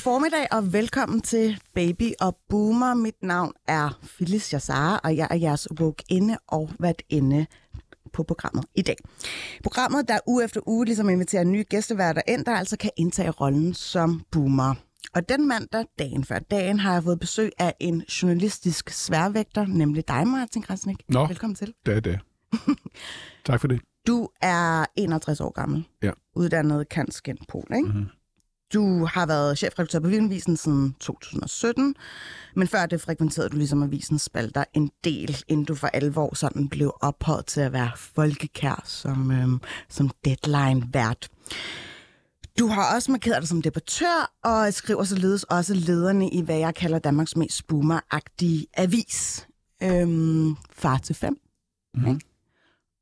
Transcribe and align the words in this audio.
God 0.00 0.12
formiddag 0.12 0.46
og 0.50 0.72
velkommen 0.72 1.20
til 1.20 1.60
Baby 1.74 2.12
og 2.20 2.36
Boomer. 2.48 2.94
Mit 2.94 3.22
navn 3.22 3.52
er 3.68 3.98
Phyllis 4.02 4.52
Jassara, 4.52 5.00
og 5.04 5.16
jeg 5.16 5.28
er 5.30 5.34
jeres 5.34 5.68
inde 6.08 6.38
og 6.48 6.70
hvert 6.78 7.02
inde 7.08 7.46
på 8.12 8.22
programmet 8.22 8.64
i 8.74 8.82
dag. 8.82 8.96
Programmet, 9.62 10.08
der 10.08 10.18
uge 10.26 10.44
efter 10.44 10.60
uge 10.66 10.84
ligesom 10.84 11.08
inviterer 11.08 11.44
nye 11.44 11.64
gæsteværter 11.64 12.22
ind, 12.28 12.44
der 12.44 12.52
altså 12.52 12.76
kan 12.76 12.90
indtage 12.96 13.30
rollen 13.30 13.74
som 13.74 14.22
boomer. 14.30 14.74
Og 15.14 15.28
den 15.28 15.48
mandag, 15.48 15.84
dagen 15.98 16.24
før 16.24 16.38
dagen, 16.38 16.78
har 16.78 16.92
jeg 16.92 17.02
fået 17.02 17.20
besøg 17.20 17.50
af 17.58 17.74
en 17.80 18.00
journalistisk 18.00 18.90
sværvægter, 18.90 19.66
nemlig 19.66 20.08
dig, 20.08 20.26
Martin 20.26 20.62
Krasnik. 20.62 20.96
Nå. 21.08 21.26
Velkommen 21.26 21.54
til. 21.56 21.74
Det 21.86 21.96
er 21.96 22.00
det. 22.00 22.20
tak 23.46 23.60
for 23.60 23.68
det. 23.68 23.80
Du 24.06 24.28
er 24.42 24.84
61 24.96 25.40
år 25.40 25.50
gammel, 25.52 25.88
Ja. 26.02 26.10
uddannet 26.36 26.88
kanskend 26.88 27.38
pol, 27.48 27.66
ikke? 27.76 27.88
Mhm. 27.88 28.06
Du 28.74 29.04
har 29.04 29.26
været 29.26 29.58
chefredaktør 29.58 29.98
på 29.98 30.06
Weekendavisen 30.06 30.56
siden 30.56 30.94
2017, 31.00 31.94
men 32.56 32.68
før 32.68 32.86
det 32.86 33.00
frekventerede 33.00 33.48
du 33.48 33.56
ligesom 33.56 33.82
avisens 33.82 34.22
spalter 34.22 34.64
en 34.74 34.90
del, 35.04 35.44
inden 35.48 35.64
du 35.64 35.74
for 35.74 35.86
alvor 35.86 36.34
sådan 36.34 36.68
blev 36.68 36.94
ophøjet 37.00 37.46
til 37.46 37.60
at 37.60 37.72
være 37.72 37.90
folkekær 37.96 38.82
som, 38.84 39.30
øhm, 39.30 39.60
som 39.88 40.10
deadline-vært. 40.24 41.28
Du 42.58 42.66
har 42.66 42.94
også 42.94 43.10
markeret 43.10 43.40
dig 43.40 43.48
som 43.48 43.62
debattør, 43.62 44.32
og 44.44 44.74
skriver 44.74 45.04
således 45.04 45.44
også 45.44 45.74
lederne 45.74 46.30
i, 46.30 46.40
hvad 46.40 46.58
jeg 46.58 46.74
kalder 46.74 46.98
Danmarks 46.98 47.36
mest 47.36 47.66
boomeragtige 47.66 48.66
avis. 48.74 49.46
Øhm, 49.82 50.56
far 50.72 50.98
til 50.98 51.14
fem. 51.14 51.36
Mhm. 51.94 52.20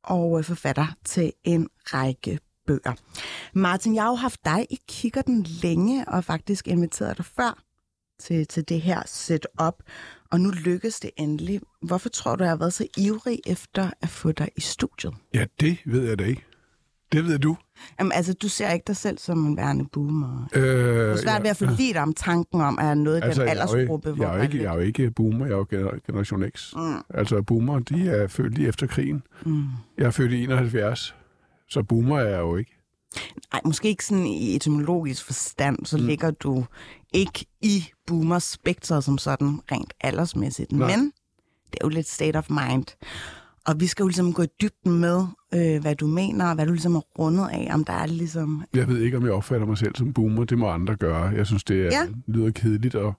Og 0.05 0.39
øh, 0.39 0.45
forfatter 0.45 0.87
til 1.05 1.33
en 1.45 1.69
række 1.85 2.39
bøger. 2.69 2.93
Martin, 3.55 3.95
jeg 3.95 4.03
har 4.03 4.11
jo 4.11 4.15
haft 4.17 4.41
dig 4.45 4.67
i 4.71 4.79
kikkerten 4.89 5.43
længe, 5.63 6.09
og 6.09 6.25
faktisk 6.25 6.69
inviteret 6.69 7.17
dig 7.17 7.25
før 7.25 7.63
til, 8.21 8.47
til 8.47 8.69
det 8.69 8.81
her 8.81 9.03
setup, 9.07 9.75
og 10.31 10.41
nu 10.41 10.51
lykkes 10.51 11.01
det 11.01 11.11
endelig. 11.17 11.61
Hvorfor 11.83 12.09
tror 12.09 12.37
du, 12.37 12.45
jeg 12.45 12.51
har 12.51 12.57
været 12.57 12.73
så 12.73 12.87
ivrig 12.97 13.39
efter 13.47 13.91
at 14.03 14.09
få 14.09 14.33
dig 14.33 14.49
i 14.57 14.61
studiet? 14.61 15.15
Ja, 15.35 15.45
det 15.61 15.79
ved 15.87 16.09
jeg 16.09 16.19
da 16.19 16.25
ikke. 16.25 16.45
Det 17.13 17.25
ved 17.25 17.39
du. 17.39 17.57
Jamen, 17.99 18.13
altså, 18.13 18.35
du 18.35 18.49
ser 18.49 18.71
ikke 18.71 18.85
dig 18.87 18.97
selv 18.97 19.19
som 19.19 19.47
en 19.47 19.57
værende 19.57 19.85
boomer. 19.93 20.49
Øh, 20.55 20.63
Du 20.63 20.69
er 20.69 21.17
svært 21.17 21.43
ved 21.43 21.51
at 21.51 21.57
forlige 21.57 21.93
dig 21.95 22.03
om 22.03 22.13
tanken 22.15 22.61
om, 22.61 22.79
at 22.79 22.99
noget 22.99 23.19
i 23.19 23.23
altså, 23.23 23.41
den 23.43 23.49
jeg, 23.49 23.57
er 23.57 23.57
jo 23.67 23.73
aldersgruppe, 23.73 24.11
ikke, 24.11 24.23
jeg, 24.23 24.39
er 24.39 24.43
ikke, 24.43 24.63
jeg 24.63 24.71
er 24.71 24.75
jo 24.75 24.81
ikke 24.81 25.11
boomer, 25.11 25.47
jeg 25.47 25.53
er 25.53 25.57
jo 25.59 25.67
gener- 25.71 25.99
generation 26.07 26.45
X. 26.57 26.73
Mm. 26.77 26.95
Altså, 27.15 27.43
boomer, 27.43 27.79
de 27.79 28.11
er 28.11 28.27
født 28.29 28.55
lige 28.55 28.69
efter 28.69 28.87
krigen. 28.87 29.23
Mm. 29.47 29.65
Jeg 29.99 30.07
er 30.07 30.11
født 30.11 30.33
i 30.33 30.43
71, 30.45 31.15
så 31.69 31.83
boomer 31.83 32.19
er 32.19 32.29
jeg 32.29 32.39
jo 32.39 32.57
ikke. 32.57 32.75
Ej, 33.53 33.61
måske 33.65 33.89
ikke 33.89 34.05
sådan 34.05 34.27
i 34.27 34.57
etymologisk 34.57 35.25
forstand, 35.25 35.87
så 35.87 35.99
mm. 35.99 36.07
ligger 36.07 36.31
du 36.31 36.65
ikke 37.13 37.47
i 37.63 37.85
boomer-spektret 38.07 39.05
som 39.05 39.19
sådan 39.19 39.61
rent 39.73 39.95
aldersmæssigt. 40.01 40.73
Nej. 40.73 40.97
Men 40.97 41.13
det 41.73 41.79
er 41.81 41.85
jo 41.85 41.89
lidt 41.89 42.09
state 42.09 42.37
of 42.37 42.51
mind. 42.51 42.85
Og 43.67 43.81
vi 43.81 43.87
skal 43.87 44.03
jo 44.03 44.07
ligesom 44.09 44.33
gå 44.33 44.43
i 44.43 44.47
dybden 44.61 45.01
med, 45.01 45.27
øh, 45.55 45.81
hvad 45.81 45.95
du 45.95 46.07
mener, 46.07 46.49
og 46.49 46.55
hvad 46.55 46.67
du 46.67 46.73
ligesom 46.73 46.95
er 46.95 47.01
rundet 47.19 47.49
af, 47.53 47.69
om 47.75 47.85
der 47.85 47.93
er 47.93 48.07
ligesom... 48.07 48.65
Jeg 48.75 48.89
ved 48.89 49.01
ikke, 49.01 49.17
om 49.17 49.25
jeg 49.25 49.33
opfatter 49.33 49.67
mig 49.67 49.79
selv 49.79 49.97
som 49.97 50.13
boomer. 50.13 50.45
Det 50.45 50.59
må 50.59 50.69
andre 50.69 50.97
gøre. 50.97 51.25
Jeg 51.25 51.47
synes, 51.47 51.65
det 51.65 51.81
er, 51.81 51.85
Ja. 51.85 52.07
lyder 52.27 52.51
kedeligt 52.51 52.95
at 52.95 53.13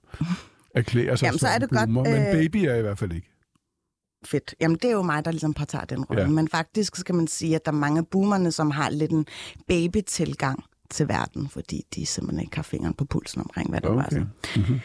erklære 0.74 1.16
sig 1.16 1.26
Jamen, 1.26 1.38
så 1.38 1.46
som 1.46 1.54
er 1.54 1.58
det 1.58 1.70
godt, 1.70 1.86
boomer. 1.86 2.02
Men 2.10 2.26
øh, 2.26 2.32
baby 2.32 2.56
er 2.56 2.70
jeg 2.70 2.78
i 2.78 2.82
hvert 2.82 2.98
fald 2.98 3.12
ikke. 3.12 3.30
Fedt. 4.24 4.54
Jamen, 4.60 4.76
det 4.76 4.84
er 4.84 4.92
jo 4.92 5.02
mig, 5.02 5.24
der 5.24 5.30
ligesom 5.30 5.54
påtager 5.54 5.84
den 5.84 6.04
rolle. 6.04 6.22
Ja. 6.22 6.28
Men 6.28 6.48
faktisk 6.48 6.96
skal 6.96 7.14
man 7.14 7.26
sige, 7.26 7.54
at 7.54 7.64
der 7.64 7.72
er 7.72 7.76
mange 7.76 8.04
boomerne, 8.04 8.52
som 8.52 8.70
har 8.70 8.90
lidt 8.90 9.10
en 9.10 9.26
baby-tilgang 9.68 10.64
til 10.90 11.08
verden, 11.08 11.48
fordi 11.48 11.82
de 11.94 12.06
simpelthen 12.06 12.44
ikke 12.44 12.56
har 12.56 12.62
fingeren 12.62 12.94
på 12.94 13.04
pulsen 13.04 13.40
omkring, 13.40 13.70
hvad 13.70 13.80
det 13.80 13.90
var. 13.90 14.06
Okay. 14.06 14.20
Mm-hmm. 14.56 14.80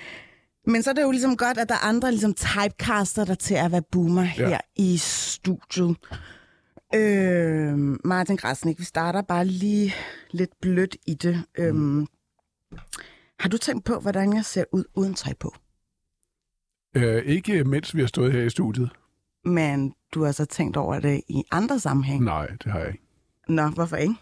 Men 0.67 0.83
så 0.83 0.89
er 0.89 0.93
det 0.93 1.01
jo 1.01 1.11
ligesom 1.11 1.37
godt, 1.37 1.57
at 1.57 1.69
der 1.69 1.75
er 1.75 1.87
andre 1.87 2.11
ligesom 2.11 2.33
typecaster 2.33 3.25
der 3.25 3.35
til 3.35 3.55
at 3.55 3.71
være 3.71 3.81
boomer 3.91 4.21
ja. 4.21 4.47
Her 4.47 4.59
i 4.75 4.97
studiet. 4.97 5.97
Øh, 6.95 7.77
Martin 8.05 8.35
Grasnik, 8.35 8.79
vi 8.79 8.83
starter 8.83 9.21
bare 9.21 9.45
lige 9.45 9.93
lidt 10.31 10.51
blødt 10.61 10.95
i 11.07 11.13
det. 11.13 11.43
Mm. 11.57 12.01
Øh, 12.01 12.07
har 13.39 13.49
du 13.49 13.57
tænkt 13.57 13.85
på, 13.85 13.99
hvordan 13.99 14.33
jeg 14.33 14.45
ser 14.45 14.63
ud 14.71 14.83
uden 14.95 15.13
tøj 15.13 15.33
på? 15.39 15.55
Øh, 16.95 17.25
ikke 17.25 17.63
mens 17.63 17.95
vi 17.95 17.99
har 17.99 18.07
stået 18.07 18.33
her 18.33 18.43
i 18.43 18.49
studiet. 18.49 18.89
Men 19.45 19.93
du 20.13 20.23
har 20.23 20.31
så 20.31 20.45
tænkt 20.45 20.77
over 20.77 20.99
det 20.99 21.21
i 21.27 21.43
andre 21.51 21.79
sammenhæng. 21.79 22.23
Nej, 22.23 22.47
det 22.47 22.71
har 22.71 22.79
jeg 22.79 22.87
ikke. 22.87 23.03
Nå, 23.47 23.67
hvorfor 23.67 23.95
ikke? 23.95 24.15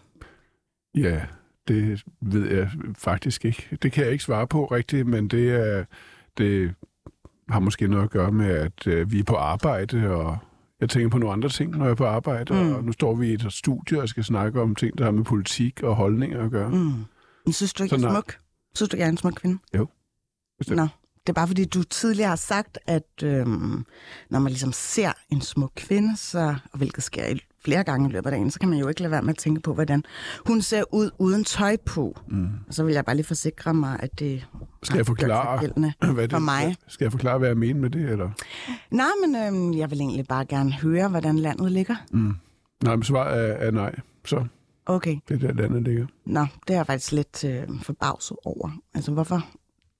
Ja, 0.94 1.20
det 1.68 2.02
ved 2.20 2.50
jeg 2.56 2.70
faktisk 2.98 3.44
ikke. 3.44 3.78
Det 3.82 3.92
kan 3.92 4.04
jeg 4.04 4.12
ikke 4.12 4.24
svare 4.24 4.46
på 4.46 4.64
rigtigt, 4.64 5.06
men 5.06 5.28
det, 5.28 5.50
er, 5.52 5.84
det 6.38 6.74
har 7.48 7.60
måske 7.60 7.88
noget 7.88 8.04
at 8.04 8.10
gøre 8.10 8.32
med, 8.32 8.46
at 8.50 8.86
øh, 8.86 9.12
vi 9.12 9.18
er 9.18 9.24
på 9.24 9.36
arbejde, 9.36 10.10
og 10.16 10.38
jeg 10.80 10.90
tænker 10.90 11.08
på 11.08 11.18
nogle 11.18 11.32
andre 11.32 11.48
ting, 11.48 11.70
når 11.76 11.84
jeg 11.84 11.90
er 11.90 11.94
på 11.94 12.06
arbejde, 12.06 12.54
Mm. 12.54 12.72
og 12.74 12.84
nu 12.84 12.92
står 12.92 13.14
vi 13.14 13.30
i 13.30 13.32
et 13.32 13.46
studie 13.52 14.00
og 14.02 14.08
skal 14.08 14.24
snakke 14.24 14.60
om 14.60 14.74
ting, 14.74 14.98
der 14.98 15.04
har 15.04 15.10
med 15.10 15.24
politik 15.24 15.82
og 15.82 15.94
holdninger 15.96 16.44
at 16.44 16.50
gøre. 16.50 16.68
Mm. 16.70 16.92
Men 17.44 17.52
synes 17.52 17.72
du 17.74 17.82
ikke, 17.82 17.96
jeg 17.96 18.02
er 18.04 18.10
smuk? 18.12 18.38
Synes 18.76 18.88
du, 18.90 18.96
jeg 18.96 19.04
er 19.04 19.08
en 19.08 19.16
smuk 19.16 19.32
kvinde? 19.32 19.58
Bestemt. 20.58 20.76
Nå, 20.76 20.86
det 21.26 21.28
er 21.28 21.34
bare 21.34 21.46
fordi, 21.46 21.64
du 21.64 21.82
tidligere 21.82 22.28
har 22.28 22.36
sagt, 22.36 22.78
at 22.86 23.22
øhm, 23.22 23.84
når 24.30 24.38
man 24.38 24.52
ligesom 24.52 24.72
ser 24.72 25.12
en 25.30 25.40
smuk 25.40 25.72
kvinde, 25.76 26.16
så, 26.16 26.54
og 26.72 26.78
hvilket 26.78 27.02
sker 27.02 27.34
flere 27.64 27.84
gange 27.84 28.08
i 28.08 28.12
løbet 28.12 28.26
af 28.26 28.32
dagen, 28.32 28.50
så 28.50 28.58
kan 28.60 28.68
man 28.68 28.78
jo 28.78 28.88
ikke 28.88 29.00
lade 29.00 29.10
være 29.10 29.22
med 29.22 29.30
at 29.30 29.38
tænke 29.38 29.60
på, 29.60 29.74
hvordan 29.74 30.04
hun 30.46 30.62
ser 30.62 30.94
ud 30.94 31.10
uden 31.18 31.44
tøj 31.44 31.76
på. 31.76 32.18
Mm. 32.28 32.48
Og 32.68 32.74
så 32.74 32.84
vil 32.84 32.94
jeg 32.94 33.04
bare 33.04 33.16
lige 33.16 33.26
forsikre 33.26 33.74
mig, 33.74 34.00
at 34.00 34.18
det 34.18 34.46
Skal 34.82 34.96
jeg 34.96 35.06
forklare, 35.06 35.58
hvad 36.14 36.22
det, 36.22 36.30
for 36.30 36.38
mig. 36.38 36.76
Skal 36.88 37.04
jeg 37.04 37.12
forklare, 37.12 37.38
hvad 37.38 37.48
jeg 37.48 37.56
mener 37.56 37.80
med 37.80 37.90
det, 37.90 38.10
eller? 38.10 38.30
Nej, 38.90 39.06
men 39.26 39.36
øhm, 39.36 39.78
jeg 39.78 39.90
vil 39.90 40.00
egentlig 40.00 40.26
bare 40.26 40.44
gerne 40.44 40.72
høre, 40.72 41.08
hvordan 41.08 41.38
landet 41.38 41.72
ligger. 41.72 41.96
Mm. 42.12 42.34
Nej, 42.84 42.96
men 42.96 43.02
svaret 43.02 43.50
er, 43.50 43.52
er 43.54 43.70
nej. 43.70 43.94
Så 44.24 44.46
Okay, 44.86 45.16
det 45.28 45.42
er 45.42 45.46
der 45.46 45.62
landet 45.62 45.82
ligger. 45.82 46.06
nå, 46.26 46.46
det 46.68 46.74
er 46.74 46.78
jeg 46.78 46.86
faktisk 46.86 47.12
lidt 47.12 47.44
øh, 47.44 47.62
forbavset 47.82 48.36
over. 48.44 48.70
Altså, 48.94 49.12
hvorfor? 49.12 49.46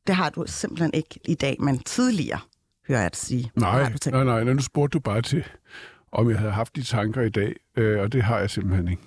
Det 0.06 0.14
har 0.14 0.30
du 0.30 0.44
simpelthen 0.46 0.90
ikke 0.94 1.20
i 1.28 1.34
dag, 1.34 1.56
men 1.60 1.78
tidligere, 1.78 2.38
hører 2.88 3.00
jeg 3.00 3.10
dig 3.10 3.18
sige. 3.18 3.50
Nej, 3.56 3.92
nej, 4.12 4.24
nej, 4.24 4.44
nu 4.54 4.62
spurgte 4.62 4.92
du 4.98 5.00
bare 5.00 5.22
til, 5.22 5.44
om 6.12 6.30
jeg 6.30 6.38
havde 6.38 6.52
haft 6.52 6.76
de 6.76 6.82
tanker 6.82 7.22
i 7.22 7.28
dag, 7.28 7.54
øh, 7.76 8.00
og 8.00 8.12
det 8.12 8.22
har 8.22 8.38
jeg 8.38 8.50
simpelthen 8.50 8.88
ikke. 8.88 9.02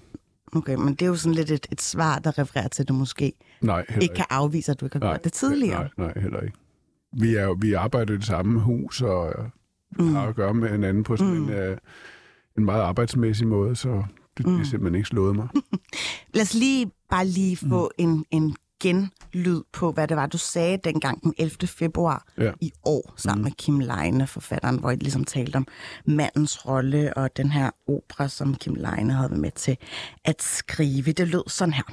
Okay, 0.56 0.75
men 0.75 0.90
det 0.90 1.02
er 1.02 1.06
jo 1.06 1.16
sådan 1.16 1.34
lidt 1.35 1.52
et, 1.52 1.68
et 1.72 1.81
svar, 1.81 2.19
der 2.19 2.38
refererer 2.40 2.68
til, 2.68 2.84
at 2.84 2.88
du 2.90 2.94
måske 2.94 3.34
Nej, 3.62 3.85
heller 3.90 4.02
ikke 4.02 4.16
kan 4.16 4.25
afvise, 4.30 4.72
at 4.72 4.80
du 4.80 4.85
ikke 4.85 5.00
har 5.00 5.12
gjort 5.12 5.24
det 5.24 5.34
tidligere. 5.34 5.90
Nej, 5.97 6.08
nej, 6.13 6.22
heller 6.22 6.40
ikke. 6.40 6.58
Vi, 7.19 7.35
er, 7.35 7.53
vi 7.62 7.74
arbejder 7.74 8.14
i 8.14 8.18
det 8.18 8.25
samme 8.25 8.59
hus, 8.59 9.02
og 9.02 9.34
vi 9.97 10.03
Mm. 10.03 10.14
har 10.16 10.28
at 10.28 10.35
gøre 10.35 10.53
med 10.53 10.69
hinanden 10.69 11.03
på 11.03 11.18
sådan 11.18 11.34
Mm. 11.34 11.44
en, 11.44 11.50
øh, 11.50 11.78
en 12.58 12.66
meget 12.66 12.81
arbejdsmæssig 12.81 13.47
måde, 13.47 13.75
så 13.75 14.03
det, 14.38 14.46
mm. 14.46 14.52
Mm. 14.52 14.58
det 14.58 14.66
er 14.66 14.69
simpelthen 14.69 14.96
ikke 14.96 15.08
slået 15.08 15.35
mig. 15.35 15.47
Lad 16.34 16.41
os 16.44 16.53
lige 16.53 16.91
bare 17.09 17.26
lige 17.28 17.58
få 17.58 17.91
mm. 17.99 18.03
en, 18.05 18.26
en 18.32 18.55
genlyd 18.79 19.62
på, 19.74 19.91
hvad 19.91 20.08
det 20.08 20.18
var, 20.18 20.26
du 20.26 20.38
sagde 20.38 20.79
dengang 20.84 21.24
den 21.24 21.34
11. 21.38 21.68
februar 21.68 22.26
Ja. 22.38 22.52
i 22.62 22.72
år, 22.84 23.14
sammen 23.18 23.41
mm. 23.41 23.44
med 23.44 23.52
Kim 23.52 23.79
Leine, 23.79 24.28
forfatteren, 24.28 24.79
hvor 24.79 24.91
I 24.91 24.96
ligesom 24.96 25.24
talte 25.24 25.56
om 25.56 25.68
mandens 26.06 26.66
rolle 26.66 27.18
og 27.18 27.38
den 27.38 27.52
her 27.52 27.70
opera, 27.88 28.28
som 28.28 28.56
Kim 28.56 28.76
Leine 28.76 29.14
havde 29.14 29.29
været 29.29 29.41
med 29.41 29.52
til 29.52 29.78
at 30.26 30.44
skrive. 30.44 31.12
Det 31.12 31.28
lød 31.28 31.44
sådan 31.50 31.74
her. 31.74 31.84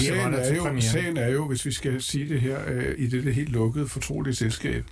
Sagen 0.00 0.34
er, 0.34 0.54
jo, 0.54 0.80
sagen 0.80 1.16
er 1.16 1.28
jo, 1.28 1.48
hvis 1.48 1.66
vi 1.66 1.72
skal 1.72 2.02
sige 2.02 2.28
det 2.28 2.40
her 2.40 2.58
øh, 2.66 2.94
i 2.98 3.06
det, 3.06 3.24
det 3.24 3.34
helt 3.34 3.48
lukkede, 3.48 3.88
fortrolige 3.88 4.34
selskab, 4.34 4.84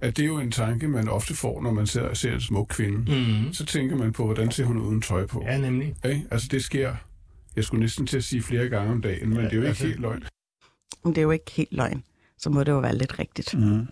at 0.00 0.16
det 0.16 0.22
er 0.22 0.26
jo 0.26 0.38
en 0.38 0.50
tanke, 0.50 0.88
man 0.88 1.08
ofte 1.08 1.34
får, 1.34 1.62
når 1.62 1.72
man 1.72 1.86
ser, 1.86 2.14
ser 2.14 2.34
en 2.34 2.40
smuk 2.40 2.66
kvinde. 2.68 2.98
Mm. 2.98 3.52
Så 3.52 3.66
tænker 3.66 3.96
man 3.96 4.12
på, 4.12 4.24
hvordan 4.24 4.50
ser 4.50 4.64
hun 4.64 4.78
ud 4.78 4.86
uden 4.86 5.02
tøj 5.02 5.26
på. 5.26 5.44
Ja, 5.46 5.58
nemlig. 5.58 5.94
Ikke? 6.04 6.24
Altså 6.30 6.48
det 6.50 6.64
sker, 6.64 6.94
jeg 7.58 7.64
skulle 7.64 7.80
næsten 7.80 8.06
til 8.06 8.16
at 8.16 8.24
sige 8.24 8.42
flere 8.42 8.68
gange 8.68 8.92
om 8.92 9.02
dagen, 9.02 9.28
men 9.28 9.38
Ja, 9.38 9.44
det 9.44 9.52
er 9.52 9.56
jo 9.56 9.60
ikke 9.60 9.68
altså- 9.68 9.86
helt 9.86 10.00
løgn. 10.00 10.22
Men 11.04 11.14
det 11.14 11.18
er 11.18 11.22
jo 11.22 11.30
ikke 11.30 11.50
helt 11.50 11.72
løgn. 11.72 12.02
Så 12.38 12.50
må 12.50 12.64
det 12.64 12.72
jo 12.72 12.78
være 12.78 12.96
lidt 12.96 13.18
rigtigt. 13.18 13.54
Mm. 13.54 13.86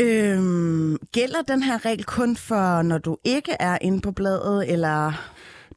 Øhm, 0.00 0.96
gælder 1.12 1.42
den 1.48 1.62
her 1.62 1.84
regel 1.84 2.04
kun 2.04 2.36
for, 2.36 2.82
når 2.82 2.98
du 2.98 3.16
ikke 3.24 3.52
er 3.60 3.78
inde 3.80 4.00
på 4.00 4.12
bladet, 4.12 4.72
eller... 4.72 5.12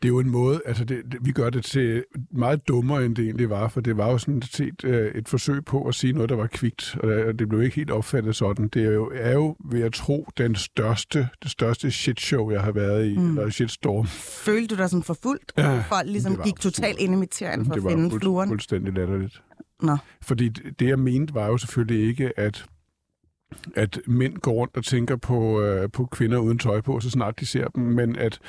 det 0.02 0.08
er 0.08 0.10
jo 0.10 0.20
en 0.20 0.30
måde, 0.30 0.62
altså 0.66 0.84
det, 0.84 1.04
det, 1.12 1.20
vi 1.22 1.32
gør 1.32 1.50
det 1.50 1.66
til 1.66 2.04
meget 2.32 2.68
dummere, 2.68 3.06
end 3.06 3.16
det 3.16 3.26
egentlig 3.26 3.50
var, 3.50 3.68
for 3.68 3.82
det 3.82 3.98
var 3.98 4.12
jo 4.12 4.18
sådan 4.18 4.42
set 4.42 4.84
øh, 4.84 5.12
et 5.16 5.30
forsøg 5.30 5.66
på 5.66 5.84
at 5.88 5.96
sige 5.96 6.14
noget, 6.14 6.30
der 6.30 6.36
var 6.36 6.48
kvikt, 6.48 6.98
og 7.04 7.40
det 7.40 7.50
blev 7.50 7.62
ikke 7.62 7.76
helt 7.76 7.92
opfattet 7.92 8.36
sådan. 8.36 8.68
Det 8.68 8.86
er 8.86 8.92
jo, 8.92 9.12
er 9.16 9.34
jo 9.34 9.56
ved 9.66 9.82
at 9.82 9.94
tro, 9.94 10.28
den 10.38 10.56
største, 10.56 11.30
det 11.44 11.52
største 11.52 11.92
shitshow, 11.92 12.52
jeg 12.52 12.62
har 12.62 12.72
været 12.72 13.08
i, 13.08 13.18
mm. 13.18 13.38
eller 13.38 13.50
shitstorm. 13.50 14.08
Følte 14.08 14.76
du 14.76 14.82
dig 14.82 14.90
sådan 14.90 15.04
forfulgt? 15.04 15.54
Ja, 15.58 15.84
Folk 15.90 16.06
ligesom 16.06 16.32
det 16.32 16.40
var 16.40 16.46
gik 16.46 16.60
totalt 16.60 17.00
ind 17.00 17.14
i 17.14 17.18
materien 17.18 17.66
for 17.66 17.74
det 17.74 17.80
at 17.80 17.84
var 17.84 17.90
finde 17.90 18.10
fuld, 18.10 18.22
flueren? 18.22 18.50
fuldstændig 18.50 18.94
latterligt. 18.94 19.42
Nå. 19.82 19.98
Fordi 20.22 20.50
det, 20.50 20.80
det, 20.80 20.88
jeg 20.88 21.00
mente, 21.00 21.34
var 21.34 21.48
jo 21.48 21.58
selvfølgelig 21.58 22.08
ikke, 22.08 22.40
at 22.40 22.66
at 23.76 24.00
mænd 24.08 24.38
går 24.38 24.52
rundt 24.52 24.78
og 24.78 24.84
tænker 24.84 25.16
på, 25.16 25.62
øh, 25.62 25.90
på 25.92 26.06
kvinder 26.06 26.38
uden 26.38 26.58
tøj 26.58 26.82
på, 26.82 27.00
så 27.00 27.10
snart 27.10 27.40
de 27.40 27.46
ser 27.46 27.68
dem, 27.68 27.84
men 27.84 28.16
at, 28.16 28.40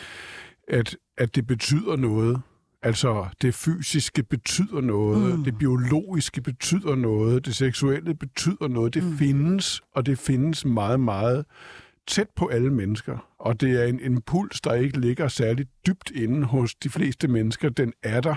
at, 0.70 0.96
at 1.19 1.34
det 1.34 1.46
betyder 1.46 1.96
noget. 1.96 2.40
Altså, 2.82 3.26
det 3.43 3.55
fysiske 3.55 4.22
betyder 4.22 4.81
noget, 4.81 5.38
mm. 5.38 5.44
det 5.44 5.58
biologiske 5.58 6.40
betyder 6.43 6.94
noget, 6.94 7.46
det 7.46 7.56
seksuelle 7.56 8.14
betyder 8.14 8.69
noget. 8.69 8.94
Det 8.94 9.05
mm. 9.05 9.17
findes, 9.19 9.81
og 9.94 10.06
det 10.06 10.19
findes 10.19 10.64
meget, 10.64 11.00
meget 11.00 11.44
tæt 12.08 12.26
på 12.37 12.46
alle 12.46 12.70
mennesker. 12.70 13.19
Og 13.38 13.61
det 13.61 13.82
er 13.82 13.84
en 13.84 14.00
impuls, 14.00 14.61
der 14.61 14.75
ikke 14.75 15.00
ligger 15.00 15.28
særlig 15.28 15.67
dybt 15.87 16.11
inde 16.11 16.44
hos 16.46 16.75
de 16.75 16.88
fleste 16.90 17.28
mennesker. 17.28 17.69
Den 17.69 17.93
er 18.02 18.20
der. 18.20 18.34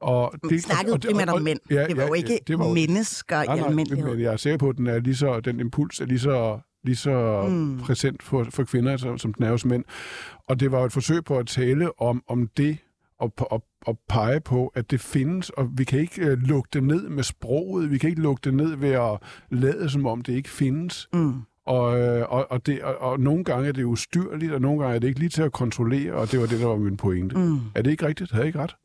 Og 0.00 0.34
Vi 0.50 0.58
snakkede 0.58 0.92
og- 0.92 1.00
og- 1.04 1.10
primært 1.10 1.28
om 1.28 1.42
mænd. 1.42 1.58
ja, 1.70 1.86
det 1.86 1.96
var 1.96 2.02
ja, 2.02 2.08
jo 2.08 2.14
ikke 2.14 2.40
det 2.46 2.58
var 2.58 2.66
jo- 2.66 2.74
mennesker 2.74 3.42
i 3.42 3.46
Nej, 3.46 3.56
nej, 3.58 3.66
almindelighed. 3.68 4.10
men 4.10 4.20
jeg 4.20 4.32
er 4.32 4.36
sikker 4.36 4.58
på, 4.58 4.68
at 4.68 4.76
den, 4.76 4.86
er 4.86 4.98
lige 4.98 5.16
så, 5.16 5.40
den 5.40 5.60
impuls 5.60 6.00
er 6.00 6.06
lige 6.06 6.18
så, 6.18 6.58
lige 6.86 6.96
så 6.96 7.46
mm. 7.48 7.78
præsent 7.78 8.22
for, 8.22 8.46
for 8.50 8.64
kvinder, 8.64 8.96
som, 8.96 9.18
som 9.18 9.34
den 9.34 9.44
er 9.44 9.50
hos 9.50 9.64
mænd. 9.64 9.84
Og 10.48 10.60
det 10.60 10.72
var 10.72 10.78
jo 10.78 10.84
et 10.84 10.92
forsøg 10.92 11.24
på 11.24 11.38
at 11.38 11.46
tale 11.46 12.00
om, 12.00 12.22
om 12.28 12.48
det, 12.56 12.78
og, 13.20 13.32
og, 13.38 13.64
og 13.86 13.98
pege 14.08 14.40
på, 14.40 14.72
at 14.74 14.90
det 14.90 15.00
findes, 15.00 15.50
og 15.50 15.68
vi 15.76 15.84
kan 15.84 16.00
ikke 16.00 16.22
øh, 16.22 16.38
lukke 16.38 16.68
det 16.72 16.82
ned 16.82 17.08
med 17.08 17.22
sproget, 17.22 17.90
vi 17.90 17.98
kan 17.98 18.10
ikke 18.10 18.22
lukke 18.22 18.40
det 18.44 18.54
ned 18.54 18.76
ved 18.76 18.90
at 18.90 19.18
lade, 19.50 19.90
som 19.90 20.06
om 20.06 20.22
det 20.22 20.32
ikke 20.32 20.50
findes. 20.50 21.08
Mm. 21.12 21.34
Og, 21.66 22.00
øh, 22.00 22.26
og, 22.28 22.46
og, 22.50 22.66
det, 22.66 22.82
og, 22.82 22.98
og 22.98 23.20
nogle 23.20 23.44
gange 23.44 23.68
er 23.68 23.72
det 23.72 23.84
ustyrligt, 23.84 24.52
og 24.52 24.60
nogle 24.60 24.80
gange 24.80 24.94
er 24.94 24.98
det 24.98 25.08
ikke 25.08 25.20
lige 25.20 25.30
til 25.30 25.42
at 25.42 25.52
kontrollere, 25.52 26.12
og 26.12 26.32
det 26.32 26.40
var 26.40 26.46
det, 26.46 26.60
der 26.60 26.66
var 26.66 26.76
min 26.76 26.96
pointe. 26.96 27.38
Mm. 27.38 27.58
Er 27.74 27.82
det 27.82 27.90
ikke 27.90 28.06
rigtigt? 28.06 28.30
Havde 28.30 28.42
jeg 28.42 28.46
ikke 28.46 28.58
ret? 28.58 28.76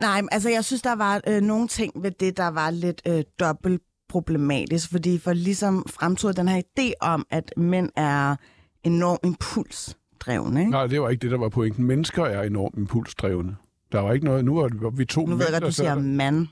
Nej, 0.00 0.22
altså 0.32 0.50
jeg 0.50 0.64
synes, 0.64 0.82
der 0.82 0.96
var 0.96 1.20
øh, 1.28 1.40
nogle 1.40 1.68
ting 1.68 2.02
ved 2.02 2.10
det, 2.10 2.36
der 2.36 2.48
var 2.48 2.70
lidt 2.70 3.02
øh, 3.06 3.22
dobbelt 3.40 3.82
problematisk, 4.12 4.90
fordi 4.90 5.18
for 5.18 5.32
ligesom 5.32 5.84
fremtog 5.88 6.36
den 6.36 6.48
her 6.48 6.62
idé 6.62 6.92
om, 7.00 7.26
at 7.30 7.52
mænd 7.56 7.88
er 7.96 8.36
enormt 8.84 9.20
impulsdrevne. 9.24 10.60
Ikke? 10.60 10.70
Nej, 10.70 10.86
det 10.86 11.00
var 11.00 11.08
ikke 11.08 11.22
det, 11.22 11.30
der 11.30 11.38
var 11.38 11.48
pointen. 11.48 11.84
Mennesker 11.84 12.24
er 12.24 12.42
enormt 12.42 12.78
impulsdrevne. 12.78 13.56
Der 13.92 14.00
var 14.00 14.12
ikke 14.12 14.24
noget... 14.24 14.44
Nu 14.44 14.54
var 14.54 14.90
vi 14.90 15.04
to 15.04 15.20
Nu 15.20 15.26
mænd, 15.26 15.38
ved 15.38 15.46
jeg 15.46 15.52
godt, 15.52 15.62
der 15.62 15.68
du 15.68 15.74
siger 15.74 15.94
mand. 15.94 16.46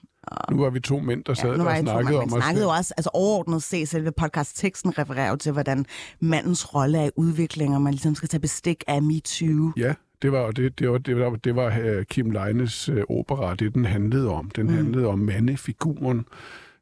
Nu 0.50 0.62
var 0.62 0.70
vi 0.70 0.80
to 0.80 0.98
mænd, 0.98 1.24
der 1.24 1.34
sad 1.34 1.50
Ja, 1.50 1.56
nu 1.56 1.62
var 1.64 1.70
og 1.70 1.76
jeg 1.76 1.84
to 1.84 1.92
snakkede 1.92 2.18
om 2.18 2.30
Vi 2.30 2.36
os. 2.36 2.42
snakkede 2.42 2.64
jo 2.64 2.70
også, 2.70 2.94
altså 2.96 3.10
overordnet 3.14 3.62
set, 3.62 3.88
selve 3.88 4.12
podcastteksten 4.12 4.98
refererer 4.98 5.30
jo 5.30 5.36
til, 5.36 5.52
hvordan 5.52 5.86
mandens 6.20 6.74
rolle 6.74 6.98
er 6.98 7.04
i 7.04 7.10
udvikling, 7.16 7.74
og 7.74 7.82
man 7.82 7.92
ligesom 7.92 8.14
skal 8.14 8.28
tage 8.28 8.40
bestik 8.40 8.84
af 8.86 9.02
MeToo. 9.02 9.72
Ja, 9.76 9.94
det 10.22 10.32
var 10.32 10.50
det, 10.50 10.78
det 10.78 10.90
var, 10.90 10.98
det 10.98 11.16
var, 11.16 11.30
det 11.30 11.56
var 11.56 11.78
øh, 11.82 12.04
Kim 12.04 12.30
Leines 12.30 12.88
øh, 12.88 13.02
opera, 13.08 13.54
det 13.54 13.74
den 13.74 13.84
handlede 13.84 14.28
om. 14.28 14.50
Den 14.50 14.66
mm. 14.66 14.74
handlede 14.74 15.06
om 15.06 15.18
mandefiguren. 15.18 16.24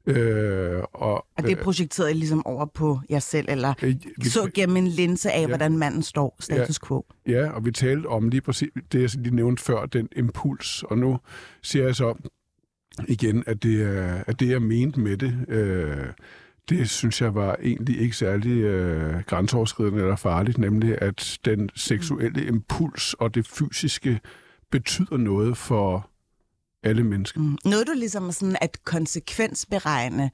Øh, 0.08 0.82
og, 0.92 1.26
Og 1.36 1.42
det 1.42 1.58
projekterede 1.58 2.10
I 2.10 2.14
ligesom 2.14 2.46
over 2.46 2.66
på 2.66 3.00
jer 3.10 3.18
selv, 3.18 3.46
eller 3.48 3.74
øh, 3.82 3.94
I 4.24 4.24
så 4.24 4.50
gennem 4.54 4.76
en 4.76 4.86
linse 4.86 5.30
af, 5.32 5.40
Ja. 5.40 5.46
hvordan 5.46 5.78
manden 5.78 6.02
står 6.02 6.36
status 6.40 6.78
quo. 6.78 7.06
Ja, 7.26 7.50
og 7.50 7.64
vi 7.64 7.70
talte 7.72 8.06
om 8.06 8.28
lige 8.28 8.40
præcis 8.40 8.68
det, 8.92 9.02
jeg 9.02 9.10
lige 9.22 9.36
nævnte 9.36 9.62
før, 9.62 9.86
den 9.86 10.08
impuls. 10.16 10.82
Og 10.82 10.98
nu 10.98 11.18
siger 11.62 11.84
jeg 11.84 11.96
så 11.96 12.14
igen, 13.08 13.44
at 13.46 13.62
det, 13.62 13.82
er, 13.82 14.24
at 14.26 14.40
det 14.40 14.48
jeg 14.50 14.62
mente 14.62 15.00
med 15.00 15.16
det, 15.16 15.44
øh, 15.48 16.06
det 16.68 16.90
synes 16.90 17.22
jeg 17.22 17.34
var 17.34 17.56
egentlig 17.62 18.00
ikke 18.00 18.16
særlig 18.16 18.52
øh, 18.58 19.22
grænseoverskridende 19.26 20.00
eller 20.02 20.16
farligt, 20.16 20.58
nemlig 20.58 21.02
at 21.02 21.38
den 21.44 21.70
seksuelle 21.74 22.46
impuls 22.46 23.14
og 23.14 23.34
det 23.34 23.46
fysiske 23.46 24.20
betyder 24.70 25.16
noget 25.16 25.56
for 25.56 26.10
alle 26.82 27.04
mennesker. 27.04 27.40
Mm. 27.40 27.58
Noget 27.64 27.86
du 27.86 27.92
ligesom 27.92 28.32
sådan 28.32 28.56
at 28.60 28.84
konsekvensberegne, 28.84 30.30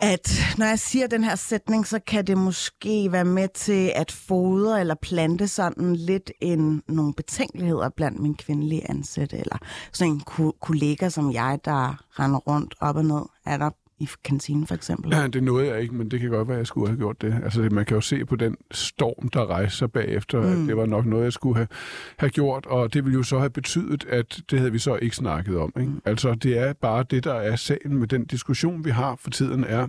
at 0.00 0.40
når 0.58 0.66
jeg 0.66 0.78
siger 0.78 1.06
den 1.06 1.24
her 1.24 1.36
sætning, 1.36 1.86
så 1.86 1.98
kan 2.06 2.26
det 2.26 2.38
måske 2.38 3.12
være 3.12 3.24
med 3.24 3.48
til 3.54 3.92
at 3.96 4.12
fodre 4.12 4.80
eller 4.80 4.94
plante 5.02 5.48
sådan 5.48 5.96
lidt 5.96 6.30
en, 6.40 6.82
nogle 6.88 7.14
betænkeligheder 7.14 7.88
blandt 7.88 8.20
mine 8.20 8.34
kvindelige 8.34 8.90
ansatte, 8.90 9.38
eller 9.38 9.58
sådan 9.92 10.12
en 10.12 10.20
ko- 10.20 10.56
kollega 10.60 11.08
som 11.08 11.32
jeg, 11.32 11.58
der 11.64 12.04
render 12.20 12.38
rundt 12.38 12.74
op 12.80 12.96
og 12.96 13.04
ned, 13.04 13.22
er 13.46 13.56
der 13.56 13.70
i 14.00 14.08
kantinen 14.24 14.66
for 14.66 14.74
eksempel. 14.74 15.12
Ja, 15.12 15.26
det 15.26 15.42
nåede 15.42 15.66
jeg 15.66 15.80
ikke, 15.80 15.94
men 15.94 16.10
det 16.10 16.20
kan 16.20 16.30
godt 16.30 16.48
være, 16.48 16.56
at 16.56 16.58
jeg 16.58 16.66
skulle 16.66 16.88
have 16.88 16.98
gjort 16.98 17.22
det. 17.22 17.40
Altså, 17.44 17.68
man 17.72 17.84
kan 17.84 17.94
jo 17.94 18.00
se 18.00 18.24
på 18.24 18.36
den 18.36 18.56
storm, 18.70 19.28
der 19.28 19.46
rejste 19.46 19.78
sig 19.78 19.92
bagefter, 19.92 20.56
mm. 20.56 20.66
det 20.66 20.76
var 20.76 20.86
nok 20.86 21.06
noget, 21.06 21.24
jeg 21.24 21.32
skulle 21.32 21.56
have, 21.56 21.68
have 22.16 22.30
gjort, 22.30 22.66
og 22.66 22.94
det 22.94 23.04
ville 23.04 23.16
jo 23.16 23.22
så 23.22 23.38
have 23.38 23.50
betydet, 23.50 24.04
at 24.04 24.40
det 24.50 24.58
havde 24.58 24.72
vi 24.72 24.78
så 24.78 24.96
ikke 24.96 25.16
snakket 25.16 25.58
om. 25.58 25.72
Ikke? 25.80 25.90
Mm. 25.90 26.02
Altså, 26.04 26.34
det 26.34 26.58
er 26.58 26.72
bare 26.72 27.04
det, 27.10 27.24
der 27.24 27.34
er 27.34 27.56
sagen 27.56 27.96
med 27.98 28.08
den 28.08 28.24
diskussion, 28.24 28.84
vi 28.84 28.90
har 28.90 29.16
for 29.16 29.30
tiden, 29.30 29.64
er, 29.64 29.86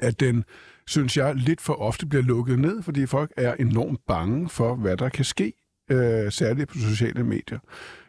at 0.00 0.20
den, 0.20 0.44
synes 0.86 1.16
jeg, 1.16 1.34
lidt 1.34 1.60
for 1.60 1.74
ofte 1.74 2.06
bliver 2.06 2.22
lukket 2.22 2.58
ned, 2.58 2.82
fordi 2.82 3.06
folk 3.06 3.32
er 3.36 3.54
enormt 3.54 4.00
bange 4.06 4.48
for, 4.48 4.74
hvad 4.74 4.96
der 4.96 5.08
kan 5.08 5.24
ske, 5.24 5.52
øh, 5.90 6.32
særligt 6.32 6.68
på 6.68 6.78
sociale 6.78 7.24
medier. 7.24 7.58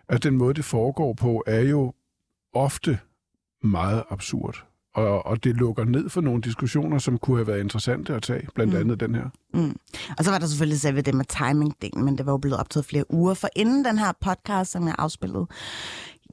Altså, 0.10 0.30
den 0.30 0.38
måde, 0.38 0.54
det 0.54 0.66
foregår 0.66 1.14
på, 1.14 1.44
er 1.48 1.62
jo 1.62 1.94
ofte 2.54 3.00
meget 3.64 4.04
absurd. 4.10 4.73
Og, 4.94 5.26
og 5.26 5.44
det 5.44 5.56
lukker 5.56 5.84
ned 5.84 6.10
for 6.10 6.22
nogle 6.22 6.42
diskussioner, 6.42 6.98
som 6.98 7.18
kunne 7.18 7.38
have 7.38 7.48
været 7.48 7.60
interessante 7.60 8.16
at 8.16 8.24
tage, 8.24 8.48
blandt 8.56 8.76
andet 8.76 9.00
den 9.00 9.16
her. 9.16 9.30
Mm. 9.54 9.76
Og 10.18 10.24
så 10.24 10.32
var 10.32 10.40
der 10.40 10.48
selvfølgelig 10.48 10.80
selve 10.80 11.02
det 11.02 11.14
med 11.14 11.26
timing-delen, 11.34 12.04
men 12.04 12.18
det 12.18 12.26
var 12.26 12.32
jo 12.32 12.38
blevet 12.38 12.60
optaget 12.60 12.86
flere 12.86 13.12
uger 13.12 13.34
for 13.34 13.50
inden 13.56 13.86
den 13.86 13.98
her 13.98 14.12
podcast, 14.22 14.72
som 14.72 14.88
jeg 14.88 14.96
afspillede. 14.98 15.48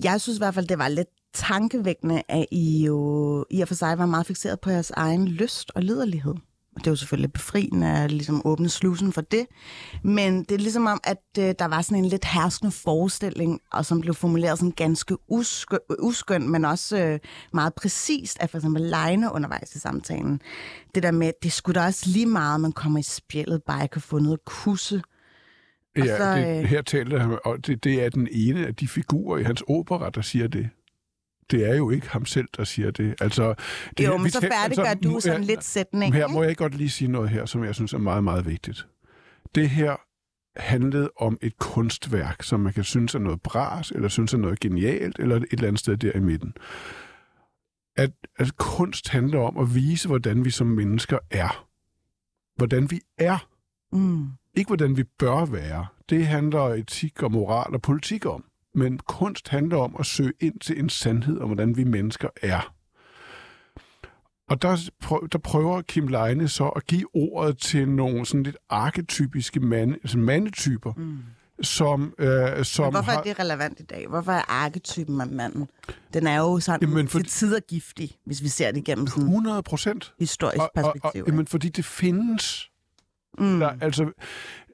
Jeg 0.04 0.20
synes 0.20 0.38
i 0.38 0.40
hvert 0.40 0.54
fald, 0.54 0.66
det 0.66 0.78
var 0.78 0.88
lidt 0.88 1.08
tankevækkende, 1.34 2.22
at 2.28 2.46
I 2.50 2.84
jo 2.86 3.44
i 3.50 3.60
og 3.60 3.68
for 3.68 3.74
sig 3.74 3.98
var 3.98 4.06
meget 4.06 4.26
fixeret 4.26 4.60
på 4.60 4.70
jeres 4.70 4.90
egen 4.90 5.28
lyst 5.28 5.72
og 5.74 5.82
liderlighed. 5.82 6.34
Og 6.80 6.84
det 6.84 6.90
er 6.90 6.92
jo 6.92 6.96
selvfølgelig 6.96 7.32
befriende 7.32 7.86
at 7.86 8.12
ligesom 8.12 8.42
åbne 8.44 8.68
slusen 8.68 9.12
for 9.12 9.20
det. 9.20 9.46
Men 10.04 10.44
det 10.44 10.52
er 10.52 10.58
ligesom 10.58 10.86
om, 10.86 11.00
at 11.04 11.22
øh, 11.38 11.54
der 11.58 11.64
var 11.64 11.82
sådan 11.82 11.98
en 11.98 12.04
lidt 12.04 12.24
herskende 12.24 12.72
forestilling, 12.72 13.60
og 13.72 13.86
som 13.86 14.00
blev 14.00 14.14
formuleret 14.14 14.58
sådan 14.58 14.70
ganske 14.70 15.16
uskøn, 15.28 15.78
uskøn 15.98 16.48
men 16.48 16.64
også 16.64 17.04
øh, 17.04 17.18
meget 17.52 17.74
præcist 17.74 18.38
af 18.40 18.50
for 18.50 18.58
eksempel 18.58 18.82
Leine 18.82 19.32
undervejs 19.34 19.74
i 19.74 19.78
samtalen. 19.78 20.40
Det 20.94 21.02
der 21.02 21.10
med, 21.10 21.32
det 21.42 21.52
skulle 21.52 21.80
da 21.80 21.86
også 21.86 22.10
lige 22.10 22.26
meget, 22.26 22.60
man 22.60 22.72
kommer 22.72 22.98
i 22.98 23.02
spjældet, 23.02 23.62
bare 23.62 23.78
jeg 23.78 23.90
kan 23.90 24.02
få 24.02 24.18
noget 24.18 24.38
at 24.38 24.44
kusse. 24.44 25.02
Og 25.96 26.06
Ja, 26.06 26.16
så, 26.16 26.36
det, 26.36 26.58
øh, 26.58 26.64
her 26.64 26.82
taler 26.82 27.18
han, 27.18 27.38
og 27.44 27.66
det, 27.66 27.84
det 27.84 28.04
er 28.04 28.08
den 28.08 28.28
ene 28.30 28.66
af 28.66 28.74
de 28.74 28.88
figurer 28.88 29.38
i 29.38 29.42
hans 29.42 29.62
opera, 29.68 30.10
der 30.10 30.20
siger 30.20 30.48
det. 30.48 30.68
Det 31.50 31.70
er 31.70 31.76
jo 31.76 31.90
ikke 31.90 32.08
ham 32.08 32.26
selv, 32.26 32.48
der 32.56 32.64
siger 32.64 32.90
det. 32.90 33.14
Altså, 33.20 33.54
det 33.98 34.06
Jo, 34.06 34.16
men 34.16 34.24
vi 34.24 34.30
så 34.30 34.40
taler- 34.40 34.54
færdiggør 34.54 34.84
altså, 34.84 35.08
du 35.08 35.20
sådan 35.20 35.40
ja, 35.42 35.46
lidt 35.46 35.64
sætning. 35.64 36.14
Her 36.14 36.28
må 36.28 36.42
jeg 36.42 36.56
godt 36.56 36.74
lige 36.74 36.90
sige 36.90 37.08
noget 37.08 37.30
her, 37.30 37.46
som 37.46 37.64
jeg 37.64 37.74
synes 37.74 37.92
er 37.92 37.98
meget, 37.98 38.24
meget 38.24 38.46
vigtigt. 38.46 38.86
Det 39.54 39.70
her 39.70 39.96
handlede 40.60 41.10
om 41.16 41.38
et 41.42 41.58
kunstværk, 41.58 42.42
som 42.42 42.60
man 42.60 42.72
kan 42.72 42.84
synes 42.84 43.14
er 43.14 43.18
noget 43.18 43.42
bras, 43.42 43.90
eller 43.90 44.08
synes 44.08 44.34
er 44.34 44.38
noget 44.38 44.60
genialt, 44.60 45.18
eller 45.18 45.36
et 45.36 45.44
eller 45.50 45.68
andet 45.68 45.80
sted 45.80 45.96
der 45.96 46.12
i 46.16 46.20
midten. 46.20 46.54
At, 47.96 48.10
at 48.38 48.56
kunst 48.56 49.08
handler 49.08 49.40
om 49.40 49.58
at 49.58 49.74
vise, 49.74 50.08
hvordan 50.08 50.44
vi 50.44 50.50
som 50.50 50.66
mennesker 50.66 51.18
er. 51.30 51.66
Hvordan 52.56 52.90
vi 52.90 53.00
er. 53.18 53.46
Mm. 53.92 54.28
Ikke 54.56 54.68
hvordan 54.68 54.96
vi 54.96 55.04
bør 55.18 55.44
være. 55.44 55.86
Det 56.10 56.26
handler 56.26 56.60
etik 56.60 57.22
og 57.22 57.32
moral 57.32 57.74
og 57.74 57.82
politik 57.82 58.26
om. 58.26 58.44
Men 58.74 58.98
kunst 58.98 59.48
handler 59.48 59.76
om 59.76 59.96
at 59.98 60.06
søge 60.06 60.32
ind 60.40 60.60
til 60.60 60.78
en 60.80 60.88
sandhed 60.88 61.38
om, 61.40 61.46
hvordan 61.48 61.76
vi 61.76 61.84
mennesker 61.84 62.28
er. 62.42 62.74
Og 64.48 64.62
der, 64.62 64.90
prøv, 65.02 65.28
der 65.32 65.38
prøver 65.38 65.82
Kim 65.82 66.08
Leine 66.08 66.48
så 66.48 66.68
at 66.68 66.86
give 66.86 67.06
ordet 67.16 67.58
til 67.58 67.88
nogle 67.88 68.26
sådan 68.26 68.42
lidt 68.42 68.56
arketypiske 68.70 69.60
mande, 69.60 69.94
altså 69.94 70.18
mandetyper, 70.18 70.92
mm. 70.96 71.18
som, 71.62 72.14
øh, 72.18 72.64
som 72.64 72.84
Men 72.84 72.92
hvorfor 72.92 73.10
har... 73.10 73.18
er 73.18 73.22
det 73.22 73.38
relevant 73.38 73.80
i 73.80 73.82
dag? 73.82 74.06
Hvorfor 74.08 74.32
er 74.32 74.42
arketypen 74.50 75.20
af 75.20 75.26
manden? 75.26 75.68
Den 76.14 76.26
er 76.26 76.36
jo 76.38 76.60
sådan 76.60 76.88
Jamen, 76.88 77.08
for- 77.08 77.18
til 77.18 77.28
tider 77.28 77.60
giftig, 77.60 78.16
hvis 78.26 78.42
vi 78.42 78.48
ser 78.48 78.70
det 78.70 78.78
igennem 78.78 79.06
sådan 79.06 79.22
et 79.22 79.28
100 79.28 79.62
procent. 79.62 80.14
historisk 80.18 80.58
Og, 80.60 80.70
og, 80.76 80.84
og, 80.84 80.92
perspektiv. 80.94 81.24
jamen, 81.28 81.46
fordi 81.46 81.68
det 81.68 81.84
findes. 81.84 82.70
mm. 83.38 83.58
Der, 83.60 83.72
altså, 83.80 84.10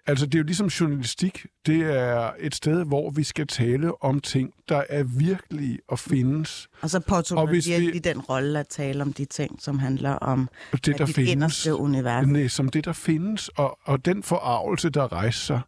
altså, 0.06 0.26
det 0.26 0.34
er 0.34 0.38
jo 0.38 0.44
ligesom 0.44 0.66
journalistik. 0.66 1.46
Det 1.66 1.80
er 1.82 2.30
et 2.40 2.54
sted, 2.54 2.84
hvor 2.84 3.10
vi 3.10 3.22
skal 3.22 3.46
tale 3.46 4.02
om 4.04 4.20
ting, 4.20 4.52
der 4.68 4.82
er 4.88 5.02
virkelige 5.02 5.78
og 5.88 5.98
findes. 5.98 6.68
Og 6.80 6.90
så 6.90 7.00
påtog 7.00 7.38
og 7.38 7.46
hvis 7.48 7.66
vi- 7.66 7.70
virkelig 7.72 8.04
den 8.04 8.20
rolle 8.20 8.58
at 8.58 8.68
tale 8.68 9.02
om 9.02 9.12
de 9.12 9.25
ting, 9.25 9.62
som 9.62 9.78
handler 9.78 10.10
om 10.10 10.48
det, 10.72 10.98
der 10.98 11.06
findes. 11.06 11.32
inderste 11.32 11.75
univers. 11.75 12.26
Nej, 12.26 12.48
som 12.48 12.68
det, 12.68 12.84
der 12.84 12.92
findes. 12.92 13.48
Og, 13.48 13.78
og 13.84 14.04
den 14.04 14.22
forarvelse, 14.22 14.90
der 14.90 15.12
rejser 15.12 15.40
sig, 15.44 15.60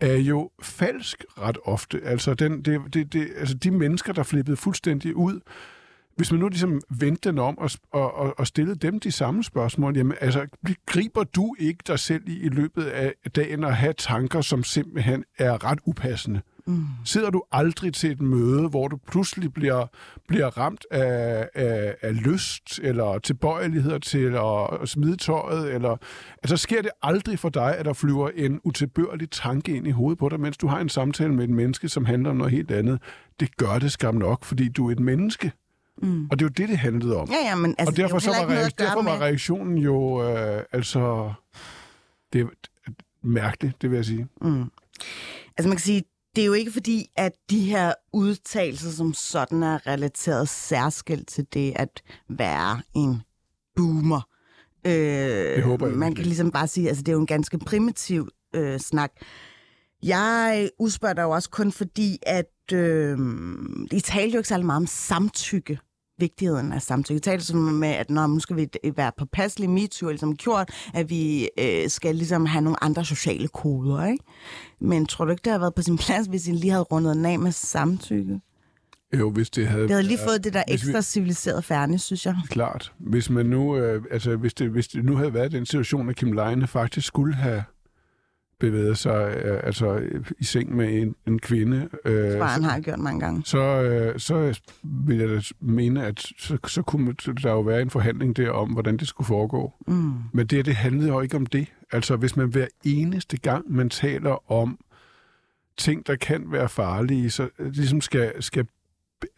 er 0.00 0.16
jo 0.16 0.50
falsk 0.62 1.24
ret 1.38 1.58
ofte. 1.64 2.00
Altså, 2.04 2.34
den, 2.34 2.62
det, 2.62 2.80
det, 2.94 3.12
det, 3.12 3.28
altså 3.38 3.54
de 3.54 3.70
mennesker, 3.70 4.12
der 4.12 4.22
flippede 4.22 4.56
fuldstændig 4.56 5.16
ud, 5.16 5.40
hvis 6.16 6.32
man 6.32 6.40
nu 6.40 6.48
ligesom 6.48 6.80
vendte 6.90 7.28
den 7.28 7.38
om 7.38 7.58
og, 7.58 7.70
og, 7.92 8.38
og 8.38 8.46
stillede 8.46 8.76
dem 8.76 9.00
de 9.00 9.12
samme 9.12 9.44
spørgsmål, 9.44 9.96
jamen 9.96 10.16
altså, 10.20 10.46
griber 10.86 11.24
du 11.24 11.54
ikke 11.58 11.84
dig 11.86 11.98
selv 11.98 12.28
i 12.28 12.40
i 12.40 12.48
løbet 12.48 12.84
af 12.84 13.14
dagen 13.36 13.64
at 13.64 13.76
have 13.76 13.92
tanker, 13.92 14.40
som 14.40 14.64
simpelthen 14.64 15.24
er 15.38 15.64
ret 15.64 15.78
upassende? 15.86 16.40
Mm. 16.66 16.84
Sidder 17.04 17.30
du 17.30 17.42
aldrig 17.52 17.94
til 17.94 18.10
et 18.10 18.20
møde, 18.20 18.68
hvor 18.68 18.88
du 18.88 18.96
pludselig 18.96 19.52
bliver, 19.52 19.86
bliver 20.28 20.58
ramt 20.58 20.86
af, 20.90 21.48
af, 21.54 21.96
af 22.02 22.24
lyst 22.24 22.80
eller 22.82 23.18
tilbøjeligheder 23.18 23.98
til 23.98 24.34
at 24.34 24.88
smide 24.88 25.16
tøjet? 25.16 25.74
Eller, 25.74 25.96
altså 26.42 26.56
sker 26.56 26.82
det 26.82 26.90
aldrig 27.02 27.38
for 27.38 27.48
dig, 27.48 27.76
at 27.78 27.84
der 27.84 27.92
flyver 27.92 28.30
en 28.34 28.60
utilbørlig 28.64 29.30
tanke 29.30 29.76
ind 29.76 29.86
i 29.86 29.90
hovedet 29.90 30.18
på 30.18 30.28
dig, 30.28 30.40
mens 30.40 30.56
du 30.56 30.66
har 30.66 30.80
en 30.80 30.88
samtale 30.88 31.34
med 31.34 31.44
et 31.44 31.50
menneske, 31.50 31.88
som 31.88 32.04
handler 32.04 32.30
om 32.30 32.36
noget 32.36 32.52
helt 32.52 32.70
andet? 32.70 33.02
Det 33.40 33.56
gør 33.56 33.78
det 33.78 33.92
skam 33.92 34.14
nok, 34.14 34.44
fordi 34.44 34.68
du 34.68 34.88
er 34.88 34.92
et 34.92 35.00
menneske. 35.00 35.52
Mm. 36.02 36.28
Og 36.30 36.38
det 36.38 36.44
er 36.44 36.48
jo 36.48 36.52
det, 36.56 36.68
det 36.68 36.78
handlede 36.78 37.16
om. 37.16 37.28
Ja, 37.30 37.48
ja, 37.48 37.54
men 37.54 37.74
altså, 37.78 37.90
og 37.90 37.96
derfor, 37.96 38.16
er 38.16 38.20
så 38.20 38.30
var, 38.30 38.64
ikke 38.66 38.74
derfor 38.78 39.02
var 39.02 39.20
reaktionen 39.20 39.78
jo, 39.78 40.22
øh, 40.22 40.62
altså, 40.72 41.32
det 42.32 42.40
er 42.40 42.46
mærkeligt, 43.22 43.82
det 43.82 43.90
vil 43.90 43.96
jeg 43.96 44.04
sige. 44.04 44.26
Mm. 44.40 44.64
Altså 45.56 45.68
man 45.68 45.76
kan 45.76 45.78
sige, 45.78 46.02
det 46.36 46.42
er 46.42 46.46
jo 46.46 46.52
ikke 46.52 46.72
fordi, 46.72 47.06
at 47.16 47.32
de 47.50 47.60
her 47.60 47.92
udtalelser 48.12 48.90
som 48.90 49.14
sådan 49.14 49.62
er 49.62 49.86
relateret 49.86 50.48
særskilt 50.48 51.28
til 51.28 51.46
det 51.54 51.72
at 51.76 52.02
være 52.28 52.82
en 52.94 53.22
boomer. 53.76 54.28
Øh, 54.86 54.92
det 55.56 55.62
håber 55.62 55.86
jeg 55.86 55.96
Man 55.96 56.14
kan 56.14 56.24
ligesom 56.24 56.50
bare 56.50 56.66
sige, 56.66 56.88
altså 56.88 57.02
det 57.02 57.08
er 57.08 57.12
jo 57.12 57.20
en 57.20 57.26
ganske 57.26 57.58
primitiv 57.58 58.28
øh, 58.54 58.80
snak. 58.80 59.12
Jeg 60.02 60.70
udspørger 60.78 61.14
dig 61.14 61.22
jo 61.22 61.30
også 61.30 61.50
kun 61.50 61.72
fordi, 61.72 62.18
at 62.22 62.72
øh, 62.72 63.18
I 63.92 64.00
talte 64.00 64.34
jo 64.34 64.38
ikke 64.38 64.48
særlig 64.48 64.66
meget 64.66 64.80
om 64.80 64.86
samtykke 64.86 65.78
vigtigheden 66.18 66.72
af 66.72 66.82
samtykke. 66.82 67.40
som 67.40 67.58
med, 67.58 67.88
at 67.88 68.10
når 68.10 68.26
nu 68.26 68.40
skal 68.40 68.56
vi 68.56 68.68
være 68.96 69.12
påpasselige, 69.18 69.68
MeToo 69.68 70.08
ligesom 70.08 70.36
gjort, 70.36 70.70
at 70.94 71.10
vi 71.10 71.48
øh, 71.58 71.90
skal 71.90 72.14
ligesom 72.14 72.46
have 72.46 72.62
nogle 72.62 72.84
andre 72.84 73.04
sociale 73.04 73.48
koder, 73.48 74.06
ikke? 74.06 74.24
Men 74.80 75.06
tror 75.06 75.24
du 75.24 75.30
ikke, 75.30 75.42
det 75.44 75.52
har 75.52 75.58
været 75.58 75.74
på 75.74 75.82
sin 75.82 75.98
plads, 75.98 76.26
hvis 76.26 76.48
I 76.48 76.52
lige 76.52 76.70
havde 76.70 76.82
rundet 76.82 77.16
den 77.16 77.24
af 77.24 77.38
med 77.38 77.52
samtykke? 77.52 78.40
Jo, 79.18 79.30
hvis 79.30 79.50
det 79.50 79.68
havde... 79.68 79.82
Det 79.82 79.90
havde 79.90 80.02
lige 80.02 80.18
fået 80.28 80.44
det 80.44 80.54
der 80.54 80.62
ekstra 80.68 80.98
vi, 80.98 81.02
civiliseret 81.02 81.64
færne, 81.64 81.98
synes 81.98 82.26
jeg. 82.26 82.36
Klart. 82.48 82.92
Hvis 82.98 83.30
man 83.30 83.46
nu, 83.46 83.76
øh, 83.76 84.02
altså 84.10 84.36
hvis 84.36 84.54
det, 84.54 84.70
hvis 84.70 84.88
det 84.88 85.04
nu 85.04 85.16
havde 85.16 85.34
været 85.34 85.52
den 85.52 85.66
situation, 85.66 86.08
at 86.08 86.16
Kim 86.16 86.32
Leine 86.32 86.66
faktisk 86.66 87.06
skulle 87.06 87.34
have 87.34 87.62
bevæget 88.60 88.98
sig 88.98 89.42
øh, 89.44 89.60
altså 89.62 90.02
i 90.38 90.44
seng 90.44 90.76
med 90.76 91.02
en, 91.02 91.14
en 91.26 91.38
kvinde. 91.38 91.88
Øh, 92.04 92.40
han 92.40 92.64
har 92.64 92.80
gjort 92.80 92.98
mange 92.98 93.20
gange. 93.20 93.42
Så, 93.44 93.82
øh, 93.82 94.20
så 94.20 94.60
vil 94.82 95.18
jeg 95.18 95.28
da 95.28 95.40
mene, 95.60 96.04
at 96.04 96.20
så, 96.38 96.58
så 96.66 96.82
kunne 96.82 97.14
der 97.42 97.50
jo 97.50 97.60
være 97.60 97.82
en 97.82 97.90
forhandling 97.90 98.36
der 98.36 98.50
om, 98.50 98.68
hvordan 98.68 98.96
det 98.96 99.08
skulle 99.08 99.26
foregå. 99.26 99.72
Mm. 99.86 100.12
Men 100.32 100.46
det, 100.46 100.66
det 100.66 100.74
handlede 100.74 101.08
jo 101.08 101.20
ikke 101.20 101.36
om 101.36 101.46
det. 101.46 101.72
Altså 101.92 102.16
hvis 102.16 102.36
man 102.36 102.48
hver 102.48 102.66
eneste 102.84 103.36
gang, 103.36 103.72
man 103.72 103.90
taler 103.90 104.52
om 104.52 104.78
ting, 105.76 106.06
der 106.06 106.16
kan 106.16 106.52
være 106.52 106.68
farlige, 106.68 107.30
så 107.30 107.48
ligesom 107.58 108.00
skal, 108.00 108.42
skal 108.42 108.66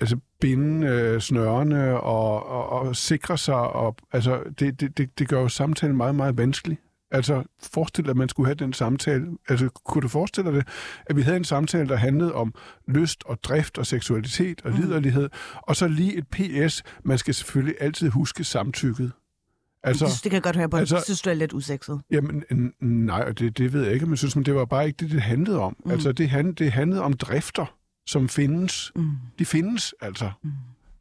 altså 0.01 0.17
binde 0.41 0.87
øh, 0.87 1.21
snørene 1.21 2.01
og, 2.01 2.47
og, 2.47 2.69
og 2.69 2.97
sikre 2.97 3.39
sig. 3.39 3.55
Og, 3.55 3.97
altså, 4.13 4.43
det, 4.59 4.81
det, 4.81 4.99
det, 4.99 5.19
det 5.19 5.29
gør 5.29 5.41
jo 5.41 5.49
samtalen 5.49 5.97
meget, 5.97 6.15
meget 6.15 6.39
vanskelig. 6.39 6.79
Altså, 7.11 7.45
forestil 7.63 8.05
dig, 8.05 8.11
at 8.11 8.17
man 8.17 8.29
skulle 8.29 8.47
have 8.47 8.55
den 8.55 8.73
samtale. 8.73 9.27
Altså, 9.49 9.69
kunne 9.69 10.03
du 10.03 10.09
forestille 10.09 10.51
dig 10.51 10.59
det, 10.59 10.69
at 11.07 11.17
vi 11.17 11.23
havde 11.23 11.37
en 11.37 11.45
samtale, 11.45 11.89
der 11.89 11.97
handlede 11.97 12.35
om 12.35 12.55
lyst 12.89 13.25
og 13.27 13.43
drift 13.43 13.79
og 13.79 13.87
seksualitet 13.87 14.63
og 14.65 14.71
mm. 14.71 14.77
liderlighed, 14.77 15.29
og 15.55 15.77
så 15.77 15.89
lige 15.89 16.17
et 16.17 16.29
PS, 16.29 16.83
man 17.05 17.19
skal 17.19 17.35
selvfølgelig 17.35 17.75
altid 17.81 18.09
huske 18.09 18.45
samtykket. 18.45 19.13
Altså, 19.83 20.07
det, 20.07 20.15
det 20.15 20.23
kan 20.23 20.33
jeg 20.33 20.43
godt 20.43 20.57
høre 20.57 20.69
på. 20.69 20.77
Altså, 20.77 20.97
jeg 20.97 21.03
synes, 21.05 21.23
du 21.23 21.31
er 21.31 21.35
lidt 21.35 21.53
usekset. 21.53 22.01
Jamen, 22.11 22.45
nej, 22.81 23.33
det, 23.33 23.59
det 23.59 23.73
ved 23.73 23.85
jeg 23.85 23.95
ikke, 23.95 24.07
men 24.07 24.17
synes, 24.17 24.37
men 24.37 24.45
det 24.45 24.55
var 24.55 24.65
bare 24.65 24.87
ikke 24.87 24.97
det, 24.97 25.11
det 25.11 25.23
handlede 25.23 25.61
om. 25.61 25.77
Mm. 25.85 25.91
Altså, 25.91 26.13
det, 26.13 26.31
hand, 26.31 26.57
det 26.57 26.73
handlede 26.73 27.03
om 27.03 27.13
drifter, 27.13 27.77
som 28.07 28.29
findes. 28.29 28.93
Mm. 28.97 29.13
De 29.39 29.47
findes, 29.47 29.95
altså. 30.01 30.31
Mm. 30.43 30.51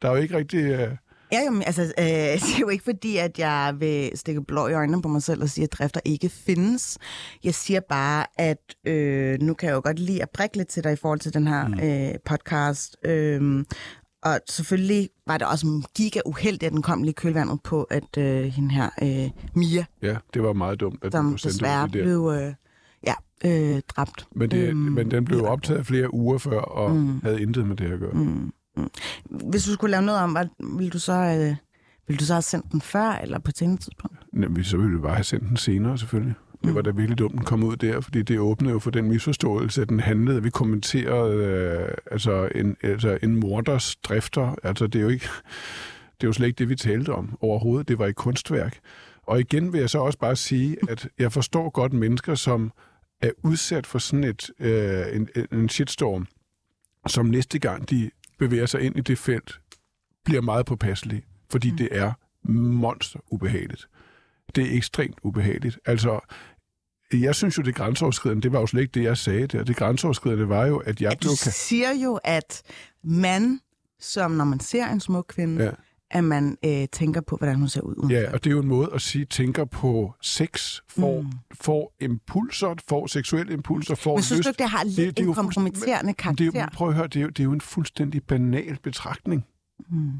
Der 0.02 0.08
er 0.08 0.12
jo 0.12 0.22
ikke 0.22 0.36
rigtig... 0.36 0.88
Uh, 0.88 0.96
Ja, 1.32 1.40
jo, 1.50 1.60
altså, 1.66 1.82
øh, 1.82 2.06
det 2.44 2.54
er 2.56 2.60
jo 2.60 2.68
ikke 2.68 2.84
fordi, 2.84 3.16
at 3.16 3.38
jeg 3.38 3.74
vil 3.78 4.10
stikke 4.14 4.44
blå 4.44 4.68
i 4.68 4.74
øjnene 4.74 5.02
på 5.02 5.08
mig 5.08 5.22
selv 5.22 5.42
og 5.42 5.48
sige, 5.48 5.64
at 5.64 5.72
drifter 5.72 6.00
ikke 6.04 6.28
findes. 6.28 6.98
Jeg 7.44 7.54
siger 7.54 7.80
bare, 7.88 8.26
at 8.38 8.76
øh, 8.86 9.40
nu 9.40 9.54
kan 9.54 9.68
jeg 9.68 9.74
jo 9.74 9.80
godt 9.84 9.98
lide 9.98 10.22
at 10.22 10.30
prikke 10.30 10.56
lidt 10.56 10.68
til 10.68 10.84
dig 10.84 10.92
i 10.92 10.96
forhold 10.96 11.20
til 11.20 11.34
den 11.34 11.46
her 11.46 11.68
mm. 11.68 11.80
øh, 11.80 12.14
podcast. 12.24 12.96
Øh, 13.04 13.64
og 14.22 14.40
selvfølgelig 14.48 15.10
var 15.26 15.38
det 15.38 15.46
også 15.46 15.88
giga 15.96 16.20
uheldigt, 16.26 16.62
at 16.62 16.72
den 16.72 16.82
kom 16.82 17.02
lige 17.02 17.14
kølvandet 17.14 17.62
på, 17.62 17.82
at 17.82 18.18
øh, 18.18 18.44
hende 18.44 18.70
her, 18.74 18.90
øh, 19.02 19.30
Mia... 19.54 19.84
Ja, 20.02 20.16
det 20.34 20.42
var 20.42 20.52
meget 20.52 20.80
dumt, 20.80 21.04
at 21.04 21.12
som 21.12 21.38
desværre 21.42 21.82
det 21.82 22.02
blev 22.02 22.32
øh, 22.34 22.54
ja, 23.06 23.14
øh, 23.44 23.80
dræbt. 23.88 24.26
Men, 24.34 24.50
det, 24.50 24.68
øhm, 24.68 24.78
men 24.78 25.10
den 25.10 25.24
blev 25.24 25.44
optaget 25.44 25.86
flere 25.86 26.14
uger 26.14 26.38
før, 26.38 26.60
og 26.60 26.96
mm. 26.96 27.20
havde 27.22 27.42
intet 27.42 27.66
med 27.66 27.76
det 27.76 27.92
at 27.92 28.00
gøre. 28.00 28.12
Mm. 28.12 28.52
Hvis 29.24 29.64
du 29.64 29.72
skulle 29.72 29.90
lave 29.90 30.02
noget 30.02 30.20
om, 30.20 30.32
hvad, 30.32 30.46
ville 30.76 30.90
du 30.90 30.98
så... 30.98 31.12
Øh, 31.12 31.56
vil 32.08 32.20
du 32.20 32.24
så 32.24 32.34
have 32.34 32.42
sendt 32.42 32.72
den 32.72 32.80
før, 32.80 33.12
eller 33.12 33.38
på 33.38 33.48
et 33.48 33.58
senere 33.58 33.76
tidspunkt? 33.76 34.16
Jamen, 34.32 34.64
så 34.64 34.76
ville 34.76 34.92
vi 34.92 34.98
bare 34.98 35.14
have 35.14 35.24
sendt 35.24 35.48
den 35.48 35.56
senere, 35.56 35.98
selvfølgelig. 35.98 36.34
Det 36.64 36.74
var 36.74 36.82
da 36.82 36.90
virkelig 36.90 37.18
dumt, 37.18 37.32
den 37.32 37.44
kom 37.44 37.64
ud 37.64 37.76
der, 37.76 38.00
fordi 38.00 38.22
det 38.22 38.38
åbnede 38.38 38.72
jo 38.72 38.78
for 38.78 38.90
den 38.90 39.08
misforståelse, 39.08 39.82
at 39.82 39.88
den 39.88 40.00
handlede, 40.00 40.36
at 40.36 40.44
vi 40.44 40.50
kommenterede 40.50 41.44
øh, 41.44 41.94
altså, 42.10 42.48
en, 42.54 42.76
altså 42.82 43.18
en 43.22 43.36
morders 43.36 43.96
drifter. 43.96 44.54
Altså, 44.62 44.86
det 44.86 44.98
er 44.98 45.02
jo 45.02 45.08
ikke... 45.08 45.28
Det 46.20 46.26
er 46.26 46.28
jo 46.28 46.32
slet 46.32 46.46
ikke 46.46 46.58
det, 46.58 46.68
vi 46.68 46.76
talte 46.76 47.14
om 47.14 47.38
overhovedet. 47.40 47.88
Det 47.88 47.98
var 47.98 48.06
et 48.06 48.16
kunstværk. 48.16 48.78
Og 49.26 49.40
igen 49.40 49.72
vil 49.72 49.80
jeg 49.80 49.90
så 49.90 49.98
også 49.98 50.18
bare 50.18 50.36
sige, 50.36 50.76
at 50.88 51.08
jeg 51.18 51.32
forstår 51.32 51.70
godt 51.70 51.92
mennesker, 51.92 52.34
som 52.34 52.72
er 53.22 53.30
udsat 53.42 53.86
for 53.86 53.98
sådan 53.98 54.24
et, 54.24 54.50
øh, 54.60 55.16
en, 55.16 55.28
en 55.52 55.68
shitstorm, 55.68 56.26
som 57.06 57.26
næste 57.26 57.58
gang 57.58 57.90
de 57.90 58.10
bevæger 58.38 58.66
sig 58.66 58.80
ind 58.80 58.96
i 58.96 59.00
det 59.00 59.18
felt, 59.18 59.60
bliver 60.24 60.40
meget 60.42 60.66
påpasselige, 60.66 61.22
fordi 61.50 61.70
mm. 61.70 61.76
det 61.76 61.88
er 61.90 62.12
monster 62.52 63.20
ubehageligt. 63.30 63.88
Det 64.54 64.72
er 64.72 64.76
ekstremt 64.76 65.18
ubehageligt. 65.22 65.78
Altså, 65.86 66.20
jeg 67.12 67.34
synes 67.34 67.58
jo, 67.58 67.62
det 67.62 67.74
grænseoverskridende, 67.74 68.42
det 68.42 68.52
var 68.52 68.60
jo 68.60 68.66
slet 68.66 68.80
ikke 68.82 68.92
det, 68.92 69.02
jeg 69.02 69.16
sagde 69.16 69.46
der. 69.46 69.64
Det 69.64 69.76
grænseoverskridende 69.76 70.48
var 70.48 70.66
jo, 70.66 70.78
at 70.78 71.00
jeg 71.00 71.12
blev... 71.20 71.30
Du 71.30 71.36
siger 71.36 71.92
jo, 72.04 72.20
at 72.24 72.62
man, 73.02 73.60
som 74.00 74.30
når 74.30 74.44
man 74.44 74.60
ser 74.60 74.86
en 74.86 75.00
smuk 75.00 75.24
kvinde, 75.28 75.64
ja 75.64 75.70
at 76.10 76.24
man 76.24 76.56
øh, 76.64 76.88
tænker 76.92 77.20
på, 77.20 77.36
hvordan 77.36 77.56
hun 77.56 77.68
ser 77.68 77.80
ud. 77.80 78.08
Ja, 78.10 78.32
og 78.32 78.44
det 78.44 78.50
er 78.50 78.54
jo 78.54 78.60
en 78.60 78.68
måde 78.68 78.90
at 78.94 79.00
sige, 79.00 79.24
tænker 79.24 79.64
på 79.64 80.14
sex, 80.22 80.80
får, 80.88 81.20
mm. 81.20 81.32
får 81.54 81.94
impulser, 82.00 82.74
får 82.88 83.06
seksuelle 83.06 83.52
impulser, 83.52 83.94
får 83.94 84.16
Men 84.16 84.22
synes 84.22 84.38
lyst. 84.38 84.46
du 84.46 84.50
ikke, 84.50 84.62
det 84.62 84.70
har 84.70 84.84
lidt 84.84 84.96
det, 84.96 85.16
det 85.16 85.26
en 85.26 85.34
kompromitterende 85.34 86.14
karakter? 86.14 86.50
Det 86.50 86.60
er, 86.60 86.68
prøv 86.72 86.88
at 86.88 86.94
høre, 86.94 87.06
det 87.06 87.16
er, 87.16 87.20
jo, 87.20 87.28
det 87.28 87.40
er 87.40 87.44
jo 87.44 87.52
en 87.52 87.60
fuldstændig 87.60 88.22
banal 88.22 88.78
betragtning. 88.82 89.44
Mm. 89.90 90.12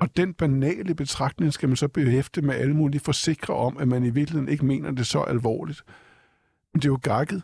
Og 0.00 0.16
den 0.16 0.34
banale 0.34 0.94
betragtning 0.94 1.52
skal 1.52 1.68
man 1.68 1.76
så 1.76 1.88
behæfte 1.88 2.42
med 2.42 2.54
alle 2.54 2.74
mulige 2.74 3.00
forsikre 3.00 3.54
om, 3.54 3.76
at 3.78 3.88
man 3.88 4.04
i 4.04 4.10
virkeligheden 4.10 4.48
ikke 4.48 4.66
mener 4.66 4.90
det 4.90 5.06
så 5.06 5.20
alvorligt. 5.20 5.82
Men 6.72 6.80
det 6.82 6.88
er 6.88 6.92
jo 6.92 6.98
gakket. 7.02 7.42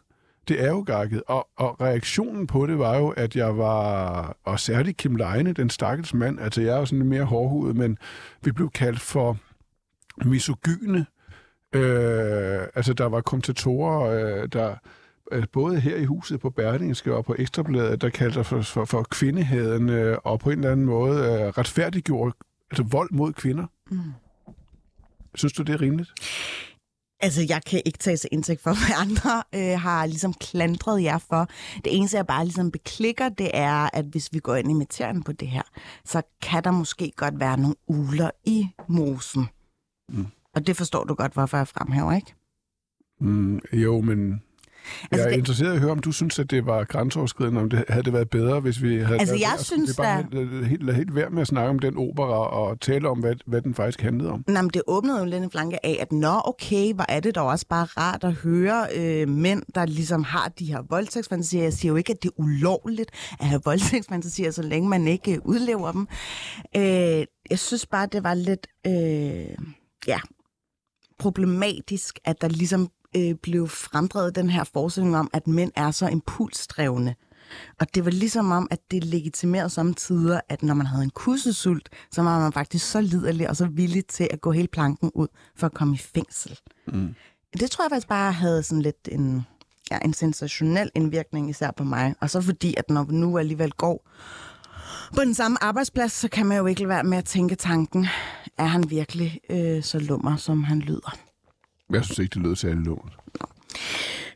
Det 0.48 0.64
er 0.64 0.68
jo 0.68 0.84
gakket. 0.86 1.22
Og, 1.26 1.48
og 1.56 1.80
reaktionen 1.80 2.46
på 2.46 2.66
det 2.66 2.78
var 2.78 2.96
jo, 2.96 3.08
at 3.08 3.36
jeg 3.36 3.58
var, 3.58 4.36
og 4.44 4.60
særligt 4.60 4.96
Kim 4.96 5.16
Leine, 5.16 5.52
den 5.52 5.70
stakkels 5.70 6.14
mand, 6.14 6.40
altså 6.40 6.62
jeg 6.62 6.74
er 6.74 6.78
jo 6.78 6.86
sådan 6.86 6.98
lidt 6.98 7.08
mere 7.08 7.24
hårdhudet, 7.24 7.76
men 7.76 7.98
vi 8.42 8.52
blev 8.52 8.70
kaldt 8.70 9.00
for 9.00 9.38
misogyne. 10.24 11.06
Øh, 11.72 12.60
altså 12.74 12.92
der 12.92 13.06
var 13.06 13.20
kommentatorer, 13.20 14.10
øh, 14.10 14.48
der 14.52 14.74
øh, 15.32 15.44
både 15.52 15.80
her 15.80 15.96
i 15.96 16.04
huset 16.04 16.40
på 16.40 16.50
Berlingske 16.50 17.14
og 17.14 17.24
på 17.24 17.34
Ekstrabladet, 17.38 18.00
der 18.00 18.08
kaldte 18.08 18.44
for, 18.44 18.60
for, 18.60 18.84
for 18.84 19.02
kvindeheden 19.02 19.88
øh, 19.88 20.18
og 20.24 20.40
på 20.40 20.50
en 20.50 20.58
eller 20.58 20.72
anden 20.72 20.86
måde 20.86 21.18
øh, 21.18 21.48
retfærdiggjorde 21.48 22.32
altså 22.70 22.82
vold 22.82 23.10
mod 23.12 23.32
kvinder. 23.32 23.66
Mm. 23.90 23.98
Synes 25.34 25.52
du, 25.52 25.62
det 25.62 25.74
er 25.74 25.80
rimeligt? 25.80 26.12
Altså, 27.26 27.46
jeg 27.48 27.64
kan 27.64 27.82
ikke 27.84 27.98
tage 27.98 28.16
til 28.16 28.28
indtægt 28.32 28.60
for, 28.60 28.70
hvad 28.80 28.96
andre 29.10 29.42
øh, 29.54 29.80
har 29.80 30.06
ligesom 30.06 30.34
klandret 30.34 31.02
jer 31.02 31.18
for. 31.18 31.48
Det 31.84 31.96
eneste, 31.96 32.16
jeg 32.16 32.26
bare 32.26 32.44
ligesom 32.44 32.70
beklikker, 32.70 33.28
det 33.28 33.50
er, 33.54 33.96
at 33.96 34.04
hvis 34.04 34.32
vi 34.32 34.38
går 34.38 34.56
ind 34.56 34.70
i 34.70 34.74
materien 34.74 35.22
på 35.22 35.32
det 35.32 35.48
her, 35.48 35.62
så 36.04 36.22
kan 36.42 36.64
der 36.64 36.70
måske 36.70 37.12
godt 37.16 37.40
være 37.40 37.56
nogle 37.56 37.74
uler 37.86 38.30
i 38.44 38.68
mosen. 38.88 39.48
Mm. 40.08 40.26
Og 40.54 40.66
det 40.66 40.76
forstår 40.76 41.04
du 41.04 41.14
godt, 41.14 41.32
hvorfor 41.32 41.56
jeg 41.56 41.68
fremhæver, 41.68 42.12
ikke? 42.12 42.34
Mm, 43.20 43.60
jo, 43.72 44.00
men 44.00 44.42
Jeg 45.10 45.20
er 45.20 45.28
det- 45.28 45.36
interesseret 45.36 45.72
i 45.72 45.74
at 45.74 45.80
høre, 45.80 45.90
om 45.90 45.98
du 45.98 46.12
synes, 46.12 46.38
at 46.38 46.50
det 46.50 46.66
var 46.66 46.84
grænseoverskridende, 46.84 47.60
om 47.60 47.70
det 47.70 47.84
havde 47.88 48.02
det 48.02 48.12
været 48.12 48.30
bedre, 48.30 48.60
hvis 48.60 48.82
vi 48.82 48.96
havde 48.98 49.20
Altså, 49.20 49.34
jeg 49.34 49.52
der. 49.58 49.62
synes, 49.64 49.88
det 49.90 49.96
bare 49.96 50.26
der- 50.32 50.44
lade, 50.44 50.64
helt, 50.64 50.82
lade 50.82 50.96
helt 50.96 51.14
være 51.14 51.30
med 51.30 51.40
at 51.40 51.46
snakke 51.46 51.70
om 51.70 51.78
den 51.78 51.96
opera 51.96 52.48
og 52.48 52.80
tale 52.80 53.08
om, 53.08 53.18
hvad, 53.18 53.34
hvad 53.46 53.62
den 53.62 53.74
faktisk 53.74 54.00
handlede 54.00 54.30
om. 54.30 54.44
Nå, 54.48 54.62
men 54.62 54.70
det 54.74 54.82
åbnede 54.86 55.18
jo 55.18 55.24
lidt 55.24 55.42
en 55.44 55.50
flanke 55.50 55.86
af, 55.86 55.98
at 56.00 56.12
nå, 56.12 56.40
okay, 56.44 56.94
hvor 56.94 57.04
er 57.08 57.20
det 57.20 57.34
dog 57.34 57.46
også 57.46 57.66
bare 57.68 57.84
rart 57.84 58.24
at 58.24 58.32
høre 58.32 58.86
øh, 58.96 59.28
mænd, 59.28 59.62
der 59.74 59.86
ligesom 59.86 60.22
har 60.24 60.48
de 60.58 60.64
her 60.64 60.82
voldtægtsfantasier. 60.88 61.62
Jeg 61.62 61.72
siger 61.72 61.92
jo 61.92 61.96
ikke, 61.96 62.12
at 62.12 62.22
det 62.22 62.28
er 62.28 62.40
ulovligt 62.40 63.10
at 63.40 63.46
have 63.46 63.60
voldtægtsfantasier, 63.64 64.50
så 64.50 64.62
længe 64.62 64.88
man 64.88 65.08
ikke 65.08 65.32
øh, 65.34 65.38
udlever 65.44 65.92
dem. 65.92 66.06
Øh, 66.76 67.24
jeg 67.50 67.58
synes 67.58 67.86
bare, 67.86 68.06
det 68.12 68.24
var 68.24 68.34
lidt 68.34 68.66
øh, 68.86 69.66
ja, 70.06 70.18
problematisk, 71.18 72.18
at 72.24 72.40
der 72.40 72.48
ligesom 72.48 72.88
øh, 73.16 73.34
blev 73.34 73.68
fremdrevet 73.68 74.34
den 74.34 74.50
her 74.50 74.64
forestilling 74.64 75.16
om, 75.16 75.30
at 75.32 75.46
mænd 75.46 75.72
er 75.76 75.90
så 75.90 76.08
impulsdrevne. 76.08 77.14
Og 77.80 77.94
det 77.94 78.04
var 78.04 78.10
ligesom 78.10 78.50
om, 78.50 78.68
at 78.70 78.78
det 78.90 79.04
legitimerede 79.04 79.70
samtidig, 79.70 80.40
at 80.48 80.62
når 80.62 80.74
man 80.74 80.86
havde 80.86 81.04
en 81.04 81.10
kussesult, 81.10 81.88
så 82.12 82.22
var 82.22 82.40
man 82.40 82.52
faktisk 82.52 82.90
så 82.90 83.00
liderlig 83.00 83.48
og 83.48 83.56
så 83.56 83.66
villig 83.66 84.06
til 84.06 84.28
at 84.30 84.40
gå 84.40 84.52
hele 84.52 84.68
planken 84.68 85.10
ud 85.14 85.28
for 85.56 85.66
at 85.66 85.74
komme 85.74 85.94
i 85.94 85.98
fængsel. 85.98 86.58
Mm. 86.86 87.14
Det 87.60 87.70
tror 87.70 87.84
jeg 87.84 87.90
faktisk 87.90 88.08
bare 88.08 88.32
havde 88.32 88.62
sådan 88.62 88.82
lidt 88.82 89.08
en, 89.12 89.46
ja, 89.90 89.98
en 90.04 90.12
sensationel 90.12 90.90
indvirkning, 90.94 91.50
især 91.50 91.70
på 91.70 91.84
mig. 91.84 92.14
Og 92.20 92.30
så 92.30 92.40
fordi, 92.40 92.74
at 92.76 92.90
når 92.90 93.04
vi 93.04 93.14
nu 93.14 93.38
alligevel 93.38 93.72
går 93.72 94.08
på 95.16 95.20
den 95.24 95.34
samme 95.34 95.64
arbejdsplads, 95.64 96.12
så 96.12 96.28
kan 96.28 96.46
man 96.46 96.58
jo 96.58 96.66
ikke 96.66 96.88
være 96.88 97.04
med 97.04 97.18
at 97.18 97.24
tænke 97.24 97.54
tanken, 97.54 98.06
er 98.58 98.64
han 98.64 98.90
virkelig 98.90 99.40
øh, 99.50 99.82
så 99.82 99.98
lummer, 99.98 100.36
som 100.36 100.64
han 100.64 100.78
lyder? 100.78 101.25
Jeg 101.90 102.04
synes 102.04 102.18
ikke, 102.18 102.34
det 102.34 102.42
lød 102.42 102.56
særlig 102.56 102.84
lånt. 102.84 103.12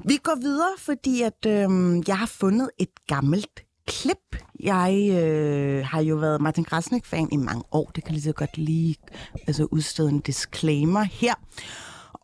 Vi 0.04 0.16
går 0.22 0.40
videre, 0.40 0.72
fordi 0.78 1.22
at 1.22 1.46
øh, 1.46 2.02
jeg 2.08 2.18
har 2.18 2.26
fundet 2.26 2.70
et 2.78 2.90
gammelt 3.06 3.64
klip. 3.86 4.36
Jeg 4.60 5.08
øh, 5.22 5.86
har 5.86 6.00
jo 6.02 6.16
været 6.16 6.40
Martin 6.40 6.64
Krasnik-fan 6.64 7.28
i 7.32 7.36
mange 7.36 7.62
år. 7.72 7.90
Det 7.94 8.04
kan 8.04 8.12
lige 8.12 8.22
så 8.22 8.32
godt 8.32 8.58
lige 8.58 8.96
altså, 9.46 9.68
udstede 9.70 10.08
en 10.08 10.20
disclaimer 10.20 11.02
her. 11.02 11.34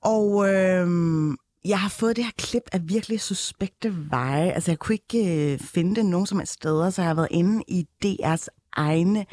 Og 0.02 0.54
øh, 0.54 0.88
jeg 1.64 1.80
har 1.80 1.88
fået 1.88 2.16
det 2.16 2.25
her 2.25 2.33
klip 2.38 2.62
af 2.73 2.80
virkelig 2.85 3.21
suspekte 3.21 4.11
veje. 4.11 4.50
Altså, 4.52 4.71
jeg 4.71 4.78
kunne 4.78 4.95
ikke 4.95 5.52
øh, 5.52 5.59
finde 5.59 5.97
det 5.97 6.06
nogen 6.06 6.26
som 6.26 6.38
helst 6.38 6.52
steder, 6.52 6.90
så 6.90 7.02
jeg 7.02 7.09
har 7.09 7.14
været 7.14 7.28
inde 7.30 7.62
i 7.68 7.87
DR's 8.04 8.47
egne 8.73 9.26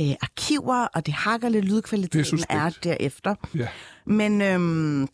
øh, 0.00 0.14
arkiver, 0.22 0.86
og 0.94 1.06
det 1.06 1.14
hakker 1.14 1.48
lidt 1.48 1.64
Det 1.64 1.70
er 1.70 1.74
lydkvaliteten 1.74 2.24
suspekt. 2.24 2.50
er 2.52 2.70
derefter. 2.82 3.34
Ja. 3.54 3.68
Men 4.06 4.42
øhm, 4.42 5.08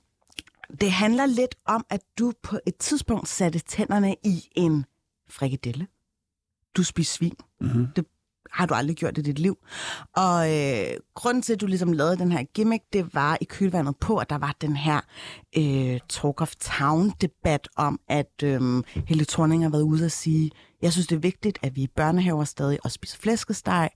det 0.80 0.92
handler 0.92 1.26
lidt 1.26 1.54
om, 1.66 1.86
at 1.90 2.00
du 2.18 2.32
på 2.42 2.58
et 2.66 2.76
tidspunkt 2.76 3.28
satte 3.28 3.58
tænderne 3.58 4.16
i 4.24 4.48
en 4.56 4.84
frikadelle. 5.30 5.86
Du 6.76 6.84
spiser 6.84 7.16
svin. 7.16 7.36
Mm-hmm. 7.60 7.86
Det 7.96 8.04
har 8.52 8.66
du 8.66 8.74
aldrig 8.74 8.96
gjort 8.96 9.18
i 9.18 9.22
dit 9.22 9.38
liv. 9.38 9.58
Og 10.16 10.56
øh, 10.56 10.96
grunden 11.14 11.42
til, 11.42 11.52
at 11.52 11.60
du 11.60 11.66
ligesom 11.66 11.92
lavede 11.92 12.18
den 12.18 12.32
her 12.32 12.42
gimmick, 12.54 12.84
det 12.92 13.14
var 13.14 13.38
i 13.40 13.44
kølvandet 13.44 13.96
på, 13.96 14.16
at 14.16 14.30
der 14.30 14.38
var 14.38 14.56
den 14.60 14.76
her 14.76 15.00
øh, 15.56 16.00
Talk 16.08 16.40
of 16.40 16.54
Town-debat 16.54 17.68
om, 17.76 18.00
at 18.08 18.42
øh, 18.44 18.82
Helle 19.06 19.24
Thorning 19.24 19.62
har 19.62 19.70
været 19.70 19.82
ude 19.82 20.04
og 20.04 20.10
sige, 20.10 20.50
jeg 20.82 20.92
synes, 20.92 21.06
det 21.06 21.16
er 21.16 21.20
vigtigt, 21.20 21.58
at 21.62 21.76
vi 21.76 21.82
i 21.82 21.86
børnehaver 21.96 22.44
stadig 22.44 22.78
også 22.84 22.94
spiser 22.94 23.18
flæskesteg 23.18 23.90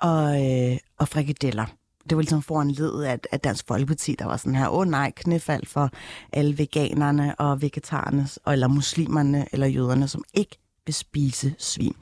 og, 0.00 0.44
øh, 0.44 0.78
og 0.98 1.08
frikadeller. 1.08 1.66
Det 2.10 2.16
var 2.16 2.22
ligesom 2.22 2.42
foranledet 2.42 3.04
af, 3.04 3.18
af 3.32 3.40
Dansk 3.40 3.64
Folkeparti, 3.68 4.14
der 4.18 4.24
var 4.24 4.36
sådan 4.36 4.54
her, 4.54 4.68
åh 4.68 4.78
oh, 4.78 4.86
nej, 4.86 5.12
knæfald 5.16 5.66
for 5.66 5.90
alle 6.32 6.58
veganerne 6.58 7.34
og 7.40 7.62
vegetarerne, 7.62 8.28
og- 8.44 8.52
eller 8.52 8.68
muslimerne 8.68 9.46
eller 9.52 9.66
jøderne, 9.66 10.08
som 10.08 10.24
ikke 10.34 10.58
vil 10.86 10.94
spise 10.94 11.54
svin. 11.58 11.96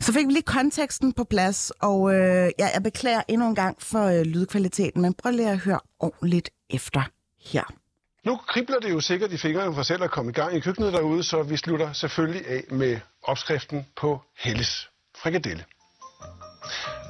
Så 0.00 0.12
fik 0.12 0.26
vi 0.26 0.32
lige 0.32 0.42
konteksten 0.42 1.12
på 1.12 1.24
plads, 1.24 1.72
og 1.80 2.14
øh, 2.14 2.50
ja, 2.58 2.68
jeg 2.74 2.82
beklager 2.82 3.22
endnu 3.28 3.48
en 3.48 3.54
gang 3.54 3.82
for 3.82 4.04
øh, 4.06 4.22
lydkvaliteten, 4.22 5.02
men 5.02 5.14
prøv 5.14 5.32
lige 5.32 5.50
at 5.50 5.58
høre 5.58 5.80
ordentligt 6.00 6.50
efter 6.70 7.02
her. 7.44 7.62
Nu 8.26 8.36
kribler 8.48 8.78
det 8.78 8.90
jo 8.90 9.00
sikkert 9.00 9.32
i 9.32 9.36
fingrene 9.38 9.74
for 9.74 9.82
selv 9.82 10.02
at 10.02 10.10
komme 10.10 10.30
i 10.30 10.34
gang 10.34 10.56
i 10.56 10.60
køkkenet 10.60 10.92
derude, 10.92 11.22
så 11.22 11.42
vi 11.42 11.56
slutter 11.56 11.92
selvfølgelig 11.92 12.46
af 12.48 12.64
med 12.70 12.98
opskriften 13.22 13.86
på 14.00 14.20
Helles 14.38 14.88
frikadelle. 15.22 15.64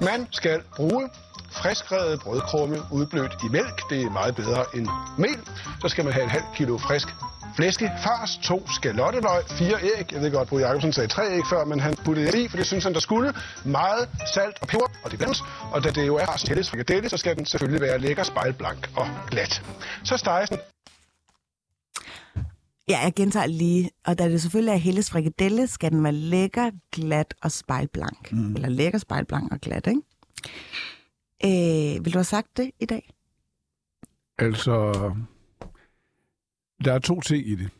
Man 0.00 0.26
skal 0.30 0.62
bruge 0.76 1.08
friskrevet 1.52 2.20
brødkrumme 2.20 2.76
udblødt 2.92 3.34
i 3.46 3.48
mælk. 3.48 3.90
Det 3.90 4.02
er 4.02 4.10
meget 4.10 4.34
bedre 4.36 4.64
end 4.74 4.88
mel. 5.18 5.40
Så 5.80 5.88
skal 5.88 6.04
man 6.04 6.12
have 6.12 6.24
en 6.24 6.30
halv 6.30 6.44
kilo 6.54 6.78
frisk 6.78 7.08
flæskefars, 7.56 8.38
to 8.42 8.68
skalotteløg, 8.68 9.44
fire 9.48 9.76
æg. 9.82 10.12
Jeg 10.12 10.20
ved 10.20 10.32
godt, 10.32 10.48
Bo 10.48 10.58
Jacobsen 10.58 10.92
sagde 10.92 11.08
tre 11.08 11.22
æg 11.36 11.42
før, 11.50 11.64
men 11.64 11.80
han 11.80 11.94
puttede 12.04 12.26
det 12.26 12.38
i, 12.38 12.48
for 12.48 12.56
det 12.56 12.66
synes 12.66 12.84
han, 12.84 12.94
der 12.94 13.00
skulle. 13.00 13.34
Meget 13.64 14.08
salt 14.34 14.56
og 14.60 14.68
peber, 14.68 14.86
og 15.04 15.10
det 15.10 15.18
blandes. 15.18 15.42
Og 15.72 15.84
da 15.84 15.90
det 15.90 16.06
jo 16.06 16.16
er 16.16 16.26
Lars 16.26 16.42
Helles 16.42 16.70
frikadelle, 16.70 17.08
så 17.08 17.16
skal 17.16 17.36
den 17.36 17.46
selvfølgelig 17.46 17.80
være 17.80 17.98
lækker, 17.98 18.22
spejlblank 18.22 18.90
og 18.96 19.06
glat. 19.30 19.62
Så 20.04 20.16
steges 20.16 20.48
den 20.48 20.58
Ja, 22.88 22.98
jeg 22.98 23.12
gentager 23.16 23.46
lige, 23.46 23.90
og 24.06 24.18
da 24.18 24.28
det 24.28 24.42
selvfølgelig 24.42 24.72
er 24.72 24.76
Helles 24.76 25.10
frikadelle, 25.10 25.66
skal 25.66 25.90
den 25.90 26.04
være 26.04 26.12
lækker, 26.12 26.70
glat 26.92 27.34
og 27.42 27.52
spejlblank. 27.52 28.32
Mm. 28.32 28.54
Eller 28.54 28.68
lækker, 28.68 28.98
spejlblank 28.98 29.52
og 29.52 29.60
glat, 29.60 29.86
ikke? 29.86 30.00
Øh, 31.44 32.04
vil 32.04 32.12
du 32.12 32.18
have 32.18 32.24
sagt 32.24 32.56
det 32.56 32.70
i 32.80 32.86
dag? 32.86 33.10
Altså, 34.38 34.92
der 36.84 36.92
er 36.92 36.98
to 36.98 37.20
ting 37.20 37.46
i 37.46 37.54
det. 37.54 37.70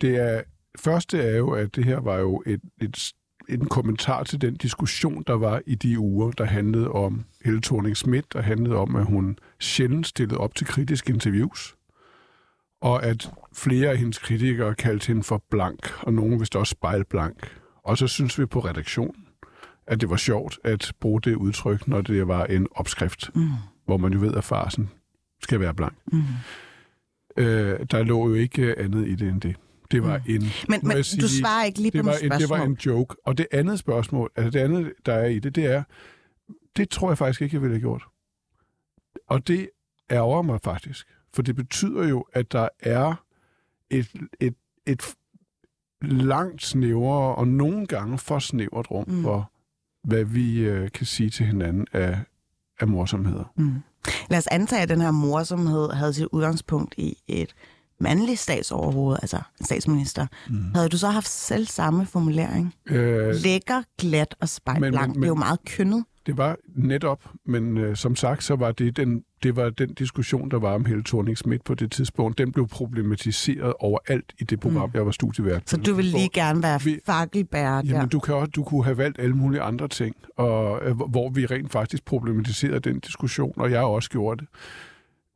Det 0.00 0.16
er, 0.16 0.42
første 0.78 1.18
er 1.18 1.36
jo, 1.36 1.50
at 1.50 1.76
det 1.76 1.84
her 1.84 2.00
var 2.00 2.16
jo 2.16 2.42
et, 2.46 2.60
et, 2.80 3.12
en 3.48 3.66
kommentar 3.66 4.22
til 4.22 4.40
den 4.40 4.56
diskussion, 4.56 5.22
der 5.26 5.32
var 5.32 5.62
i 5.66 5.74
de 5.74 5.98
uger, 5.98 6.30
der 6.30 6.44
handlede 6.44 6.88
om 6.88 7.24
Helle 7.44 7.60
thorning 7.60 7.96
Schmidt, 7.96 8.32
der 8.32 8.40
handlede 8.40 8.76
om, 8.76 8.96
at 8.96 9.06
hun 9.06 9.38
sjældent 9.60 10.06
stillede 10.06 10.38
op 10.38 10.54
til 10.54 10.66
kritiske 10.66 11.12
interviews, 11.12 11.76
og 12.80 13.04
at 13.04 13.30
flere 13.52 13.90
af 13.90 13.98
hendes 13.98 14.18
kritikere 14.18 14.74
kaldte 14.74 15.06
hende 15.06 15.22
for 15.22 15.44
blank, 15.50 16.02
og 16.02 16.14
nogen 16.14 16.40
vist 16.40 16.56
også 16.56 16.70
spejlblank. 16.70 17.58
Og 17.82 17.98
så 17.98 18.06
synes 18.06 18.38
vi 18.38 18.46
på 18.46 18.60
redaktionen, 18.60 19.26
at 19.86 20.00
det 20.00 20.10
var 20.10 20.16
sjovt 20.16 20.58
at 20.64 20.92
bruge 21.00 21.20
det 21.20 21.34
udtryk, 21.34 21.88
når 21.88 22.00
det 22.00 22.28
var 22.28 22.44
en 22.44 22.66
opskrift, 22.72 23.30
mm. 23.34 23.48
hvor 23.84 23.96
man 23.96 24.12
jo 24.12 24.20
ved, 24.20 24.34
at 24.34 24.44
farsen 24.44 24.90
skal 25.42 25.60
være 25.60 25.74
blank. 25.74 25.94
Mm. 26.12 26.22
Øh, 27.36 27.80
der 27.90 28.02
lå 28.02 28.28
jo 28.28 28.34
ikke 28.34 28.78
andet 28.78 29.08
i 29.08 29.14
det 29.14 29.28
end 29.28 29.40
det. 29.40 29.56
Det 29.90 30.02
var 30.02 30.20
en... 30.26 30.42
Men, 30.68 30.80
men 30.82 31.04
sige, 31.04 31.22
du 31.22 31.28
svarer 31.28 31.64
ikke 31.64 31.78
lige 31.78 31.90
det 31.90 32.00
på 32.04 32.10
var, 32.10 32.16
en, 32.16 32.30
det 32.30 32.40
spørgsmål. 32.40 32.58
var 32.58 32.64
en 32.64 32.74
joke. 32.86 33.16
Og 33.26 33.38
det 33.38 33.46
andet 33.52 33.78
spørgsmål, 33.78 34.30
altså 34.36 34.50
det 34.50 34.64
andet, 34.64 34.92
der 35.06 35.12
er 35.14 35.26
i 35.26 35.38
det, 35.38 35.54
det 35.54 35.64
er, 35.66 35.82
det 36.76 36.88
tror 36.90 37.10
jeg 37.10 37.18
faktisk 37.18 37.42
ikke, 37.42 37.54
jeg 37.56 37.62
ville 37.62 37.74
have 37.74 37.80
gjort. 37.80 38.04
Og 39.28 39.48
det 39.48 39.68
ærger 40.10 40.42
mig 40.42 40.60
faktisk. 40.64 41.06
For 41.34 41.42
det 41.42 41.56
betyder 41.56 42.08
jo, 42.08 42.24
at 42.32 42.52
der 42.52 42.68
er 42.80 43.24
et, 43.90 44.10
et, 44.40 44.54
et 44.86 45.14
langt 46.02 46.62
snævrere, 46.62 47.34
og 47.34 47.48
nogle 47.48 47.86
gange 47.86 48.18
for 48.18 48.38
snævert 48.38 48.90
rum 48.90 49.04
Mm. 49.08 49.14
mm. 49.14 49.22
for, 49.22 49.51
hvad 50.04 50.24
vi 50.24 50.58
øh, 50.60 50.90
kan 50.90 51.06
sige 51.06 51.30
til 51.30 51.46
hinanden 51.46 51.86
af, 51.92 52.18
af 52.80 52.88
morsomheder. 52.88 53.52
Mm. 53.56 53.74
Lad 54.30 54.38
os 54.38 54.46
antage, 54.46 54.82
at 54.82 54.88
den 54.88 55.00
her 55.00 55.10
morsomhed 55.10 55.90
havde 55.92 56.12
sit 56.14 56.26
udgangspunkt 56.32 56.94
i 56.98 57.16
et 57.28 57.54
mandligt 58.00 58.38
statsoverhoved, 58.38 59.16
altså 59.22 59.36
en 59.60 59.64
statsminister. 59.66 60.26
Mm. 60.50 60.74
Havde 60.74 60.88
du 60.88 60.98
så 60.98 61.08
haft 61.08 61.28
selv 61.28 61.66
samme 61.66 62.06
formulering? 62.06 62.74
Øh, 62.86 63.34
Lækker, 63.34 63.82
glat 63.98 64.34
og 64.40 64.48
spejlblank. 64.48 64.94
Men- 64.94 65.08
men- 65.08 65.16
Det 65.16 65.24
er 65.24 65.28
jo 65.28 65.34
meget 65.34 65.64
kønnet. 65.64 66.04
Det 66.26 66.36
var 66.38 66.56
netop, 66.74 67.24
men 67.46 67.78
øh, 67.78 67.96
som 67.96 68.16
sagt, 68.16 68.44
så 68.44 68.56
var 68.56 68.72
det 68.72 68.96
den, 68.96 69.22
det 69.42 69.56
var 69.56 69.70
den 69.70 69.94
diskussion, 69.94 70.50
der 70.50 70.58
var 70.58 70.74
om 70.74 70.84
Helle 70.84 71.04
thorning 71.04 71.36
på 71.64 71.74
det 71.74 71.92
tidspunkt. 71.92 72.38
Den 72.38 72.52
blev 72.52 72.68
problematiseret 72.68 73.74
overalt 73.80 74.32
i 74.38 74.44
det 74.44 74.60
program, 74.60 74.88
mm. 74.88 74.94
jeg 74.94 75.06
var 75.06 75.12
studievært. 75.12 75.70
Så 75.70 75.76
du 75.76 75.94
vil 75.94 76.04
lige 76.04 76.28
gerne 76.28 76.62
være 76.62 76.80
Vi- 76.84 76.98
fakkelbærer 77.06 77.82
der. 77.82 77.88
Jamen, 77.90 78.08
du, 78.08 78.18
kan 78.20 78.34
også, 78.34 78.50
du 78.50 78.64
kunne 78.64 78.84
have 78.84 78.96
valgt 78.98 79.18
alle 79.20 79.36
mulige 79.36 79.60
andre 79.62 79.88
ting, 79.88 80.16
og, 80.36 80.80
øh, 80.84 80.96
hvor- 80.96 81.30
vi 81.30 81.46
rent 81.46 81.72
faktisk 81.72 82.04
problematiserede 82.04 82.80
den 82.80 83.00
diskussion, 83.00 83.52
og 83.56 83.70
jeg 83.70 83.78
har 83.80 83.86
også 83.86 84.10
gjort 84.10 84.40
det. 84.40 84.48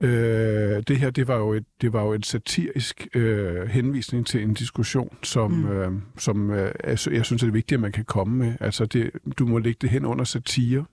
Øh, 0.02 0.82
det 0.88 0.98
her, 0.98 1.10
det 1.10 1.28
var 1.28 1.36
jo 1.36 1.52
et, 1.52 1.64
det 1.80 1.92
var 1.92 2.02
jo 2.02 2.12
en 2.12 2.22
satirisk 2.22 3.06
øh, 3.14 3.68
henvisning 3.68 4.26
til 4.26 4.42
en 4.42 4.54
diskussion, 4.54 5.16
som, 5.22 5.50
mm. 5.50 5.68
øh, 5.68 5.92
som 6.18 6.50
øh, 6.50 6.72
jeg, 6.84 6.98
sy- 6.98 7.08
jeg 7.08 7.24
synes 7.24 7.42
er 7.42 7.46
det 7.46 7.54
vigtigt, 7.54 7.76
at 7.76 7.82
man 7.82 7.92
kan 7.92 8.04
komme 8.04 8.36
med. 8.36 8.54
Altså, 8.60 8.86
det, 8.86 9.10
du 9.38 9.46
må 9.46 9.58
lægge 9.58 9.78
det 9.80 9.90
hen 9.90 10.04
under 10.04 10.24
satire. 10.24 10.84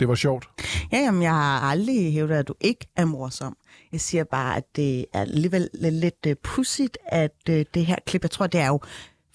Det 0.00 0.08
var 0.08 0.14
sjovt. 0.14 0.48
Ja, 0.92 0.98
jamen, 0.98 1.22
jeg 1.22 1.34
har 1.34 1.60
aldrig 1.60 2.12
hævdet, 2.12 2.34
at 2.34 2.48
du 2.48 2.54
ikke 2.60 2.86
er 2.96 3.04
morsom. 3.04 3.56
Jeg 3.92 4.00
siger 4.00 4.24
bare, 4.24 4.56
at 4.56 4.64
det 4.76 5.04
er 5.12 5.20
alligevel 5.20 5.68
lidt 5.74 6.26
uh, 6.26 6.32
pudsigt, 6.42 6.98
at 7.06 7.34
uh, 7.50 7.54
det 7.74 7.86
her 7.86 7.96
klip, 8.06 8.22
jeg 8.22 8.30
tror, 8.30 8.46
det 8.46 8.60
er 8.60 8.66
jo 8.66 8.80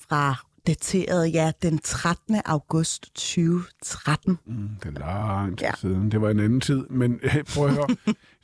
fra 0.10 0.36
dateret, 0.68 1.34
ja, 1.34 1.52
den 1.62 1.78
13. 1.80 2.42
august 2.46 3.04
2013. 3.04 4.38
Mm, 4.46 4.70
det 4.84 4.98
er 4.98 5.00
langt 5.00 5.62
ja. 5.62 5.72
siden. 5.80 6.12
Det 6.12 6.22
var 6.22 6.30
en 6.30 6.40
anden 6.40 6.62
tid. 6.62 6.84
Men 6.90 7.20
hey, 7.24 7.44
prøv 7.56 7.66
at 7.66 7.74
høre. 7.74 7.88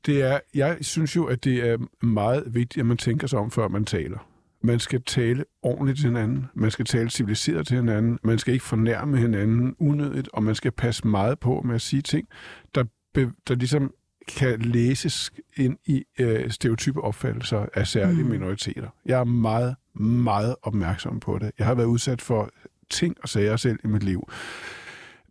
Det 0.05 0.21
er, 0.21 0.39
jeg 0.53 0.77
synes 0.81 1.15
jo, 1.15 1.25
at 1.25 1.43
det 1.43 1.69
er 1.69 1.77
meget 2.05 2.43
vigtigt, 2.47 2.81
at 2.81 2.85
man 2.85 2.97
tænker 2.97 3.27
sig 3.27 3.39
om, 3.39 3.51
før 3.51 3.67
man 3.67 3.85
taler. 3.85 4.29
Man 4.61 4.79
skal 4.79 5.01
tale 5.03 5.45
ordentligt 5.61 5.97
til 5.97 6.07
hinanden. 6.07 6.45
Man 6.53 6.71
skal 6.71 6.85
tale 6.85 7.09
civiliseret 7.09 7.67
til 7.67 7.77
hinanden. 7.77 8.19
Man 8.23 8.39
skal 8.39 8.53
ikke 8.53 8.65
fornærme 8.65 9.17
hinanden 9.17 9.75
unødigt, 9.79 10.29
og 10.33 10.43
man 10.43 10.55
skal 10.55 10.71
passe 10.71 11.07
meget 11.07 11.39
på 11.39 11.61
med 11.65 11.75
at 11.75 11.81
sige 11.81 12.01
ting, 12.01 12.27
der, 12.75 12.83
be, 13.13 13.31
der 13.47 13.55
ligesom 13.55 13.93
kan 14.27 14.61
læses 14.61 15.31
ind 15.55 15.77
i 15.85 16.03
øh, 16.19 16.51
stereotype 16.51 17.01
opfattelser 17.01 17.65
af 17.73 17.87
særlige 17.87 18.23
mm. 18.23 18.29
minoriteter. 18.29 18.89
Jeg 19.05 19.19
er 19.19 19.23
meget, 19.23 19.75
meget 19.99 20.55
opmærksom 20.61 21.19
på 21.19 21.37
det. 21.37 21.51
Jeg 21.59 21.67
har 21.67 21.75
været 21.75 21.87
udsat 21.87 22.21
for 22.21 22.49
ting 22.89 23.15
og 23.23 23.29
sager 23.29 23.57
selv 23.57 23.79
i 23.83 23.87
mit 23.87 24.03
liv. 24.03 24.29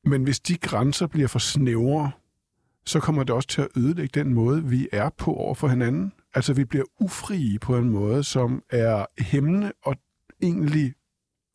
Men 0.04 0.22
hvis 0.22 0.40
de 0.40 0.56
grænser 0.56 1.06
bliver 1.06 1.28
for 1.28 1.38
snævre, 1.38 2.10
så 2.88 3.00
kommer 3.00 3.22
det 3.22 3.34
også 3.34 3.48
til 3.48 3.60
at 3.60 3.68
ødelægge 3.76 4.20
den 4.20 4.34
måde, 4.34 4.64
vi 4.64 4.88
er 4.92 5.10
på 5.18 5.34
over 5.34 5.54
for 5.54 5.68
hinanden. 5.68 6.12
Altså, 6.34 6.52
vi 6.52 6.64
bliver 6.64 6.84
ufrie 7.00 7.58
på 7.58 7.76
en 7.76 7.90
måde, 7.90 8.24
som 8.24 8.62
er 8.70 9.06
hæmmende 9.18 9.72
og 9.84 9.96
egentlig 10.42 10.94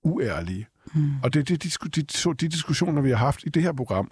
uærlige. 0.04 0.68
Mm. 0.96 1.12
Og 1.24 1.34
det 1.34 1.40
er 1.40 1.44
de, 1.44 1.58
de, 1.58 2.02
de, 2.02 2.34
de 2.34 2.48
diskussioner, 2.48 3.02
vi 3.02 3.10
har 3.10 3.18
haft 3.18 3.44
i 3.44 3.50
det 3.50 3.64
her 3.64 3.74
program, 3.74 4.12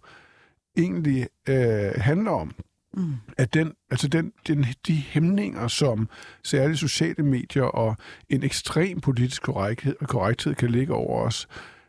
egentlig 0.77 1.27
øh, 1.49 1.91
handler 1.95 2.31
om. 2.31 2.51
Mm. 2.93 3.13
At 3.37 3.53
den, 3.53 3.73
altså 3.91 4.07
den, 4.07 4.31
den, 4.47 4.65
de 4.87 4.95
hæmninger, 4.95 5.67
som 5.67 6.09
særligt 6.43 6.79
sociale 6.79 7.23
medier 7.23 7.63
og 7.63 7.97
en 8.29 8.43
ekstrem 8.43 9.01
politisk 9.01 9.41
korrekthed, 9.41 9.95
korrekthed 10.07 10.55
kan 10.55 10.69
ligge 10.69 10.93
over 10.93 11.25
os, 11.25 11.47
øh, 11.49 11.80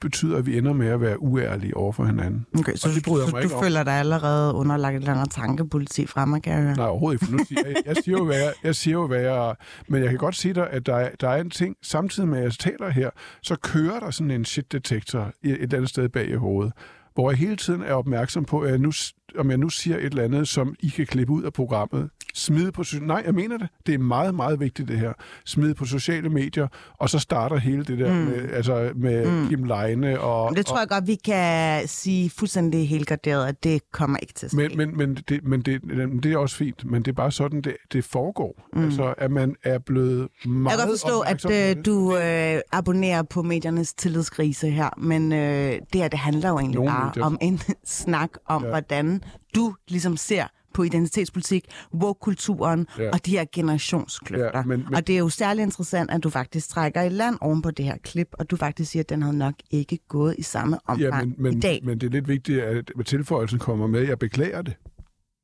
betyder, 0.00 0.36
at 0.38 0.46
vi 0.46 0.58
ender 0.58 0.72
med 0.72 0.88
at 0.88 1.00
være 1.00 1.22
uærlige 1.22 1.76
over 1.76 1.92
for 1.92 2.04
hinanden. 2.04 2.46
Okay, 2.58 2.74
så, 2.74 2.88
det 2.88 3.04
så, 3.04 3.26
så 3.30 3.40
du 3.42 3.62
føler 3.62 3.84
dig 3.84 3.92
allerede 3.92 4.54
underlagt 4.54 4.96
et 4.96 5.00
eller 5.00 5.14
andet 5.14 5.30
tankepoliti 5.30 6.06
frem, 6.06 6.40
kan 6.40 6.52
jeg 6.52 6.62
høre? 6.62 6.76
Nej, 6.76 6.86
overhovedet 6.86 7.22
ikke. 7.22 7.26
For 7.26 7.32
nu 7.32 7.44
siger 7.44 7.66
jeg, 7.66 7.76
jeg, 7.86 7.96
siger 7.96 8.18
jo, 8.18 8.24
hvad 8.24 8.36
jeg, 8.36 8.52
jeg 8.64 8.74
siger 8.74 8.94
jo, 8.94 9.06
hvad 9.06 9.20
jeg... 9.20 9.54
Men 9.88 10.02
jeg 10.02 10.10
kan 10.10 10.18
godt 10.18 10.36
sige 10.36 10.54
dig, 10.54 10.70
at 10.70 10.86
der 10.86 10.96
er, 10.96 11.10
der 11.20 11.28
er 11.28 11.40
en 11.40 11.50
ting, 11.50 11.76
samtidig 11.82 12.28
med 12.28 12.38
at 12.38 12.44
jeg 12.44 12.52
taler 12.52 12.90
her, 12.90 13.10
så 13.42 13.56
kører 13.56 14.00
der 14.00 14.10
sådan 14.10 14.30
en 14.30 14.44
shit-detektor 14.44 15.32
et, 15.42 15.62
et 15.62 15.74
andet 15.74 15.88
sted 15.88 16.08
bag 16.08 16.28
i 16.28 16.34
hovedet, 16.34 16.72
hvor 17.14 17.30
jeg 17.30 17.38
hele 17.38 17.56
tiden 17.56 17.82
er 17.82 17.92
opmærksom 17.92 18.44
på, 18.44 18.60
at 18.60 18.80
nu, 18.80 18.92
om 19.38 19.50
jeg 19.50 19.58
nu 19.58 19.68
siger 19.68 19.96
et 19.96 20.04
eller 20.04 20.22
andet, 20.22 20.48
som 20.48 20.74
I 20.80 20.88
kan 20.88 21.06
klippe 21.06 21.32
ud 21.32 21.42
af 21.42 21.52
programmet, 21.52 22.10
smide 22.34 22.72
på... 22.72 22.84
Nej, 23.00 23.22
jeg 23.26 23.34
mener 23.34 23.58
det. 23.58 23.68
Det 23.86 23.94
er 23.94 23.98
meget, 23.98 24.34
meget 24.34 24.60
vigtigt, 24.60 24.88
det 24.88 24.98
her. 24.98 25.12
Smide 25.44 25.74
på 25.74 25.84
sociale 25.84 26.28
medier, 26.28 26.68
og 26.98 27.10
så 27.10 27.18
starter 27.18 27.56
hele 27.56 27.84
det 27.84 27.98
der 27.98 28.12
mm. 28.12 28.18
med, 28.18 28.50
altså 28.52 28.92
med 28.96 29.26
mm. 29.26 29.48
Kim 29.48 29.64
Leine 29.64 30.20
og... 30.20 30.56
Det 30.56 30.66
tror 30.66 30.78
jeg 30.78 30.88
godt, 30.88 31.06
vi 31.06 31.14
kan 31.14 31.88
sige 31.88 32.30
fuldstændig 32.30 32.88
helt 32.88 33.06
garderet, 33.06 33.46
at 33.46 33.64
det 33.64 33.92
kommer 33.92 34.18
ikke 34.18 34.34
til 34.34 34.46
at 34.46 34.50
ske. 34.52 34.56
Men, 34.56 34.76
men, 34.76 34.96
men, 34.96 35.14
det, 35.28 35.44
men 35.44 35.60
det, 35.62 35.82
det 36.22 36.32
er 36.32 36.38
også 36.38 36.56
fint, 36.56 36.84
men 36.90 37.02
det 37.02 37.08
er 37.08 37.14
bare 37.14 37.32
sådan, 37.32 37.60
det, 37.60 37.76
det 37.92 38.04
foregår. 38.04 38.68
Mm. 38.72 38.84
Altså, 38.84 39.14
at 39.18 39.30
man 39.30 39.56
er 39.64 39.78
blevet 39.78 40.28
meget 40.46 40.78
Jeg 40.78 40.86
kan 40.86 40.92
forstå, 40.92 41.20
at 41.20 41.50
øh, 41.50 41.84
du 41.84 42.16
øh, 42.16 42.60
abonnerer 42.72 43.22
på 43.22 43.42
mediernes 43.42 43.94
tillidskrise 43.94 44.70
her, 44.70 44.90
men 44.98 45.32
øh, 45.32 45.72
det 45.92 46.00
her, 46.00 46.08
det 46.08 46.18
handler 46.18 46.48
jo 46.48 46.58
egentlig 46.58 46.76
Nogle 46.76 46.90
bare 46.90 47.06
medier. 47.06 47.24
om 47.24 47.38
en 47.40 47.60
snak 47.84 48.30
om, 48.46 48.62
ja. 48.62 48.68
hvordan 48.68 49.15
du 49.54 49.74
ligesom 49.88 50.16
ser 50.16 50.44
på 50.74 50.82
identitetspolitik, 50.82 51.64
woke-kulturen 51.94 52.86
ja. 52.98 53.10
og 53.10 53.26
de 53.26 53.30
her 53.30 53.44
generationskløfter. 53.52 54.50
Ja, 54.54 54.62
men, 54.62 54.84
men... 54.84 54.94
Og 54.94 55.06
det 55.06 55.14
er 55.14 55.18
jo 55.18 55.28
særlig 55.28 55.62
interessant, 55.62 56.10
at 56.10 56.22
du 56.22 56.30
faktisk 56.30 56.68
trækker 56.68 57.02
i 57.02 57.08
land 57.08 57.38
oven 57.40 57.62
på 57.62 57.70
det 57.70 57.84
her 57.84 57.96
klip, 57.96 58.28
og 58.32 58.50
du 58.50 58.56
faktisk 58.56 58.90
siger, 58.90 59.02
at 59.02 59.08
den 59.08 59.22
havde 59.22 59.38
nok 59.38 59.54
ikke 59.70 59.98
gået 60.08 60.34
i 60.38 60.42
samme 60.42 60.78
omfang 60.86 61.00
ja, 61.00 61.20
men, 61.20 61.34
men, 61.38 61.56
i 61.56 61.60
dag. 61.60 61.80
Men 61.84 61.98
det 61.98 62.06
er 62.06 62.10
lidt 62.10 62.28
vigtigt, 62.28 62.62
at 62.62 62.90
tilføjelsen 63.06 63.58
kommer 63.58 63.86
med. 63.86 64.00
Jeg 64.00 64.18
beklager 64.18 64.62
det. 64.62 64.74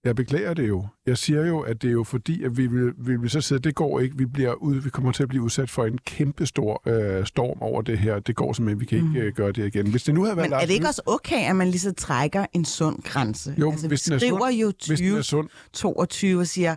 Jeg 0.04 0.16
beklager 0.16 0.54
det 0.54 0.68
jo. 0.68 0.86
Jeg 1.06 1.18
siger 1.18 1.46
jo, 1.46 1.60
at 1.60 1.82
det 1.82 1.88
er 1.88 1.92
jo 1.92 2.04
fordi, 2.04 2.44
at 2.44 2.56
vi 2.56 2.66
vil, 2.66 2.92
vi 2.98 3.16
vil 3.16 3.30
så 3.30 3.40
sidde, 3.40 3.62
det 3.62 3.74
går 3.74 4.00
ikke, 4.00 4.18
vi, 4.18 4.26
bliver 4.26 4.54
ud, 4.54 4.76
vi 4.76 4.90
kommer 4.90 5.12
til 5.12 5.22
at 5.22 5.28
blive 5.28 5.42
udsat 5.42 5.70
for 5.70 5.84
en 5.84 5.98
kæmpe 5.98 6.46
stor 6.46 6.82
øh, 6.86 7.26
storm 7.26 7.58
over 7.60 7.82
det 7.82 7.98
her. 7.98 8.18
Det 8.18 8.36
går 8.36 8.52
simpelthen, 8.52 8.80
vi 8.80 8.86
kan 8.86 8.98
ikke 8.98 9.08
mm. 9.08 9.16
øh, 9.16 9.34
gøre 9.34 9.52
det 9.52 9.66
igen. 9.66 9.86
Hvis 9.86 10.02
det 10.02 10.14
nu 10.14 10.22
havde 10.22 10.36
været 10.36 10.50
Men 10.50 10.58
er 10.60 10.66
det 10.66 10.74
ikke 10.74 10.88
også 10.88 11.02
okay, 11.06 11.48
at 11.48 11.56
man 11.56 11.68
lige 11.68 11.80
så 11.80 11.92
trækker 11.92 12.46
en 12.52 12.64
sund 12.64 13.02
grænse? 13.02 13.54
Jo, 13.58 13.70
altså, 13.70 13.88
hvis 13.88 14.02
den 14.02 14.12
er 14.12 14.18
sund. 14.18 14.52
jo 14.52 14.72
20, 14.72 15.18
er 15.18 15.22
sund. 15.22 15.48
22 15.72 16.40
og 16.40 16.46
siger, 16.46 16.76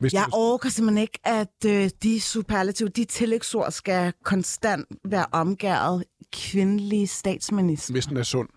hvis 0.00 0.12
jeg 0.12 0.26
orker 0.32 0.68
simpelthen 0.68 1.02
ikke, 1.02 1.18
at 1.24 1.64
øh, 1.66 1.90
de 2.02 2.20
superlative, 2.20 2.88
de 2.88 3.04
tillægsord 3.04 3.70
skal 3.70 4.12
konstant 4.24 4.86
være 5.04 5.26
omgæret 5.32 6.04
kvindelige 6.32 7.06
statsminister. 7.06 7.92
Hvis 7.92 8.06
den 8.06 8.16
er 8.16 8.22
sund. 8.22 8.48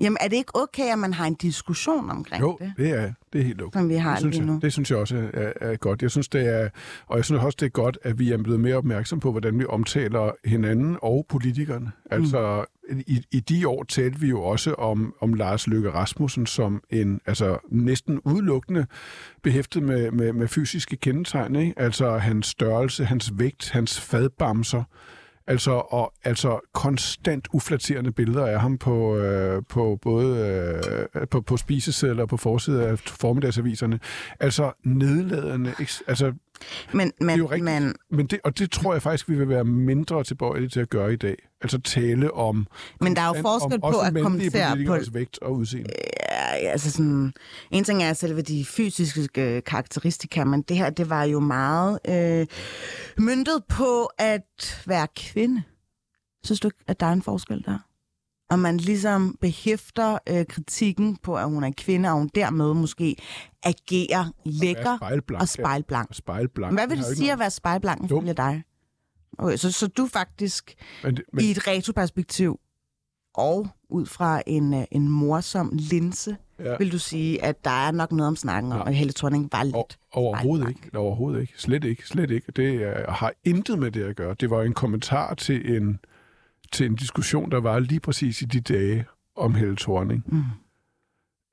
Jamen, 0.00 0.16
er 0.20 0.28
det 0.28 0.36
ikke 0.36 0.56
okay, 0.56 0.92
at 0.92 0.98
man 0.98 1.14
har 1.14 1.26
en 1.26 1.34
diskussion 1.34 2.10
omkring 2.10 2.42
jo, 2.42 2.56
det? 2.60 2.72
Jo, 2.78 2.84
det 2.84 2.90
er, 2.90 3.12
det 3.32 3.40
er 3.40 3.44
helt 3.44 3.62
okay. 3.62 3.78
Som 3.78 3.88
vi 3.88 3.94
har 3.94 4.10
det 4.10 4.20
synes, 4.20 4.36
lige 4.36 4.46
nu. 4.46 4.52
Jeg, 4.52 4.62
det 4.62 4.72
synes 4.72 4.90
jeg 4.90 4.98
også 4.98 5.28
er, 5.34 5.52
er 5.60 5.76
godt. 5.76 6.02
Jeg 6.02 6.10
synes, 6.10 6.28
det 6.28 6.46
er, 6.48 6.68
og 7.06 7.16
jeg 7.16 7.24
synes 7.24 7.42
også, 7.42 7.56
det 7.60 7.66
er 7.66 7.70
godt, 7.70 7.98
at 8.02 8.18
vi 8.18 8.32
er 8.32 8.38
blevet 8.38 8.60
mere 8.60 8.76
opmærksom 8.76 9.20
på, 9.20 9.30
hvordan 9.30 9.58
vi 9.58 9.64
omtaler 9.68 10.30
hinanden 10.44 10.96
og 11.02 11.26
politikerne. 11.28 11.86
Mm. 11.86 12.10
Altså, 12.10 12.64
i, 12.90 13.22
i 13.32 13.40
de 13.40 13.68
år 13.68 13.84
talte 13.84 14.20
vi 14.20 14.28
jo 14.28 14.42
også 14.42 14.74
om, 14.74 15.14
om 15.20 15.34
Lars 15.34 15.66
Løkke 15.66 15.90
Rasmussen 15.90 16.46
som 16.46 16.82
en 16.90 17.20
altså 17.26 17.58
næsten 17.70 18.20
udelukkende 18.24 18.86
behæftet 19.42 19.82
med, 19.82 20.10
med, 20.10 20.32
med 20.32 20.48
fysiske 20.48 20.96
kendetegn. 20.96 21.56
Ikke? 21.56 21.74
Altså 21.76 22.18
hans 22.18 22.46
størrelse, 22.46 23.04
hans 23.04 23.32
vægt, 23.38 23.70
hans 23.70 24.00
fadbamser, 24.00 24.82
Altså, 25.46 25.70
og, 25.70 26.12
altså 26.24 26.60
konstant 26.72 27.48
uflatterende 27.52 28.12
billeder 28.12 28.46
af 28.46 28.60
ham 28.60 28.78
på, 28.78 29.16
øh, 29.16 29.62
på 29.68 29.98
både 30.02 30.36
øh, 31.14 31.26
på, 31.28 31.40
på 31.40 31.56
spisesedler 31.56 32.22
og 32.22 32.28
på 32.28 32.36
forsiden 32.36 32.80
af 32.80 32.98
formiddagsaviserne. 32.98 34.00
Altså 34.40 34.72
nedladende. 34.84 35.74
Altså, 36.06 36.32
men, 36.92 37.12
men, 37.20 37.28
det 37.28 37.34
er 37.34 37.38
jo 37.38 37.46
rigtigt, 37.46 37.64
men, 37.64 37.94
men 38.10 38.26
det, 38.26 38.40
og 38.44 38.58
det 38.58 38.70
tror 38.70 38.92
jeg 38.92 39.02
faktisk, 39.02 39.28
vi 39.28 39.34
vil 39.34 39.48
være 39.48 39.64
mindre 39.64 40.24
tilbøjelige 40.24 40.68
til 40.68 40.80
at 40.80 40.90
gøre 40.90 41.12
i 41.12 41.16
dag. 41.16 41.36
Altså 41.62 41.80
tale 41.80 42.34
om... 42.34 42.66
Men 43.00 43.16
der 43.16 43.22
er 43.22 43.26
jo 43.26 43.42
forskel 43.42 43.80
på 43.80 43.86
at 43.88 44.22
kommentere 44.22 44.84
på... 44.86 44.96
vægt 45.12 45.38
og 45.42 45.54
udseende. 45.54 45.90
Ja, 46.30 46.68
altså 46.68 46.90
sådan... 46.90 47.32
En 47.70 47.84
ting 47.84 48.02
er 48.02 48.12
selve 48.12 48.42
de 48.42 48.64
fysiske 48.64 49.60
karakteristika, 49.60 50.44
men 50.44 50.62
det 50.62 50.76
her, 50.76 50.90
det 50.90 51.10
var 51.10 51.24
jo 51.24 51.40
meget 51.40 51.98
øh, 52.08 52.46
myndet 53.18 53.64
på 53.68 54.10
at 54.18 54.82
være 54.86 55.06
kvinde. 55.16 55.62
Synes 56.44 56.60
du 56.60 56.70
at 56.86 57.00
der 57.00 57.06
er 57.06 57.12
en 57.12 57.22
forskel 57.22 57.64
der? 57.66 57.78
Og 58.50 58.58
man 58.58 58.76
ligesom 58.76 59.36
behæfter 59.40 60.18
øh, 60.28 60.46
kritikken 60.46 61.16
på, 61.16 61.36
at 61.36 61.48
hun 61.48 61.64
er 61.64 61.70
kvinde, 61.76 62.08
og 62.08 62.14
hun 62.14 62.30
dermed 62.34 62.74
måske 62.74 63.16
agerer 63.62 64.24
lækker 64.44 64.98
og 65.40 65.48
spejlblank. 65.48 66.10
Ja. 66.10 66.14
spejlblank. 66.14 66.74
Hvad 66.74 66.88
vil 66.88 66.98
det 66.98 67.06
sige 67.06 67.20
noget... 67.20 67.32
at 67.32 67.38
være 67.38 67.50
spejlblank, 67.50 68.04
ifølge 68.04 68.32
dig? 68.34 68.62
Okay, 69.38 69.56
så, 69.56 69.72
så 69.72 69.86
du 69.86 70.06
faktisk 70.06 70.74
men, 71.04 71.18
men... 71.32 71.44
i 71.44 71.50
et 71.50 71.66
retroperspektiv 71.66 72.60
og 73.34 73.68
ud 73.90 74.06
fra 74.06 74.42
en, 74.46 74.74
øh, 74.74 74.84
en 74.90 75.08
morsom 75.08 75.70
linse, 75.72 76.36
ja. 76.58 76.76
vil 76.76 76.92
du 76.92 76.98
sige, 76.98 77.44
at 77.44 77.64
der 77.64 77.70
er 77.70 77.90
nok 77.90 78.12
noget 78.12 78.28
om 78.28 78.36
snakken 78.36 78.72
om, 78.72 78.88
at 78.88 78.94
Helle 78.94 79.12
Thorning 79.12 79.48
var 79.52 79.62
lidt 79.62 79.76
o- 79.76 80.08
Overhovedet 80.12 80.68
ikke. 80.68 80.98
Overhovedet 80.98 81.40
ikke. 81.40 81.52
Slet 81.56 81.84
ikke. 81.84 82.06
Slet 82.06 82.30
ikke. 82.30 82.52
Det 82.52 82.86
uh, 82.86 83.14
har 83.14 83.32
intet 83.44 83.78
med 83.78 83.90
det 83.90 84.02
at 84.02 84.16
gøre. 84.16 84.34
Det 84.40 84.50
var 84.50 84.62
en 84.62 84.72
kommentar 84.74 85.34
til 85.34 85.76
en 85.76 85.98
til 86.72 86.86
en 86.86 86.94
diskussion, 86.94 87.50
der 87.50 87.60
var 87.60 87.78
lige 87.78 88.00
præcis 88.00 88.42
i 88.42 88.44
de 88.44 88.60
dage 88.60 89.04
om 89.36 89.54
Helle 89.54 89.76
Thorning. 89.76 90.24
Mm. 90.26 90.42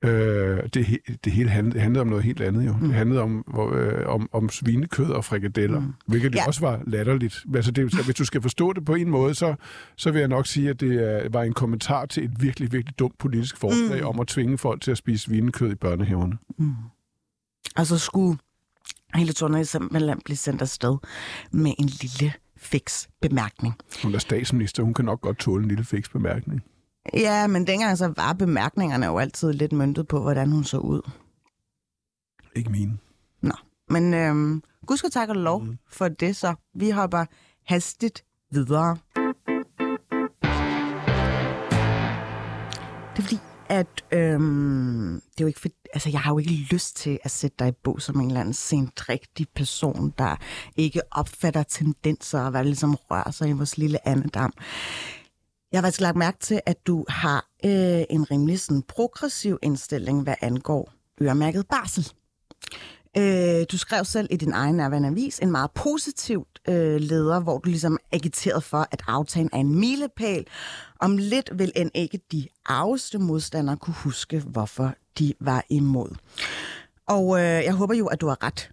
Øh, 0.04 0.68
det, 0.74 0.98
det 1.24 1.32
hele 1.32 1.50
handlede, 1.50 1.80
handlede 1.80 2.00
om 2.00 2.06
noget 2.06 2.24
helt 2.24 2.40
andet 2.40 2.66
jo. 2.66 2.72
Mm. 2.72 2.80
Det 2.80 2.94
handlede 2.94 3.20
om, 3.20 3.44
hvor, 3.46 3.74
øh, 3.74 4.08
om, 4.08 4.28
om 4.32 4.48
svinekød 4.48 5.10
og 5.10 5.24
frikadeller, 5.24 5.80
mm. 5.80 5.94
hvilket 6.06 6.34
ja. 6.34 6.46
også 6.46 6.60
var 6.60 6.80
latterligt. 6.86 7.44
Altså 7.54 7.70
det, 7.70 7.92
så 7.92 8.02
hvis 8.02 8.14
du 8.14 8.24
skal 8.24 8.42
forstå 8.42 8.72
det 8.72 8.84
på 8.84 8.94
en 8.94 9.10
måde, 9.10 9.34
så, 9.34 9.54
så 9.96 10.10
vil 10.10 10.18
jeg 10.18 10.28
nok 10.28 10.46
sige, 10.46 10.70
at 10.70 10.80
det 10.80 11.32
var 11.32 11.42
en 11.42 11.52
kommentar 11.52 12.06
til 12.06 12.24
et 12.24 12.42
virkelig, 12.42 12.72
virkelig 12.72 12.98
dumt 12.98 13.18
politisk 13.18 13.56
forslag 13.56 14.00
mm. 14.00 14.06
om 14.06 14.20
at 14.20 14.26
tvinge 14.26 14.58
folk 14.58 14.82
til 14.82 14.90
at 14.90 14.98
spise 14.98 15.24
svinekød 15.24 15.72
i 15.72 15.74
børnehaverne. 15.74 16.38
Mm. 16.58 16.74
Altså 17.76 17.98
skulle 17.98 18.38
hele 19.14 19.32
Thorning 19.32 19.66
simpelthen 19.66 20.20
blive 20.24 20.36
sendt 20.36 20.62
afsted 20.62 20.96
med 21.52 21.72
en 21.78 21.86
lille 21.86 22.32
fix 22.58 23.06
bemærkning. 23.22 23.74
Hun 24.02 24.14
er 24.14 24.18
statsminister, 24.18 24.82
hun 24.82 24.94
kan 24.94 25.04
nok 25.04 25.20
godt 25.20 25.38
tåle 25.38 25.62
en 25.62 25.68
lille 25.68 25.84
fix 25.84 26.10
bemærkning. 26.10 26.62
Ja, 27.14 27.46
men 27.46 27.66
dengang 27.66 27.98
så 27.98 28.12
var 28.16 28.32
bemærkningerne 28.32 29.06
jo 29.06 29.18
altid 29.18 29.52
lidt 29.52 29.72
møntet 29.72 30.08
på, 30.08 30.20
hvordan 30.20 30.50
hun 30.50 30.64
så 30.64 30.78
ud. 30.78 31.10
Ikke 32.56 32.70
mine. 32.70 32.98
Nå, 33.42 33.54
men 33.90 34.14
øhm, 34.14 34.62
gud 34.86 34.96
skal 34.96 35.10
takke 35.10 35.34
lov 35.34 35.62
mm. 35.62 35.78
for 35.90 36.08
det, 36.08 36.36
så 36.36 36.54
vi 36.74 36.90
hopper 36.90 37.24
hastigt 37.66 38.24
videre. 38.50 38.96
Det 43.16 43.18
er 43.18 43.22
fordi, 43.22 43.38
at 43.68 44.04
øhm, 44.12 45.22
det 45.32 45.40
er 45.40 45.44
jo 45.44 45.46
ikke 45.46 45.60
for, 45.60 45.68
altså, 45.94 46.10
jeg 46.10 46.20
har 46.20 46.32
jo 46.32 46.38
ikke 46.38 46.52
lyst 46.70 46.96
til 46.96 47.18
at 47.22 47.30
sætte 47.30 47.56
dig 47.58 47.68
i 47.68 47.72
bog 47.84 48.02
som 48.02 48.20
en 48.20 48.26
eller 48.26 48.40
anden 48.40 48.54
sendrigtig 48.54 49.46
person, 49.54 50.14
der 50.18 50.36
ikke 50.76 51.00
opfatter 51.10 51.62
tendenser 51.62 52.40
og 52.40 52.50
hvad 52.50 52.60
der 52.60 52.66
ligesom 52.66 52.96
rører 53.10 53.30
sig 53.30 53.48
i 53.48 53.52
vores 53.52 53.78
lille 53.78 54.08
andedam. 54.08 54.52
Jeg 55.72 55.78
har 55.78 55.82
faktisk 55.82 56.00
lagt 56.00 56.16
mærke 56.16 56.38
til, 56.40 56.60
at 56.66 56.86
du 56.86 57.04
har 57.08 57.48
øh, 57.64 58.02
en 58.10 58.30
rimelig 58.30 58.60
sådan, 58.60 58.82
progressiv 58.82 59.58
indstilling, 59.62 60.22
hvad 60.22 60.34
angår 60.40 60.92
øremærket 61.22 61.66
barsel. 61.66 62.12
Øh, 63.18 63.66
du 63.72 63.78
skrev 63.78 64.04
selv 64.04 64.28
i 64.30 64.36
din 64.36 64.52
egen 64.52 64.74
nærværende 64.76 65.08
avis 65.08 65.38
en 65.38 65.50
meget 65.50 65.70
positivt 65.70 66.60
øh, 66.68 67.00
leder, 67.00 67.40
hvor 67.40 67.58
du 67.58 67.68
ligesom 67.68 67.98
agiterede 68.12 68.60
for, 68.60 68.86
at 68.90 69.02
aftalen 69.06 69.50
er 69.52 69.58
en 69.58 69.74
milepæl. 69.74 70.46
Om 71.00 71.16
lidt 71.16 71.50
vil 71.58 71.72
end 71.76 71.90
ikke 71.94 72.20
de 72.32 72.48
arveste 72.66 73.18
modstandere 73.18 73.76
kunne 73.76 73.94
huske, 73.94 74.40
hvorfor 74.40 74.94
de 75.18 75.34
var 75.40 75.64
imod. 75.70 76.16
Og 77.06 77.38
øh, 77.38 77.44
jeg 77.44 77.72
håber 77.72 77.94
jo, 77.94 78.06
at 78.06 78.20
du 78.20 78.28
har 78.28 78.42
ret 78.42 78.70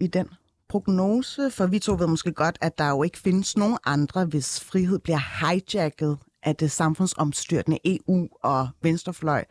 i 0.00 0.06
den 0.06 0.28
prognose, 0.68 1.50
for 1.50 1.66
vi 1.66 1.78
to 1.78 1.92
ved 1.92 2.06
måske 2.06 2.32
godt, 2.32 2.58
at 2.60 2.78
der 2.78 2.88
jo 2.88 3.02
ikke 3.02 3.18
findes 3.18 3.56
nogen 3.56 3.78
andre, 3.84 4.24
hvis 4.24 4.60
frihed 4.60 4.98
bliver 4.98 5.46
hijacket 5.46 6.18
af 6.42 6.56
det 6.56 6.70
samfundsomstyrtende 6.70 7.78
EU 7.84 8.28
og 8.42 8.68
venstrefløj, 8.82 9.44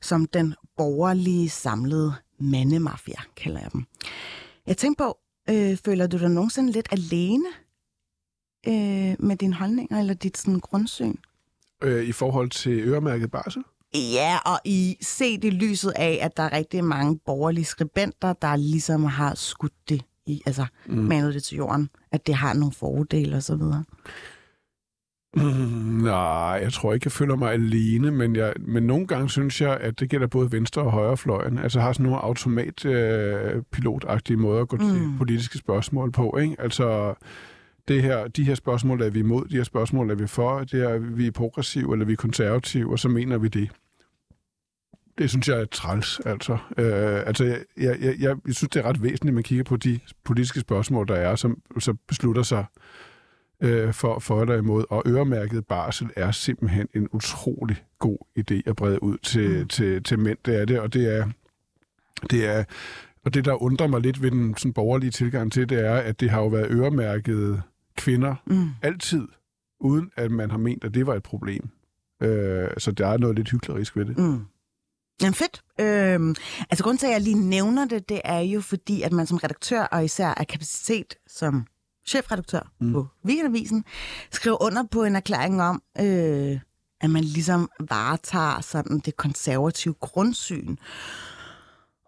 som 0.00 0.26
den 0.26 0.54
borgerlige 0.76 1.50
samlede 1.50 2.14
mandemafia, 2.38 3.20
kalder 3.36 3.60
jeg 3.60 3.72
dem. 3.72 3.84
Jeg 4.66 4.76
tænker 4.76 5.04
på, 5.04 5.18
øh, 5.50 5.76
føler 5.84 6.06
du 6.06 6.18
dig 6.18 6.30
nogensinde 6.30 6.72
lidt 6.72 6.88
alene 6.90 7.48
øh, 8.68 9.16
med 9.18 9.36
dine 9.36 9.54
holdninger 9.54 10.00
eller 10.00 10.14
dit 10.14 10.38
sådan, 10.38 10.60
grundsyn? 10.60 11.14
Øh, 11.82 12.04
I 12.04 12.12
forhold 12.12 12.50
til 12.50 12.88
øremærket 12.88 13.30
barsel? 13.30 13.62
Ja, 13.94 14.38
og 14.44 14.60
i 14.64 14.96
set 15.00 15.44
i 15.44 15.50
lyset 15.50 15.92
af, 15.96 16.18
at 16.22 16.36
der 16.36 16.42
er 16.42 16.52
rigtig 16.52 16.84
mange 16.84 17.18
borgerlige 17.18 17.64
skribenter, 17.64 18.32
der 18.32 18.56
ligesom 18.56 19.04
har 19.04 19.34
skudt 19.34 19.88
det 19.88 20.02
i, 20.26 20.42
altså 20.46 20.66
mm. 20.86 20.94
manet 20.96 21.34
det 21.34 21.42
til 21.42 21.56
jorden, 21.56 21.90
at 22.12 22.26
det 22.26 22.34
har 22.34 22.54
nogle 22.54 22.72
fordele 22.72 23.36
og 23.36 23.42
så 23.42 23.56
videre. 23.56 23.84
Mm, 25.36 25.42
nej, 26.02 26.60
jeg 26.62 26.72
tror 26.72 26.94
ikke, 26.94 27.06
jeg 27.06 27.12
føler 27.12 27.36
mig 27.36 27.52
alene, 27.52 28.10
men, 28.10 28.36
jeg, 28.36 28.52
men 28.60 28.82
nogle 28.82 29.06
gange 29.06 29.30
synes 29.30 29.60
jeg, 29.60 29.78
at 29.80 30.00
det 30.00 30.10
gælder 30.10 30.26
både 30.26 30.52
venstre 30.52 30.82
og 30.82 30.92
højrefløjen. 30.92 31.58
Altså 31.58 31.80
har 31.80 31.92
sådan 31.92 32.04
nogle 32.04 32.18
automatpilotagtige 32.18 34.36
øh, 34.36 34.40
måder 34.40 34.60
at 34.60 34.68
gå 34.68 34.76
mm. 34.76 34.82
til 34.82 35.12
politiske 35.18 35.58
spørgsmål 35.58 36.12
på. 36.12 36.38
Ikke? 36.38 36.56
Altså 36.58 37.14
det 37.88 38.02
her, 38.02 38.28
de 38.28 38.44
her 38.44 38.54
spørgsmål 38.54 39.02
er 39.02 39.10
vi 39.10 39.18
imod, 39.18 39.44
de 39.44 39.56
her 39.56 39.64
spørgsmål 39.64 40.10
er 40.10 40.14
vi 40.14 40.26
for, 40.26 40.58
det 40.58 40.82
er 40.82 40.98
vi 40.98 41.26
er 41.26 41.30
progressive 41.30 41.92
eller 41.92 42.06
vi 42.06 42.12
er 42.12 42.16
konservative, 42.16 42.90
og 42.90 42.98
så 42.98 43.08
mener 43.08 43.38
vi 43.38 43.48
det. 43.48 43.70
Det 45.18 45.30
synes 45.30 45.48
jeg 45.48 45.60
er 45.60 45.64
træls, 45.64 46.20
altså. 46.20 46.52
Øh, 46.52 47.22
altså, 47.26 47.44
jeg, 47.44 47.58
jeg, 47.76 47.96
jeg, 48.00 48.14
jeg 48.20 48.36
synes, 48.54 48.70
det 48.70 48.76
er 48.76 48.88
ret 48.88 49.02
væsentligt, 49.02 49.32
at 49.32 49.34
man 49.34 49.42
kigger 49.42 49.64
på 49.64 49.76
de 49.76 50.00
politiske 50.24 50.60
spørgsmål, 50.60 51.08
der 51.08 51.14
er, 51.14 51.36
som 51.36 51.62
så 51.78 51.94
beslutter 52.08 52.42
sig 52.42 52.64
øh, 53.60 53.92
for, 53.92 54.18
for 54.18 54.42
eller 54.42 54.56
imod. 54.56 54.84
Og 54.90 55.02
øremærket 55.06 55.66
barsel 55.66 56.10
er 56.16 56.30
simpelthen 56.30 56.88
en 56.94 57.08
utrolig 57.12 57.84
god 57.98 58.18
idé 58.38 58.60
at 58.66 58.76
brede 58.76 59.02
ud 59.02 59.18
til, 59.18 59.60
mm. 59.60 59.68
til, 59.68 60.02
til 60.02 60.18
mænd. 60.18 60.38
Det 60.44 60.60
er 60.60 60.64
det, 60.64 60.80
og 60.80 60.92
det 60.92 61.16
er, 61.16 61.28
det 62.30 62.46
er 62.46 62.64
og 63.24 63.34
det, 63.34 63.44
der 63.44 63.62
undrer 63.62 63.86
mig 63.86 64.00
lidt 64.00 64.22
ved 64.22 64.30
den 64.30 64.56
sådan, 64.56 64.72
borgerlige 64.72 65.10
tilgang 65.10 65.52
til 65.52 65.68
det, 65.68 65.86
er, 65.86 65.94
at 65.94 66.20
det 66.20 66.30
har 66.30 66.40
jo 66.40 66.46
været 66.46 66.70
øremærket 66.70 67.62
kvinder 67.96 68.34
mm. 68.46 68.68
altid, 68.82 69.28
uden 69.80 70.10
at 70.16 70.30
man 70.30 70.50
har 70.50 70.58
ment, 70.58 70.84
at 70.84 70.94
det 70.94 71.06
var 71.06 71.14
et 71.14 71.22
problem. 71.22 71.68
Øh, 72.22 72.68
så 72.78 72.92
der 72.92 73.06
er 73.06 73.18
noget 73.18 73.36
lidt 73.36 73.50
hyklerisk 73.50 73.96
ved 73.96 74.04
det. 74.04 74.18
Mm. 74.18 74.44
Jamen 75.22 75.34
fedt. 75.34 75.62
Øhm, 75.80 76.34
altså 76.70 76.84
grunden 76.84 76.98
til, 76.98 77.06
at 77.06 77.12
jeg 77.12 77.20
lige 77.20 77.48
nævner 77.48 77.84
det, 77.84 78.08
det 78.08 78.20
er 78.24 78.38
jo 78.38 78.60
fordi, 78.60 79.02
at 79.02 79.12
man 79.12 79.26
som 79.26 79.38
redaktør, 79.38 79.82
og 79.82 80.04
især 80.04 80.28
af 80.28 80.46
kapacitet 80.46 81.14
som 81.26 81.66
chefredaktør 82.08 82.72
mm. 82.80 82.92
på 82.92 83.06
Weekendavisen, 83.24 83.84
skriver 84.32 84.62
under 84.62 84.84
på 84.90 85.04
en 85.04 85.16
erklæring 85.16 85.62
om, 85.62 85.82
øh, 86.00 86.60
at 87.00 87.10
man 87.10 87.24
ligesom 87.24 87.70
varetager 87.80 88.60
sådan 88.60 88.98
det 88.98 89.16
konservative 89.16 89.94
grundsyn. 89.94 90.76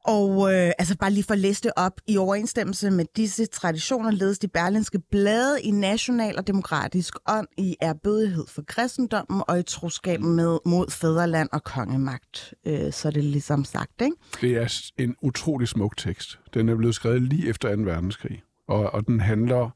Og 0.04 0.54
øh, 0.54 0.72
altså 0.78 0.96
bare 0.96 1.10
lige 1.10 1.24
for 1.24 1.32
at 1.32 1.38
læse 1.38 1.62
det 1.62 1.72
op, 1.76 2.00
i 2.06 2.16
overensstemmelse 2.16 2.90
med 2.90 3.04
disse 3.16 3.46
traditioner 3.46 4.10
ledes 4.10 4.38
de 4.38 4.48
berlinske 4.48 4.98
blade 5.10 5.62
i 5.62 5.70
national 5.70 6.38
og 6.38 6.46
demokratisk 6.46 7.14
ånd 7.28 7.46
i 7.58 7.76
erbødighed 7.80 8.44
for 8.48 8.62
kristendommen 8.62 9.42
og 9.48 9.58
i 9.58 9.62
troskab 9.62 10.20
med 10.20 10.58
mod 10.66 10.90
fædreland 10.90 11.48
og 11.52 11.64
kongemagt. 11.64 12.54
Øh, 12.66 12.92
så 12.92 13.08
er 13.08 13.12
det 13.12 13.24
ligesom 13.24 13.64
sagt, 13.64 14.02
ikke? 14.02 14.16
Det 14.40 14.56
er 14.56 14.90
en 14.98 15.14
utrolig 15.22 15.68
smuk 15.68 15.96
tekst. 15.96 16.38
Den 16.54 16.68
er 16.68 16.76
blevet 16.76 16.94
skrevet 16.94 17.22
lige 17.22 17.48
efter 17.48 17.76
2. 17.76 17.82
verdenskrig, 17.82 18.42
og, 18.70 18.94
og 18.94 19.06
den 19.06 19.20
handler 19.20 19.70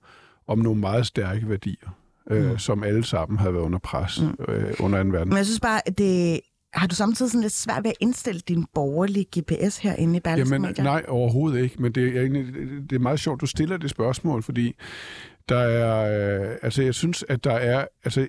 om 0.47 0.59
nogle 0.59 0.81
meget 0.81 1.07
stærke 1.07 1.49
værdier, 1.49 1.89
øh, 2.31 2.51
mm. 2.51 2.59
som 2.59 2.83
alle 2.83 3.05
sammen 3.05 3.39
havde 3.39 3.55
været 3.55 3.65
under 3.65 3.79
pres 3.79 4.21
mm. 4.21 4.45
øh, 4.49 4.75
under 4.81 5.03
2. 5.03 5.09
verdenskrig. 5.09 5.27
Men 5.29 5.37
jeg 5.37 5.47
synes 5.47 5.61
bare, 5.61 5.89
at 5.89 5.99
det, 5.99 6.41
har 6.75 6.87
du 6.87 6.95
samtidig 6.95 7.31
sådan 7.31 7.43
lidt 7.43 7.53
svært 7.53 7.85
ved 7.85 7.91
at 7.91 7.97
indstille 8.01 8.41
din 8.41 8.67
borgerlige 8.75 9.41
GPS 9.41 9.79
herinde 9.79 10.17
i 10.17 10.21
Berlingske 10.21 10.55
Jamen, 10.55 10.75
nej, 10.79 11.05
overhovedet 11.09 11.63
ikke. 11.63 11.83
Men 11.83 11.93
det 11.93 12.17
er, 12.17 12.21
egentlig, 12.21 12.47
det 12.91 12.97
er 12.97 13.01
meget 13.01 13.21
sjovt, 13.21 13.41
du 13.41 13.47
stiller 13.47 13.77
det 13.77 13.91
spørgsmål, 13.91 14.43
fordi 14.43 14.73
der 15.49 15.59
er, 15.59 16.51
øh, 16.51 16.57
altså 16.63 16.83
jeg 16.83 16.95
synes, 16.95 17.25
at 17.29 17.45
der 17.45 17.55
er, 17.55 17.87
altså 18.05 18.29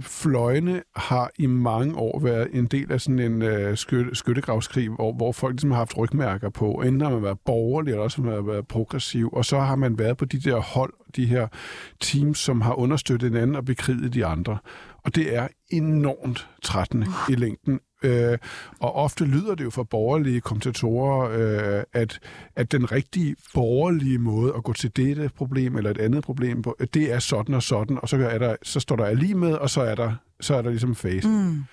fløjene 0.00 0.82
har 0.96 1.30
i 1.38 1.46
mange 1.46 1.96
år 1.96 2.20
været 2.20 2.48
en 2.52 2.66
del 2.66 2.92
af 2.92 3.00
sådan 3.00 3.18
en 3.18 3.42
øh, 3.42 3.76
skytte, 3.76 4.14
skyttegravskrig, 4.14 4.88
hvor, 4.88 5.12
hvor 5.12 5.32
folk 5.32 5.52
ligesom 5.52 5.70
har 5.70 5.78
haft 5.78 5.98
rygmærker 5.98 6.50
på. 6.50 6.72
Enten 6.72 7.00
har 7.00 7.10
man 7.10 7.22
været 7.22 7.38
borgerlig, 7.46 7.90
eller 7.90 8.02
også 8.02 8.22
har 8.22 8.30
man 8.30 8.46
været 8.46 8.68
progressiv, 8.68 9.30
og 9.32 9.44
så 9.44 9.58
har 9.58 9.76
man 9.76 9.98
været 9.98 10.16
på 10.16 10.24
de 10.24 10.40
der 10.40 10.60
hold, 10.60 10.92
de 11.16 11.26
her 11.26 11.48
teams, 12.00 12.38
som 12.38 12.60
har 12.60 12.74
understøttet 12.74 13.30
hinanden 13.30 13.56
og 13.56 13.64
bekriget 13.64 14.14
de 14.14 14.26
andre. 14.26 14.58
Og 15.06 15.14
det 15.14 15.36
er 15.36 15.48
enormt 15.70 16.48
trættende 16.62 17.06
i 17.28 17.34
længden. 17.34 17.80
Øh, 18.02 18.38
og 18.80 18.94
ofte 18.94 19.24
lyder 19.24 19.54
det 19.54 19.64
jo 19.64 19.70
fra 19.70 19.82
borgerlige 19.82 20.40
kommentatorer, 20.40 21.30
øh, 21.30 21.84
at, 21.92 22.18
at 22.56 22.72
den 22.72 22.92
rigtige 22.92 23.36
borgerlige 23.54 24.18
måde 24.18 24.52
at 24.56 24.64
gå 24.64 24.72
til 24.72 24.96
dette 24.96 25.30
problem 25.36 25.76
eller 25.76 25.90
et 25.90 25.98
andet 25.98 26.24
problem 26.24 26.62
på, 26.62 26.76
det 26.94 27.12
er 27.12 27.18
sådan 27.18 27.54
og 27.54 27.62
sådan, 27.62 27.98
og 28.02 28.08
så, 28.08 28.16
er 28.16 28.38
der, 28.38 28.56
så 28.62 28.80
står 28.80 28.96
der 28.96 29.14
lige 29.14 29.34
med, 29.34 29.52
og 29.52 29.70
så 29.70 29.80
er 29.80 29.94
der, 29.94 30.14
så 30.40 30.54
er 30.54 30.62
der 30.62 30.70
ligesom 30.70 30.94
face. 30.94 31.28
Mm 31.28 31.64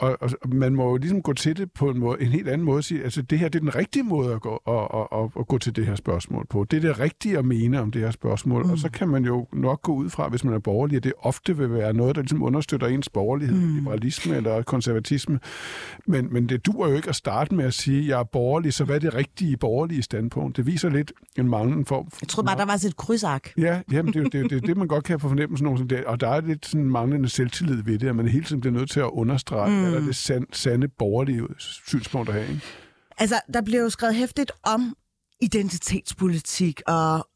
og, 0.00 0.16
og 0.20 0.30
man 0.48 0.74
må 0.74 0.90
jo 0.90 0.96
ligesom 0.96 1.22
gå 1.22 1.32
til 1.32 1.56
det 1.56 1.72
på 1.72 1.90
en, 1.90 1.98
måde, 1.98 2.22
en 2.22 2.28
helt 2.28 2.48
anden 2.48 2.64
måde. 2.64 2.82
Sige, 2.82 3.04
altså, 3.04 3.22
det 3.22 3.38
her 3.38 3.48
det 3.48 3.58
er 3.58 3.60
den 3.60 3.74
rigtige 3.74 4.02
måde 4.02 4.34
at 4.34 4.40
gå, 4.40 4.60
og, 4.64 4.90
og, 4.94 5.12
og, 5.12 5.32
at 5.38 5.48
gå 5.48 5.58
til 5.58 5.76
det 5.76 5.86
her 5.86 5.94
spørgsmål 5.94 6.46
på. 6.50 6.64
Det 6.64 6.76
er 6.76 6.80
det 6.80 7.00
rigtige 7.00 7.38
at 7.38 7.44
mene 7.44 7.80
om 7.80 7.90
det 7.90 8.02
her 8.02 8.10
spørgsmål. 8.10 8.64
Mm. 8.64 8.70
Og 8.70 8.78
så 8.78 8.90
kan 8.90 9.08
man 9.08 9.24
jo 9.24 9.46
nok 9.52 9.82
gå 9.82 9.94
ud 9.94 10.10
fra, 10.10 10.28
hvis 10.28 10.44
man 10.44 10.54
er 10.54 10.58
borgerlig, 10.58 10.96
at 10.96 11.04
det 11.04 11.12
ofte 11.18 11.56
vil 11.56 11.72
være 11.72 11.92
noget, 11.92 12.16
der 12.16 12.22
ligesom 12.22 12.42
understøtter 12.42 12.86
ens 12.86 13.08
borgerlighed, 13.08 13.56
mm. 13.56 13.74
liberalisme 13.74 14.36
eller 14.36 14.62
konservatisme. 14.62 15.40
Men, 16.06 16.32
men 16.32 16.48
det 16.48 16.66
dur 16.66 16.88
jo 16.88 16.96
ikke 16.96 17.08
at 17.08 17.14
starte 17.14 17.54
med 17.54 17.64
at 17.64 17.74
sige, 17.74 17.98
at 17.98 18.06
jeg 18.08 18.20
er 18.20 18.24
borgerlig, 18.24 18.74
så 18.74 18.84
hvad 18.84 18.94
er 18.96 19.00
det 19.00 19.14
rigtige 19.14 19.56
borgerlige 19.56 20.02
standpunkt? 20.02 20.56
Det 20.56 20.66
viser 20.66 20.88
lidt 20.88 21.12
en 21.38 21.48
manglende 21.48 21.84
form. 21.84 22.08
Jeg 22.20 22.28
tror 22.28 22.42
bare, 22.42 22.56
der 22.56 22.64
var 22.64 22.74
et 22.74 22.96
krydsark. 22.96 23.52
Ja, 23.58 23.80
jamen, 23.92 24.12
det 24.12 24.26
er 24.26 24.28
det, 24.28 24.50
det, 24.50 24.66
det, 24.66 24.76
man 24.76 24.88
godt 24.88 25.04
kan 25.04 25.20
få 25.20 25.28
fornemmelse 25.28 25.96
af. 25.96 26.02
Og 26.06 26.20
der 26.20 26.28
er 26.28 26.40
lidt 26.40 26.66
sådan 26.66 26.90
manglende 26.90 27.28
selvtillid 27.28 27.82
ved 27.82 27.98
det, 27.98 28.08
at 28.08 28.16
man 28.16 28.28
hele 28.28 28.44
tiden 28.44 28.60
bliver 28.60 28.74
nødt 28.74 28.90
til 28.90 29.00
at 29.00 29.10
understrege, 29.12 29.70
mm 29.70 29.89
eller 29.94 30.06
det 30.06 30.16
sand, 30.16 30.46
sande 30.52 30.88
borgerlige 30.88 31.42
synspunkt 31.58 32.28
at 32.28 32.34
have. 32.34 32.48
Ikke? 32.48 32.62
Altså, 33.18 33.40
der 33.54 33.62
bliver 33.62 33.82
jo 33.82 33.90
skrevet 33.90 34.14
hæftigt 34.14 34.52
om 34.62 34.96
identitetspolitik, 35.40 36.80
og 36.86 37.28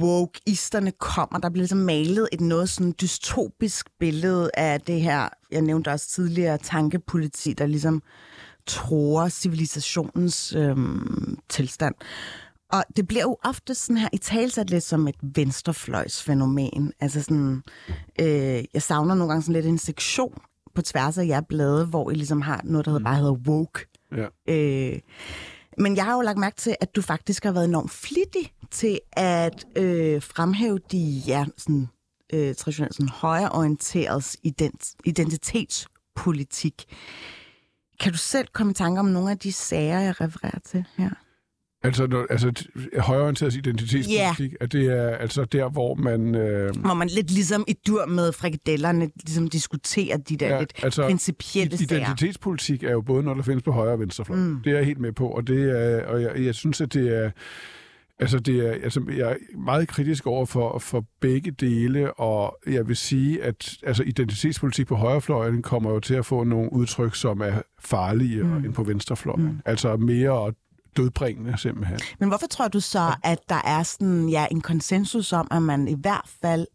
wokeisterne 0.00 0.92
kommer. 0.98 1.38
Der 1.38 1.50
bliver 1.50 1.62
ligesom 1.62 1.78
malet 1.78 2.28
et 2.32 2.40
noget 2.40 2.68
sådan 2.68 2.94
dystopisk 3.00 3.86
billede 4.00 4.50
af 4.54 4.80
det 4.80 5.00
her, 5.00 5.28
jeg 5.50 5.62
nævnte 5.62 5.88
også 5.88 6.08
tidligere, 6.08 6.58
tankepoliti, 6.58 7.52
der 7.52 7.66
ligesom 7.66 8.02
tror 8.66 9.28
civilisationens 9.28 10.54
øhm, 10.56 11.38
tilstand. 11.48 11.94
Og 12.72 12.84
det 12.96 13.08
bliver 13.08 13.22
jo 13.22 13.36
ofte 13.44 13.74
sådan 13.74 13.96
her 13.96 14.08
i 14.12 14.18
talsat 14.18 14.70
lidt 14.70 14.84
som 14.84 15.08
et 15.08 15.16
venstrefløjsfænomen. 15.22 16.92
Altså 17.00 17.22
sådan, 17.22 17.62
øh, 18.20 18.64
jeg 18.74 18.82
savner 18.82 19.14
nogle 19.14 19.30
gange 19.30 19.42
sådan 19.42 19.54
lidt 19.54 19.66
en 19.66 19.78
sektion 19.78 20.38
på 20.78 20.82
tværs 20.82 21.18
af 21.18 21.26
jer 21.26 21.40
blade, 21.40 21.86
hvor 21.86 22.10
I 22.10 22.14
ligesom 22.14 22.40
har 22.40 22.60
noget, 22.64 22.86
der 22.86 22.98
mm. 22.98 23.04
bare 23.04 23.16
hedder 23.16 23.32
woke. 23.32 23.86
Ja. 24.16 24.26
Øh, 24.48 25.00
men 25.78 25.96
jeg 25.96 26.04
har 26.04 26.14
jo 26.14 26.20
lagt 26.20 26.38
mærke 26.38 26.56
til, 26.56 26.76
at 26.80 26.96
du 26.96 27.02
faktisk 27.02 27.44
har 27.44 27.52
været 27.52 27.64
enormt 27.64 27.90
flittig 27.90 28.52
til 28.70 29.00
at 29.12 29.64
øh, 29.76 30.22
fremhæve 30.22 30.78
de 30.92 31.22
ja, 31.26 31.44
sådan, 31.56 31.88
øh, 32.32 32.54
traditionelt 32.54 32.94
sådan, 32.94 33.08
højreorienteret 33.08 34.36
ident- 34.46 34.94
identitetspolitik. 35.04 36.84
Kan 38.00 38.12
du 38.12 38.18
selv 38.18 38.48
komme 38.52 38.70
i 38.70 38.74
tanke 38.74 39.00
om 39.00 39.06
nogle 39.06 39.30
af 39.30 39.38
de 39.38 39.52
sager, 39.52 40.00
jeg 40.00 40.20
refererer 40.20 40.58
til 40.64 40.84
her? 40.96 41.10
Altså, 41.82 42.06
når, 42.06 42.26
altså 42.30 42.68
højorienteret 42.98 43.54
identitetspolitik, 43.54 44.50
yeah. 44.52 44.56
at 44.60 44.72
det 44.72 44.86
er 44.86 45.08
altså 45.08 45.44
der, 45.44 45.68
hvor 45.68 45.94
man... 45.94 46.34
Øh... 46.34 46.76
Hvor 46.76 46.94
man 46.94 47.08
lidt 47.08 47.30
ligesom 47.30 47.64
i 47.68 47.74
dur 47.86 48.06
med 48.06 48.32
frikadellerne 48.32 49.10
ligesom 49.24 49.48
diskuterer 49.48 50.16
de 50.16 50.36
der 50.36 50.48
ja, 50.48 50.58
lidt 50.58 50.72
altså, 50.82 51.02
principielle 51.02 51.76
sager. 51.76 52.00
Identitetspolitik 52.00 52.82
er 52.82 52.92
jo 52.92 53.00
både 53.00 53.22
noget, 53.22 53.36
der 53.36 53.42
findes 53.42 53.62
på 53.62 53.72
højre 53.72 53.92
og 53.92 54.00
venstrefløj. 54.00 54.38
Mm. 54.38 54.60
Det 54.64 54.72
er 54.72 54.76
jeg 54.76 54.86
helt 54.86 54.98
med 54.98 55.12
på, 55.12 55.28
og, 55.28 55.46
det 55.46 55.70
er, 55.80 56.04
og 56.06 56.22
jeg, 56.22 56.44
jeg 56.44 56.54
synes, 56.54 56.80
at 56.80 56.92
det 56.92 57.16
er... 57.16 57.30
Altså, 58.20 58.38
det 58.38 58.66
er, 58.66 58.72
altså, 58.72 59.02
jeg 59.16 59.30
er 59.30 59.58
meget 59.58 59.88
kritisk 59.88 60.26
over 60.26 60.46
for, 60.46 60.78
for 60.78 61.04
begge 61.20 61.50
dele, 61.50 62.12
og 62.14 62.58
jeg 62.66 62.88
vil 62.88 62.96
sige, 62.96 63.42
at 63.42 63.76
altså, 63.82 64.02
identitetspolitik 64.02 64.86
på 64.86 64.96
højrefløjen 64.96 65.62
kommer 65.62 65.90
jo 65.90 66.00
til 66.00 66.14
at 66.14 66.26
få 66.26 66.44
nogle 66.44 66.72
udtryk, 66.72 67.14
som 67.14 67.40
er 67.40 67.62
farlige 67.80 68.42
mm. 68.42 68.56
end 68.56 68.74
på 68.74 68.82
venstrefløjen. 68.82 69.42
Mm. 69.42 69.58
Altså 69.64 69.96
mere 69.96 70.52
dødbringende 70.98 71.58
simpelthen. 71.58 71.98
Men 72.18 72.28
hvorfor 72.28 72.46
tror 72.46 72.68
du 72.68 72.80
så, 72.80 73.14
at 73.24 73.38
der 73.48 73.60
er 73.64 73.82
sådan, 73.82 74.28
ja, 74.28 74.46
en 74.50 74.60
konsensus 74.60 75.32
om, 75.32 75.48
at 75.50 75.62
man 75.62 75.88
i 75.88 75.96
hvert 76.00 76.28
fald 76.42 76.66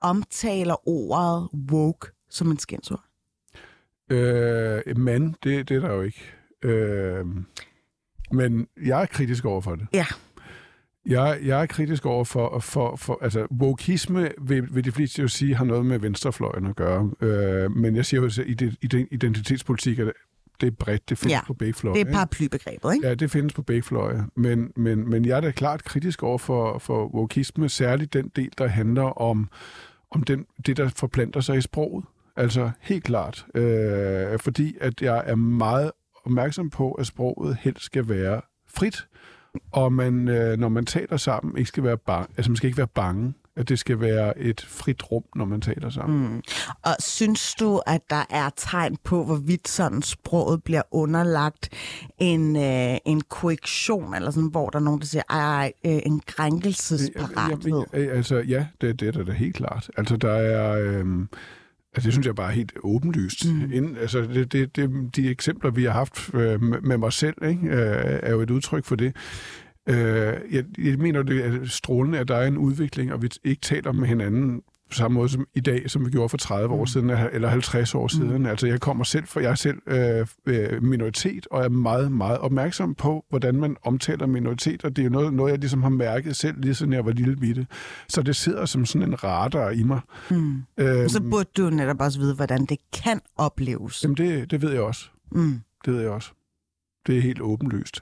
omtaler 0.00 0.88
ordet 0.88 1.48
woke 1.70 2.08
som 2.30 2.50
en 2.50 2.58
skændsord? 2.58 3.04
Øh, 4.10 4.98
men 4.98 5.36
det, 5.44 5.68
det 5.68 5.76
er 5.76 5.80
der 5.80 5.92
jo 5.94 6.02
ikke. 6.02 6.32
Øh, 6.62 7.26
men 8.32 8.66
jeg 8.82 9.02
er 9.02 9.06
kritisk 9.06 9.44
over 9.44 9.60
for 9.60 9.74
det. 9.74 9.86
Ja. 9.92 10.06
Jeg, 11.06 11.38
jeg 11.44 11.62
er 11.62 11.66
kritisk 11.66 12.06
over 12.06 12.24
for, 12.24 12.58
for, 12.58 12.96
for 12.96 13.18
altså, 13.22 13.46
wokisme 13.60 14.30
vil, 14.40 14.74
vil 14.74 14.84
de 14.84 14.92
fleste 14.92 15.22
jo 15.22 15.28
sige, 15.28 15.54
har 15.54 15.64
noget 15.64 15.86
med 15.86 15.98
venstrefløjen 15.98 16.66
at 16.66 16.76
gøre. 16.76 17.10
Øh, 17.20 17.70
men 17.70 17.96
jeg 17.96 18.06
siger 18.06 18.20
jo, 18.20 18.26
at 18.26 18.38
identitetspolitik 19.10 19.98
er 19.98 20.12
det 20.60 20.66
er 20.66 20.70
bredt, 20.70 21.08
det 21.08 21.18
findes 21.18 21.32
Ja, 21.32 21.40
på 21.46 21.54
begge 21.54 21.74
fløje. 21.74 21.98
Det 21.98 22.08
er 22.08 22.12
paraplybegrebet, 22.12 22.94
ikke? 22.94 23.08
Ja, 23.08 23.14
det 23.14 23.30
findes 23.30 23.52
på 23.52 23.62
begge 23.62 23.82
fløje. 23.82 24.24
Men, 24.36 24.72
men, 24.76 25.10
men 25.10 25.24
jeg 25.24 25.36
er 25.36 25.40
da 25.40 25.50
klart 25.50 25.84
kritisk 25.84 26.22
over 26.22 26.38
for, 26.38 26.78
for 26.78 27.14
wokisme, 27.14 27.68
særligt 27.68 28.12
den 28.12 28.30
del, 28.36 28.50
der 28.58 28.66
handler 28.66 29.20
om, 29.20 29.48
om 30.10 30.22
den, 30.22 30.46
det, 30.66 30.76
der 30.76 30.88
forplanter 30.88 31.40
sig 31.40 31.56
i 31.56 31.60
sproget. 31.60 32.04
Altså 32.36 32.70
helt 32.80 33.04
klart. 33.04 33.46
Øh, 33.54 34.38
fordi 34.38 34.76
at 34.80 35.02
jeg 35.02 35.22
er 35.26 35.34
meget 35.34 35.90
opmærksom 36.24 36.70
på, 36.70 36.92
at 36.92 37.06
sproget 37.06 37.56
helst 37.60 37.84
skal 37.84 38.08
være 38.08 38.40
frit, 38.74 39.06
og 39.72 39.92
man, 39.92 40.28
øh, 40.28 40.58
når 40.58 40.68
man 40.68 40.86
taler 40.86 41.16
sammen, 41.16 41.58
ikke 41.58 41.68
skal 41.68 41.84
være 41.84 41.98
bange, 41.98 42.28
altså 42.36 42.50
man 42.50 42.56
skal 42.56 42.66
ikke 42.66 42.78
være 42.78 42.86
bange, 42.86 43.34
at 43.56 43.68
det 43.68 43.78
skal 43.78 44.00
være 44.00 44.38
et 44.38 44.60
frit 44.60 45.12
rum, 45.12 45.22
når 45.36 45.44
man 45.44 45.60
taler 45.60 45.90
sammen. 45.90 46.32
Mm. 46.32 46.42
Og 46.82 46.96
synes 46.98 47.54
du, 47.54 47.82
at 47.86 48.00
der 48.10 48.24
er 48.30 48.50
tegn 48.56 48.96
på, 49.04 49.24
hvorvidt 49.24 49.68
sådan 49.68 50.02
sproget 50.02 50.64
bliver 50.64 50.82
underlagt 50.90 51.68
en, 52.18 52.56
øh, 52.56 52.96
en 53.04 53.20
korrektion, 53.20 54.14
eller 54.14 54.30
sådan, 54.30 54.50
hvor 54.50 54.70
der 54.70 54.78
er 54.78 54.82
nogen, 54.82 55.00
der 55.00 55.06
siger, 55.06 55.22
ej, 55.30 55.38
ej 55.40 55.72
øh, 55.86 56.00
en 56.06 56.20
krænkelsesparathed? 56.26 57.84
Jamen, 57.92 58.10
altså, 58.10 58.36
ja, 58.36 58.66
det, 58.80 59.00
det 59.00 59.08
er 59.08 59.12
da, 59.12 59.24
da 59.24 59.32
helt 59.32 59.56
klart. 59.56 59.90
Altså, 59.96 60.16
der 60.16 60.32
er... 60.32 60.72
Øh, 60.78 61.06
Altså, 61.94 62.06
det 62.06 62.12
synes 62.14 62.26
jeg 62.26 62.34
bare 62.34 62.48
er 62.48 62.54
helt 62.54 62.72
åbenlyst. 62.82 63.46
Mm. 63.46 63.72
Inden, 63.72 63.96
altså, 63.96 64.20
det, 64.20 64.52
det, 64.52 64.76
det, 64.76 65.16
de 65.16 65.30
eksempler, 65.30 65.70
vi 65.70 65.84
har 65.84 65.92
haft 65.92 66.34
øh, 66.34 66.62
med, 66.62 66.80
med 66.80 66.98
mig 66.98 67.12
selv, 67.12 67.34
ikke, 67.44 67.66
øh, 67.66 68.20
er 68.22 68.30
jo 68.30 68.40
et 68.40 68.50
udtryk 68.50 68.84
for 68.84 68.96
det. 68.96 69.16
Øh, 69.88 69.96
jeg, 70.50 70.64
jeg 70.78 70.98
mener, 70.98 71.22
det 71.22 71.46
er 71.46 71.66
strålende, 71.66 72.18
at 72.18 72.28
der 72.28 72.36
er 72.36 72.46
en 72.46 72.58
udvikling, 72.58 73.12
og 73.12 73.22
vi 73.22 73.30
ikke 73.44 73.60
taler 73.62 73.92
med 73.92 74.08
hinanden 74.08 74.62
på 74.90 74.96
samme 74.96 75.14
måde 75.14 75.28
som 75.28 75.46
i 75.54 75.60
dag, 75.60 75.90
som 75.90 76.06
vi 76.06 76.10
gjorde 76.10 76.28
for 76.28 76.36
30 76.36 76.74
år 76.74 76.84
siden, 76.84 77.10
eller 77.10 77.48
50 77.48 77.94
år 77.94 78.08
siden. 78.08 78.38
Mm. 78.38 78.46
Altså, 78.46 78.66
jeg 78.66 78.80
kommer 78.80 79.04
selv, 79.04 79.26
for 79.26 79.40
jeg 79.40 79.50
er 79.50 79.54
selv 79.54 79.78
øh, 80.46 80.82
minoritet, 80.82 81.46
og 81.50 81.64
er 81.64 81.68
meget, 81.68 82.12
meget 82.12 82.38
opmærksom 82.38 82.94
på, 82.94 83.24
hvordan 83.28 83.54
man 83.54 83.76
omtaler 83.82 84.26
minoriteter. 84.26 84.88
Det 84.88 84.98
er 84.98 85.04
jo 85.04 85.10
noget, 85.10 85.34
noget 85.34 85.50
jeg 85.50 85.58
ligesom 85.58 85.82
har 85.82 85.88
mærket 85.90 86.36
selv, 86.36 86.60
lige 86.60 86.74
siden 86.74 86.92
jeg 86.92 87.04
var 87.04 87.12
lille 87.12 87.36
bitte. 87.36 87.66
Så 88.08 88.22
det 88.22 88.36
sidder 88.36 88.64
som 88.64 88.86
sådan 88.86 89.08
en 89.08 89.24
radar 89.24 89.70
i 89.70 89.82
mig. 89.82 90.00
Mm. 90.30 90.62
Øhm, 90.78 91.08
Så 91.08 91.22
burde 91.30 91.48
du 91.56 91.70
netop 91.70 92.00
også 92.00 92.18
vide, 92.18 92.34
hvordan 92.34 92.64
det 92.64 92.78
kan 92.92 93.20
opleves. 93.36 94.02
Jamen, 94.02 94.16
det, 94.16 94.50
det 94.50 94.62
ved 94.62 94.70
jeg 94.72 94.80
også. 94.82 95.08
Mm. 95.32 95.60
Det 95.84 95.94
ved 95.94 96.00
jeg 96.00 96.10
også. 96.10 96.32
Det 97.06 97.16
er 97.18 97.22
helt 97.22 97.40
åbenlyst. 97.40 98.00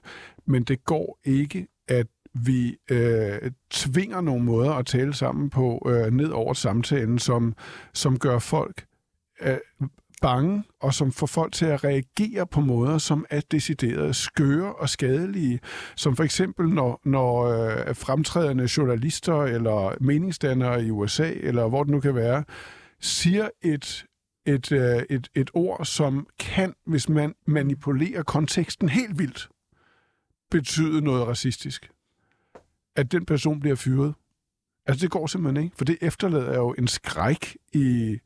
Men 0.51 0.63
det 0.63 0.85
går 0.85 1.19
ikke, 1.25 1.67
at 1.89 2.07
vi 2.35 2.77
øh, 2.91 3.51
tvinger 3.71 4.21
nogle 4.21 4.45
måder 4.45 4.73
at 4.73 4.87
tale 4.87 5.15
sammen 5.15 5.51
på 5.51 5.89
øh, 5.89 6.13
ned 6.13 6.29
over 6.31 6.55
samtalen, 6.55 7.19
som, 7.19 7.55
som 7.95 8.19
gør 8.19 8.39
folk 8.39 8.85
øh, 9.43 9.59
bange, 10.23 10.65
og 10.81 10.95
som 10.95 11.13
får 11.13 11.27
folk 11.27 11.53
til 11.53 11.67
at 11.67 11.85
reagere 11.85 12.47
på 12.47 12.61
måder, 12.61 12.99
som 12.99 13.27
er 13.31 13.41
decideret 13.51 14.17
skøre 14.17 14.75
og 14.75 14.89
skadelige. 14.89 15.61
Som 15.97 16.17
for 16.17 16.25
eksempel, 16.25 16.69
når, 16.69 17.01
når 17.05 17.43
øh, 17.45 17.95
fremtrædende 17.97 18.69
journalister 18.77 19.43
eller 19.43 19.95
meningsdannere 20.01 20.85
i 20.85 20.91
USA, 20.91 21.33
eller 21.33 21.69
hvor 21.69 21.83
det 21.83 21.91
nu 21.91 22.01
kan 22.01 22.15
være, 22.15 22.45
siger 23.01 23.49
et 23.63 24.07
et, 24.47 24.73
øh, 24.73 25.03
et, 25.11 25.29
et 25.35 25.51
ord, 25.55 25.85
som 25.85 26.27
kan, 26.39 26.75
hvis 26.87 27.09
man 27.09 27.35
manipulerer 27.47 28.23
konteksten 28.23 28.89
helt 28.89 29.19
vildt, 29.19 29.49
betyde 30.51 31.01
noget 31.01 31.27
racistisk. 31.27 31.91
At 32.97 33.13
den 33.13 33.27
person 33.27 33.61
bliver 33.61 33.77
fyret. 33.77 34.15
Altså, 34.87 35.03
det 35.03 35.11
går 35.11 35.27
simpelthen 35.27 35.65
ikke, 35.65 35.77
for 35.77 35.85
det 35.85 35.99
efterlader 36.01 36.55
jo 36.55 36.75
en 36.79 36.89
skræk 36.89 37.57
i, 37.73 38.19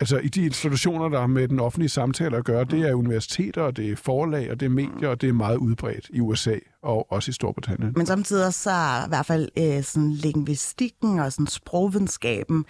altså, 0.00 0.18
i 0.18 0.28
de 0.28 0.44
institutioner, 0.44 1.08
der 1.08 1.20
har 1.20 1.26
med 1.26 1.48
den 1.48 1.60
offentlige 1.60 1.88
samtale 1.88 2.36
at 2.36 2.44
gøre. 2.44 2.64
Det 2.64 2.80
er 2.80 2.94
universiteter, 2.94 3.62
og 3.62 3.76
det 3.76 3.90
er 3.90 3.96
forlag, 3.96 4.50
og 4.50 4.60
det 4.60 4.66
er 4.66 4.70
medier, 4.70 5.08
og 5.08 5.20
det 5.20 5.28
er 5.28 5.32
meget 5.32 5.56
udbredt 5.56 6.10
i 6.12 6.20
USA 6.20 6.54
og 6.82 7.12
også 7.12 7.28
i 7.28 7.32
Storbritannien. 7.32 7.92
Men 7.96 8.06
samtidig 8.06 8.54
så 8.54 8.70
er 8.70 9.04
i 9.04 9.08
hvert 9.08 9.26
fald 9.26 9.48
øh, 9.58 9.82
sådan 9.82 10.10
lingvistikken 10.10 11.18
og 11.18 11.32
sådan 11.32 11.46
sprogvidenskaben 11.46 12.64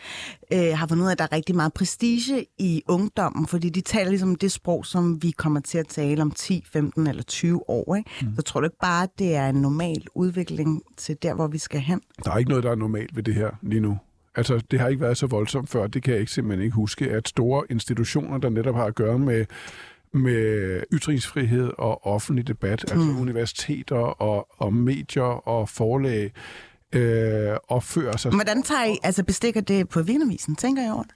øh, 0.52 0.78
har 0.78 0.86
fundet 0.86 1.02
ud 1.02 1.08
af, 1.08 1.12
at 1.12 1.18
der 1.18 1.24
er 1.24 1.32
rigtig 1.32 1.56
meget 1.56 1.72
prestige 1.72 2.46
i 2.58 2.82
ungdommen, 2.88 3.46
fordi 3.46 3.68
de 3.68 3.80
taler 3.80 4.08
ligesom 4.08 4.34
det 4.34 4.52
sprog, 4.52 4.86
som 4.86 5.22
vi 5.22 5.30
kommer 5.30 5.60
til 5.60 5.78
at 5.78 5.86
tale 5.86 6.22
om 6.22 6.30
10, 6.30 6.64
15 6.72 7.06
eller 7.06 7.22
20 7.22 7.70
år. 7.70 7.94
Ikke? 7.96 8.10
Mm. 8.22 8.34
Så 8.36 8.42
tror 8.42 8.60
du 8.60 8.66
ikke 8.66 8.78
bare, 8.82 9.02
at 9.02 9.10
det 9.18 9.34
er 9.34 9.48
en 9.48 9.62
normal 9.62 10.04
udvikling 10.14 10.82
til 10.96 11.16
der, 11.22 11.34
hvor 11.34 11.46
vi 11.46 11.58
skal 11.58 11.80
hen? 11.80 12.00
Der 12.24 12.30
er 12.30 12.38
ikke 12.38 12.50
noget, 12.50 12.64
der 12.64 12.70
er 12.70 12.74
normalt 12.74 13.16
ved 13.16 13.22
det 13.22 13.34
her 13.34 13.50
lige 13.62 13.80
nu. 13.80 13.98
Altså, 14.34 14.60
det 14.70 14.80
har 14.80 14.88
ikke 14.88 15.00
været 15.00 15.16
så 15.16 15.26
voldsomt 15.26 15.70
før. 15.70 15.86
Det 15.86 16.02
kan 16.02 16.12
jeg 16.12 16.20
ikke 16.20 16.32
simpelthen 16.32 16.64
ikke 16.64 16.74
huske, 16.74 17.10
at 17.10 17.28
store 17.28 17.64
institutioner, 17.70 18.38
der 18.38 18.48
netop 18.48 18.74
har 18.74 18.84
at 18.84 18.94
gøre 18.94 19.18
med 19.18 19.46
med 20.12 20.82
ytringsfrihed 20.92 21.70
og 21.78 22.06
offentlig 22.06 22.48
debat, 22.48 22.84
mm. 22.88 23.00
altså 23.00 23.20
universiteter 23.20 23.96
og, 23.96 24.46
og 24.58 24.72
medier 24.74 25.48
og 25.48 25.68
forlag, 25.68 26.32
øh, 26.92 27.56
opfører 27.68 28.16
sig... 28.16 28.32
Hvordan 28.32 28.62
tager 28.62 28.84
I, 28.84 28.98
altså 29.02 29.24
bestikker 29.24 29.60
det 29.60 29.88
på 29.88 30.00
Wienervisen, 30.00 30.56
tænker 30.56 30.82
jeg 30.82 30.92
over 30.92 31.02
det? 31.02 31.14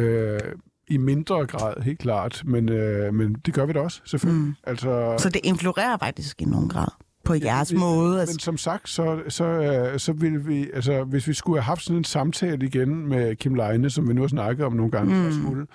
Øh, 0.00 0.40
I 0.88 0.96
mindre 0.96 1.46
grad, 1.46 1.82
helt 1.82 1.98
klart, 1.98 2.42
men, 2.44 2.68
øh, 2.68 3.14
men 3.14 3.34
det 3.34 3.54
gør 3.54 3.66
vi 3.66 3.72
da 3.72 3.80
også, 3.80 4.00
selvfølgelig. 4.04 4.44
Mm. 4.44 4.54
Altså, 4.64 5.14
Så 5.18 5.28
det 5.28 5.40
influerer 5.44 5.98
faktisk 5.98 6.42
i 6.42 6.44
nogen 6.44 6.68
grad 6.68 6.88
på 7.24 7.34
jeres 7.34 7.72
vi, 7.72 7.78
måde? 7.78 8.20
Altså. 8.20 8.34
Men 8.34 8.38
som 8.38 8.56
sagt, 8.56 8.88
så, 8.88 9.22
så, 9.28 9.44
øh, 9.44 9.98
så 9.98 10.12
ville 10.12 10.44
vi, 10.44 10.70
altså 10.74 11.04
hvis 11.04 11.28
vi 11.28 11.34
skulle 11.34 11.60
have 11.60 11.64
haft 11.64 11.82
sådan 11.82 11.96
en 11.96 12.04
samtale 12.04 12.66
igen 12.66 13.08
med 13.08 13.36
Kim 13.36 13.54
Leine, 13.54 13.90
som 13.90 14.08
vi 14.08 14.14
nu 14.14 14.20
har 14.20 14.28
snakket 14.28 14.66
om 14.66 14.72
nogle 14.72 14.90
gange, 14.90 15.24
mm. 15.24 15.32
skulle, 15.32 15.66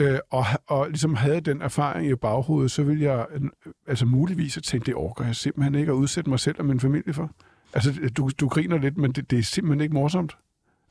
øh, 0.00 0.18
og, 0.30 0.44
og 0.66 0.88
ligesom 0.88 1.14
havde 1.14 1.40
den 1.40 1.62
erfaring 1.62 2.10
i 2.10 2.14
baghovedet, 2.14 2.70
så 2.70 2.82
ville 2.82 3.04
jeg 3.04 3.26
øh, 3.34 3.40
altså 3.86 4.06
muligvis 4.06 4.54
have 4.54 4.62
tænkt, 4.62 4.86
det 4.86 4.94
orker 4.94 5.24
jeg 5.24 5.36
simpelthen 5.36 5.74
ikke 5.74 5.92
at 5.92 5.96
udsætte 5.96 6.30
mig 6.30 6.40
selv 6.40 6.56
og 6.58 6.64
min 6.64 6.80
familie 6.80 7.12
for. 7.12 7.30
Altså, 7.74 7.92
du, 8.16 8.30
du 8.40 8.48
griner 8.48 8.78
lidt, 8.78 8.96
men 8.96 9.12
det, 9.12 9.30
det 9.30 9.38
er 9.38 9.42
simpelthen 9.42 9.80
ikke 9.80 9.94
morsomt. 9.94 10.36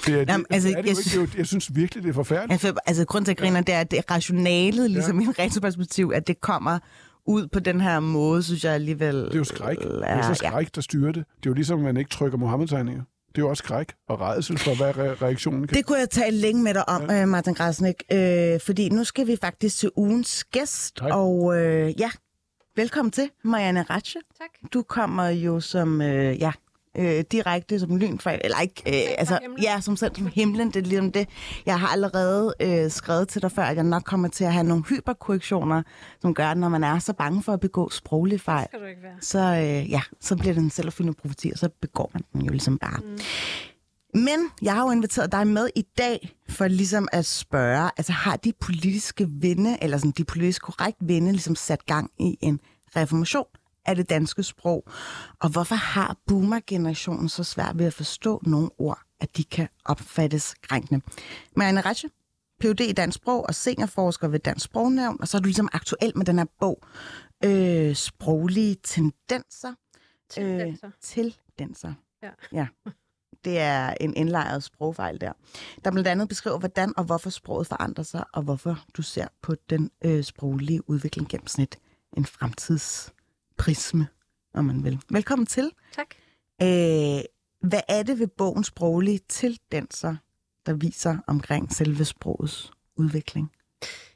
Det 0.06 0.14
er, 0.14 0.26
Jamen, 0.28 0.46
det, 0.50 0.56
altså, 0.56 0.70
er 0.70 0.82
det 0.82 0.90
jeg 0.90 0.90
ikke. 0.90 1.02
Det 1.04 1.16
er 1.16 1.22
jo, 1.22 1.28
jeg 1.38 1.48
synes 1.48 1.76
virkelig, 1.76 2.04
det 2.04 2.10
er 2.10 2.14
forfærdeligt. 2.14 2.52
Altså, 2.52 2.82
altså 2.86 3.06
grund 3.06 3.26
til 3.26 3.32
at 3.32 3.38
grine, 3.38 3.58
det 3.58 3.70
er, 3.70 3.80
at 3.80 3.92
det 3.92 4.00
er 4.00 4.12
rationalet, 4.12 4.92
ligesom 4.92 5.20
ja. 5.20 5.26
i 5.26 5.28
en 5.28 5.40
retroperspektiv, 5.40 6.12
at 6.16 6.28
det 6.28 6.42
kommer 6.42 6.80
ud 7.26 7.48
på 7.48 7.60
den 7.60 7.82
her 7.82 8.00
måde, 8.00 8.44
synes 8.44 8.64
jeg 8.64 8.74
alligevel... 8.74 9.16
Det 9.16 9.34
er 9.34 9.38
jo 9.38 9.44
skræk. 9.44 9.78
Det 9.80 10.02
er 10.04 10.22
så 10.22 10.34
skræk, 10.34 10.76
der 10.76 10.82
styrer 10.82 11.12
det. 11.12 11.26
Det 11.38 11.46
er 11.46 11.50
jo 11.50 11.54
ligesom, 11.54 11.80
at 11.80 11.84
man 11.86 11.98
ikke 11.98 12.10
trykker 12.10 12.38
Mohammed-tegninger. 12.38 13.04
Det 13.28 13.42
er 13.42 13.46
jo 13.46 13.50
også 13.50 13.62
skræk 13.64 13.94
og 14.10 14.22
redsel 14.22 14.58
for, 14.58 14.76
hvad 14.76 14.92
re- 14.98 15.24
reaktionen 15.24 15.68
kan. 15.68 15.78
Det 15.78 15.86
kunne 15.86 16.00
jeg 16.00 16.10
tale 16.10 16.38
længe 16.38 16.64
med 16.64 16.74
dig 16.74 16.90
om, 16.90 17.02
ja. 17.10 17.26
Martin 17.26 17.54
Grasnik, 17.54 18.04
øh, 18.12 18.60
fordi 18.60 18.90
nu 18.90 19.04
skal 19.04 19.28
vi 19.28 19.38
faktisk 19.42 19.78
til 19.78 19.92
ugens 19.96 20.44
gæst, 20.44 21.00
Hej. 21.00 21.12
og 21.12 21.58
øh, 21.58 22.00
ja, 22.00 22.10
velkommen 22.76 23.12
til, 23.12 23.30
Marianne 23.44 23.82
Ratche. 23.82 24.20
Tak. 24.38 24.72
Du 24.74 24.82
kommer 24.84 25.28
jo 25.28 25.60
som, 25.60 26.02
øh, 26.02 26.40
ja, 26.42 26.52
øh, 26.98 27.24
direkte 27.32 27.80
som 27.80 27.98
lyn 27.98 28.18
fra, 28.20 28.32
eller 28.44 28.60
ikke, 28.60 28.82
øh, 28.88 29.16
altså, 29.18 29.40
ja, 29.62 29.82
som 29.82 29.96
selv 29.98 30.16
som 30.16 30.28
himlen, 30.28 30.68
det 30.68 30.76
er 30.76 30.82
ligesom 30.82 31.12
det. 31.12 31.30
Jeg 31.66 31.80
har 31.80 31.88
allerede 31.88 32.54
øh, 32.62 32.92
skrevet 32.92 33.28
til 33.28 33.42
dig 33.42 33.52
før, 33.52 33.64
at 33.64 33.76
jeg 33.76 33.84
nok 33.84 34.04
kommer 34.04 34.28
til 34.28 34.44
at 34.44 34.54
have 34.54 34.64
nogle 34.64 34.84
hyperkorrektioner, 34.90 35.84
som 36.22 36.34
gør, 36.34 36.48
at 36.48 36.58
når 36.58 36.70
man 36.70 36.84
er 36.84 37.00
så 37.00 37.14
bange 37.14 37.44
for 37.44 37.54
at 37.54 37.60
begå 37.60 37.90
sproglige 37.90 38.40
fejl, 38.40 38.68
Skal 38.70 38.80
du 38.80 38.86
ikke 38.86 39.02
være. 39.02 39.16
så, 39.22 39.40
øh, 39.40 39.92
ja, 39.92 40.02
så 40.22 40.36
bliver 40.36 40.54
det 40.54 40.64
en 40.64 40.70
selvopfyldende 40.70 41.18
profeti, 41.22 41.52
og 41.54 41.58
så 41.58 41.70
begår 41.82 42.12
man 42.14 42.24
den 42.34 42.42
jo 42.42 42.52
ligesom 42.52 42.78
bare. 42.78 43.00
Mm. 43.04 43.18
Men 44.14 44.40
jeg 44.62 44.74
har 44.74 44.84
jo 44.86 44.92
inviteret 44.92 45.32
dig 45.32 45.48
med 45.48 45.70
i 45.76 45.84
dag 45.98 46.36
for 46.50 46.68
ligesom 46.68 47.08
at 47.12 47.26
spørge, 47.26 47.92
altså 47.98 48.12
har 48.14 48.36
de 48.36 48.54
politiske 48.62 49.28
vinde, 49.30 49.78
eller 49.82 49.98
sådan 49.98 50.12
de 50.18 50.24
politisk 50.24 50.62
korrekt 50.62 50.98
vinde, 51.02 51.32
ligesom 51.32 51.56
sat 51.56 51.86
gang 51.86 52.10
i 52.20 52.38
en 52.42 52.60
reformation 52.96 53.46
af 53.86 53.96
det 53.96 54.10
danske 54.10 54.44
sprog? 54.44 54.88
Og 55.40 55.50
hvorfor 55.50 55.76
har 55.76 56.18
boomer-generationen 56.28 57.30
så 57.30 57.44
svært 57.44 57.78
ved 57.78 57.86
at 57.86 57.94
forstå 57.94 58.42
nogle 58.46 58.70
ord, 58.78 59.00
at 59.20 59.38
de 59.38 59.44
kan 59.44 59.68
opfattes 59.86 60.56
krænkende? 60.62 61.02
Marianne 61.56 61.82
Ratche, 61.82 62.10
Ph.D. 62.60 62.80
i 62.80 62.94
dansk 62.94 63.16
sprog 63.16 63.46
og 63.48 63.56
seniorforsker 63.56 64.28
ved 64.28 64.40
Dansk 64.40 64.66
Sprognævn, 64.66 65.18
og 65.20 65.28
så 65.28 65.38
er 65.38 65.42
du 65.42 65.46
ligesom 65.46 65.70
aktuel 65.74 66.18
med 66.18 66.26
den 66.26 66.38
her 66.38 66.46
bog, 66.60 66.84
øh, 67.46 67.96
Sproglige 67.96 68.76
Tendenser. 68.84 69.74
Tendenser. 70.30 70.88
Øh, 70.88 71.32
tendenser. 71.58 71.94
Ja. 72.24 72.30
ja. 72.52 72.68
Det 73.46 73.60
er 73.60 73.94
en 74.02 74.14
indlejret 74.16 74.64
sprogfejl 74.64 75.22
der. 75.22 75.32
Der 75.86 75.92
blandt 75.92 76.08
andet 76.08 76.30
beskriver, 76.30 76.60
hvordan 76.60 76.94
og 76.98 77.04
hvorfor 77.04 77.30
sproget 77.30 77.68
forandrer 77.68 78.04
sig, 78.04 78.24
og 78.34 78.44
hvorfor 78.44 78.86
du 78.98 79.02
ser 79.02 79.28
på 79.42 79.56
den 79.70 79.92
øh, 80.06 80.24
sproglige 80.24 80.90
udvikling 80.90 81.30
gennem 81.30 81.48
sådan 81.48 81.64
et, 81.64 81.78
en 82.18 82.26
fremtidsprisme. 83.60 84.08
om 84.54 84.66
man 84.66 84.84
vil. 84.84 85.00
Velkommen 85.10 85.46
til. 85.46 85.72
Tak. 85.96 86.16
Øh, 86.62 87.24
hvad 87.70 87.82
er 87.88 88.04
det 88.04 88.20
ved 88.20 88.28
bogens 88.28 88.68
sproglige 88.68 89.20
tendenser, 89.30 90.16
der 90.66 90.74
viser 90.74 91.18
omkring 91.28 91.74
selve 91.74 92.06
sprogets 92.06 92.72
udvikling? 92.96 93.52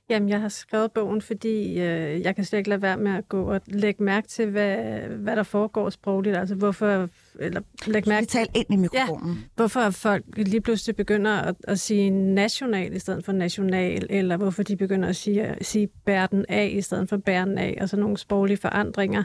Jamen, 0.09 0.29
jeg 0.29 0.41
har 0.41 0.49
skrevet 0.49 0.91
bogen, 0.91 1.21
fordi 1.21 1.79
øh, 1.79 2.21
jeg 2.21 2.35
kan 2.35 2.45
slet 2.45 2.59
ikke 2.59 2.69
lade 2.69 2.81
være 2.81 2.97
med 2.97 3.11
at 3.11 3.29
gå 3.29 3.51
og 3.53 3.61
lægge 3.67 4.03
mærke 4.03 4.27
til, 4.27 4.49
hvad, 4.49 4.77
hvad 4.99 5.35
der 5.35 5.43
foregår 5.43 5.89
sprogligt. 5.89 6.37
Altså, 6.37 6.55
hvorfor, 6.55 7.09
eller 7.39 7.61
lægge 7.87 8.09
mærke 8.09 8.27
taler 8.27 8.51
ind 8.55 8.65
i 8.69 8.75
mikrofonen. 8.75 9.33
Ja. 9.33 9.41
hvorfor 9.55 9.89
folk 9.89 10.23
lige 10.35 10.61
pludselig 10.61 10.95
begynder 10.95 11.31
at, 11.31 11.55
at 11.63 11.79
sige 11.79 12.09
national 12.09 12.93
i 12.95 12.99
stedet 12.99 13.25
for 13.25 13.31
national, 13.31 14.07
eller 14.09 14.37
hvorfor 14.37 14.63
de 14.63 14.75
begynder 14.75 15.09
at 15.09 15.15
sige, 15.15 15.43
at 15.43 15.65
sige 15.65 15.87
bærden 16.05 16.45
af 16.49 16.71
i 16.73 16.81
stedet 16.81 17.09
for 17.09 17.17
bærden 17.17 17.57
af, 17.57 17.77
altså 17.81 17.97
nogle 17.97 18.17
sproglige 18.17 18.57
forandringer. 18.57 19.23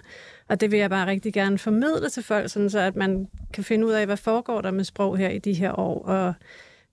Og 0.49 0.61
det 0.61 0.71
vil 0.71 0.79
jeg 0.79 0.91
bare 0.91 1.07
rigtig 1.07 1.33
gerne 1.33 1.59
formidle 1.59 2.09
til 2.09 2.23
folk, 2.23 2.51
sådan 2.51 2.71
så 2.71 2.79
at 2.79 2.97
man 2.97 3.29
kan 3.55 3.65
finde 3.65 3.87
ud 3.87 3.93
af, 3.93 4.07
hvad 4.07 4.17
foregår 4.17 4.61
der 4.61 4.71
med 4.71 4.85
sprog 4.85 5.17
her 5.17 5.29
i 5.29 5.39
de 5.39 5.53
her 5.53 5.79
år, 5.79 6.05
og 6.05 6.35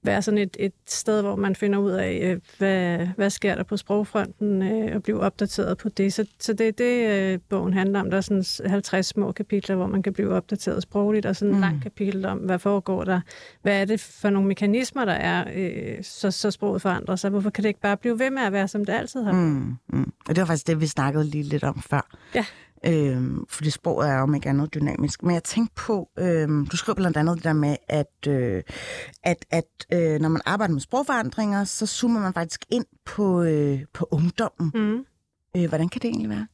være 0.04 0.22
sådan 0.22 0.38
et, 0.38 0.58
et 0.60 0.74
sted, 0.88 1.22
hvor 1.22 1.36
man 1.36 1.56
finder 1.56 1.80
ud 1.80 1.92
af, 1.92 2.20
øh, 2.24 2.40
hvad, 2.58 3.08
hvad 3.16 3.30
sker 3.30 3.56
der 3.56 3.64
på 3.64 3.78
sprogfronten, 3.78 4.62
øh, 4.62 4.96
og 4.96 5.04
blive 5.04 5.20
opdateret 5.20 5.78
på 5.78 5.90
det. 5.90 6.14
Så, 6.14 6.26
så 6.40 6.54
det 6.54 6.68
er 6.68 6.72
det, 6.72 7.10
øh, 7.10 7.40
bogen 7.50 7.74
handler 7.74 8.00
om. 8.00 8.10
Der 8.10 8.18
er 8.18 8.22
sådan 8.22 8.72
50 8.72 9.08
små 9.08 9.32
kapitler, 9.32 9.76
hvor 9.76 9.88
man 9.88 10.04
kan 10.04 10.14
blive 10.14 10.34
opdateret 10.34 10.84
sprogligt, 10.84 11.26
og 11.26 11.36
sådan 11.36 11.50
en 11.50 11.56
mm. 11.56 11.62
lang 11.62 11.82
kapitel 11.82 12.26
om, 12.26 12.38
hvad 12.38 12.60
foregår 12.60 13.04
der, 13.04 13.22
hvad 13.62 13.82
er 13.82 13.86
det 13.86 14.00
for 14.00 14.30
nogle 14.30 14.48
mekanismer, 14.48 15.06
der 15.06 15.14
er, 15.14 15.46
øh, 15.56 16.04
så, 16.04 16.32
så 16.32 16.52
sproget 16.52 16.82
forandrer 16.82 17.16
sig. 17.16 17.30
Hvorfor 17.30 17.50
kan 17.50 17.64
det 17.64 17.68
ikke 17.68 17.82
bare 17.82 17.98
blive 17.98 18.20
ved 18.20 18.30
med 18.30 18.42
at 18.42 18.52
være, 18.52 18.68
som 18.68 18.86
det 18.86 18.94
altid 18.94 19.24
har? 19.24 19.32
Mm, 19.32 19.78
mm. 19.94 20.12
Og 20.30 20.36
det 20.36 20.38
var 20.38 20.46
faktisk 20.46 20.68
det, 20.68 20.82
vi 20.82 20.88
snakkede 20.88 21.24
lige 21.24 21.44
lidt 21.44 21.64
om 21.64 21.82
før. 21.82 22.18
Ja. 22.36 22.46
Øhm, 22.86 23.46
fordi 23.50 23.70
sproget 23.70 24.10
er 24.10 24.18
om 24.18 24.36
ikke 24.36 24.50
andet 24.50 24.74
dynamisk. 24.74 25.24
Men 25.24 25.34
jeg 25.34 25.44
tænkte 25.44 25.76
på, 25.76 26.10
øhm, 26.20 26.66
du 26.68 26.78
skrev 26.78 26.96
blandt 26.96 27.18
andet 27.18 27.36
det 27.36 27.44
der 27.44 27.54
med, 27.54 27.76
at, 27.88 28.28
øh, 28.28 28.64
at, 29.24 29.46
at 29.52 29.66
øh, 29.94 30.20
når 30.20 30.30
man 30.30 30.42
arbejder 30.46 30.74
med 30.74 30.82
sprogforandringer, 30.82 31.64
så 31.64 31.86
zoomer 31.86 32.20
man 32.20 32.34
faktisk 32.34 32.66
ind 32.70 32.86
på, 33.06 33.44
øh, 33.44 33.80
på 33.94 34.08
ungdommen. 34.12 34.72
Mm. 34.76 35.06
Øh, 35.58 35.70
hvordan 35.70 35.90
kan 35.90 36.02
det 36.02 36.08
egentlig 36.08 36.30
være? 36.30 36.48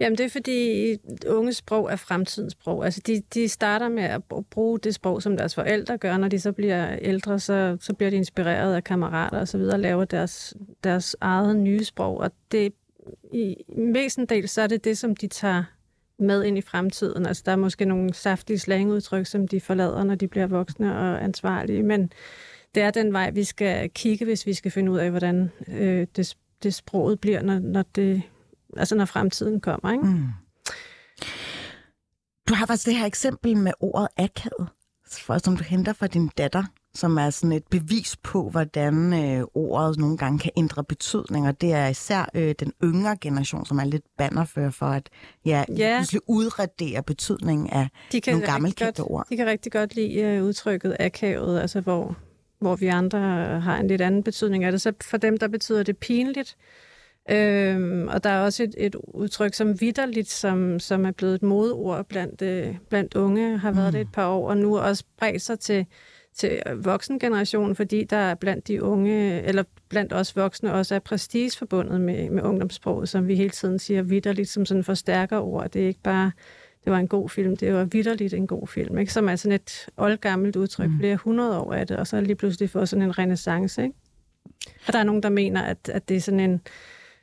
Jamen 0.00 0.18
det 0.18 0.24
er 0.26 0.30
fordi 0.30 0.96
unge 1.26 1.52
sprog 1.52 1.92
er 1.92 1.96
fremtidens 1.96 2.52
sprog. 2.52 2.84
Altså 2.84 3.00
de, 3.06 3.22
de 3.34 3.48
starter 3.48 3.88
med 3.88 4.02
at 4.02 4.22
bruge 4.50 4.78
det 4.78 4.94
sprog, 4.94 5.22
som 5.22 5.36
deres 5.36 5.54
forældre 5.54 5.98
gør. 5.98 6.16
Når 6.16 6.28
de 6.28 6.40
så 6.40 6.52
bliver 6.52 6.96
ældre, 7.02 7.38
så, 7.38 7.76
så 7.80 7.94
bliver 7.94 8.10
de 8.10 8.16
inspireret 8.16 8.74
af 8.74 8.84
kammerater 8.84 9.38
og 9.38 9.48
så 9.48 9.58
videre, 9.58 9.74
og 9.74 9.80
laver 9.80 10.04
deres, 10.04 10.54
deres 10.84 11.16
eget 11.20 11.56
nye 11.56 11.84
sprog. 11.84 12.18
Og 12.18 12.30
det 12.52 12.72
i 13.32 13.56
væsentlig 13.76 14.48
så 14.48 14.62
er 14.62 14.66
det 14.66 14.84
det, 14.84 14.98
som 14.98 15.16
de 15.16 15.26
tager 15.26 15.64
med 16.18 16.44
ind 16.44 16.58
i 16.58 16.60
fremtiden. 16.60 17.26
Altså 17.26 17.42
der 17.46 17.52
er 17.52 17.56
måske 17.56 17.84
nogle 17.84 18.14
saftige 18.14 18.58
slangudtryk, 18.58 19.26
som 19.26 19.48
de 19.48 19.60
forlader, 19.60 20.04
når 20.04 20.14
de 20.14 20.28
bliver 20.28 20.46
voksne 20.46 20.98
og 20.98 21.24
ansvarlige, 21.24 21.82
men 21.82 22.12
det 22.74 22.82
er 22.82 22.90
den 22.90 23.12
vej, 23.12 23.30
vi 23.30 23.44
skal 23.44 23.90
kigge, 23.90 24.24
hvis 24.24 24.46
vi 24.46 24.54
skal 24.54 24.70
finde 24.70 24.92
ud 24.92 24.98
af, 24.98 25.10
hvordan 25.10 25.50
øh, 25.68 26.06
det, 26.16 26.36
det 26.62 26.74
sproget 26.74 27.20
bliver, 27.20 27.42
når, 27.42 27.58
når, 27.58 27.82
det, 27.82 28.22
altså 28.76 28.94
når 28.94 29.04
fremtiden 29.04 29.60
kommer. 29.60 29.92
Ikke? 29.92 30.04
Mm. 30.04 30.26
Du 32.48 32.54
har 32.54 32.66
faktisk 32.66 32.86
det 32.86 32.96
her 32.96 33.06
eksempel 33.06 33.56
med 33.56 33.72
ordet 33.80 34.08
akavet, 34.16 34.68
som 35.44 35.56
du 35.56 35.64
henter 35.64 35.92
fra 35.92 36.06
din 36.06 36.30
datter, 36.38 36.64
som 36.94 37.18
er 37.18 37.30
sådan 37.30 37.52
et 37.52 37.66
bevis 37.70 38.16
på, 38.16 38.50
hvordan 38.50 39.12
øh, 39.12 39.44
ordet 39.54 39.98
nogle 39.98 40.16
gange 40.16 40.38
kan 40.38 40.50
ændre 40.56 40.84
betydning, 40.84 41.48
og 41.48 41.60
det 41.60 41.72
er 41.72 41.86
især 41.88 42.30
øh, 42.34 42.54
den 42.60 42.72
yngre 42.84 43.16
generation, 43.20 43.66
som 43.66 43.78
er 43.78 43.84
lidt 43.84 44.04
bannerfører 44.18 44.70
for, 44.70 44.86
at 44.86 45.08
ja, 45.44 45.64
Ja. 45.76 45.96
pludselig 45.98 47.04
betydningen 47.06 47.70
af 47.70 47.88
De 48.12 48.20
kan 48.20 48.32
nogle 48.32 48.46
gammelkendte 48.46 49.00
ord. 49.00 49.26
De 49.30 49.36
kan 49.36 49.46
rigtig 49.46 49.72
godt 49.72 49.94
lide 49.94 50.20
øh, 50.20 50.44
udtrykket 50.44 50.96
akavet, 51.00 51.60
altså 51.60 51.80
hvor, 51.80 52.16
hvor 52.58 52.76
vi 52.76 52.86
andre 52.86 53.18
har 53.60 53.76
en 53.76 53.88
lidt 53.88 54.00
anden 54.00 54.22
betydning 54.22 54.64
af 54.64 54.72
det. 54.72 54.80
Så 54.80 54.92
for 55.02 55.16
dem, 55.16 55.36
der 55.36 55.48
betyder 55.48 55.82
det 55.82 55.96
pinligt. 55.96 56.56
Øhm, 57.30 58.08
og 58.08 58.24
der 58.24 58.30
er 58.30 58.40
også 58.44 58.62
et, 58.62 58.74
et 58.78 58.94
udtryk 58.94 59.54
som 59.54 59.80
vidderligt, 59.80 60.30
som, 60.30 60.80
som 60.80 61.04
er 61.06 61.10
blevet 61.10 61.34
et 61.34 61.42
modeord 61.42 62.06
blandt, 62.06 62.42
øh, 62.42 62.76
blandt 62.88 63.14
unge, 63.14 63.58
har 63.58 63.70
været 63.70 63.88
mm. 63.88 63.92
det 63.92 64.00
et 64.00 64.12
par 64.12 64.28
år, 64.28 64.48
og 64.48 64.56
nu 64.56 64.78
også 64.78 65.04
bredt 65.18 65.42
sig 65.42 65.60
til, 65.60 65.86
til 66.38 66.62
voksengenerationen, 66.76 67.76
fordi 67.76 68.04
der 68.04 68.16
er 68.16 68.34
blandt 68.34 68.68
de 68.68 68.82
unge, 68.82 69.42
eller 69.42 69.62
blandt 69.88 70.12
os 70.12 70.36
voksne, 70.36 70.72
også 70.74 70.94
er 70.94 70.98
prestige 70.98 71.50
forbundet 71.58 72.00
med, 72.00 72.30
med 72.30 72.42
ungdomssproget, 72.42 73.08
som 73.08 73.28
vi 73.28 73.34
hele 73.34 73.50
tiden 73.50 73.78
siger 73.78 74.02
vidderligt, 74.02 74.48
som 74.48 74.66
sådan 74.66 74.84
forstærker 74.84 75.38
ord. 75.38 75.70
Det 75.70 75.82
er 75.82 75.86
ikke 75.86 76.02
bare, 76.02 76.32
det 76.84 76.92
var 76.92 76.98
en 76.98 77.08
god 77.08 77.28
film, 77.28 77.56
det 77.56 77.74
var 77.74 77.84
vidderligt 77.84 78.34
en 78.34 78.46
god 78.46 78.66
film, 78.66 78.98
ikke? 78.98 79.12
som 79.12 79.28
er 79.28 79.36
sådan 79.36 79.54
et 79.54 79.86
oldgammelt 79.96 80.56
udtryk, 80.56 80.90
mm. 80.90 80.98
flere 80.98 81.16
hundrede 81.16 81.58
år 81.58 81.72
af 81.72 81.86
det, 81.86 81.96
og 81.96 82.06
så 82.06 82.20
lige 82.20 82.36
pludselig 82.36 82.70
fået 82.70 82.88
sådan 82.88 83.02
en 83.02 83.18
renaissance. 83.18 83.82
Ikke? 83.82 83.94
Og 84.86 84.92
der 84.92 84.98
er 84.98 85.04
nogen, 85.04 85.22
der 85.22 85.28
mener, 85.28 85.62
at, 85.62 85.88
at 85.88 86.08
det 86.08 86.16
er 86.16 86.20
sådan 86.20 86.40
en, 86.40 86.60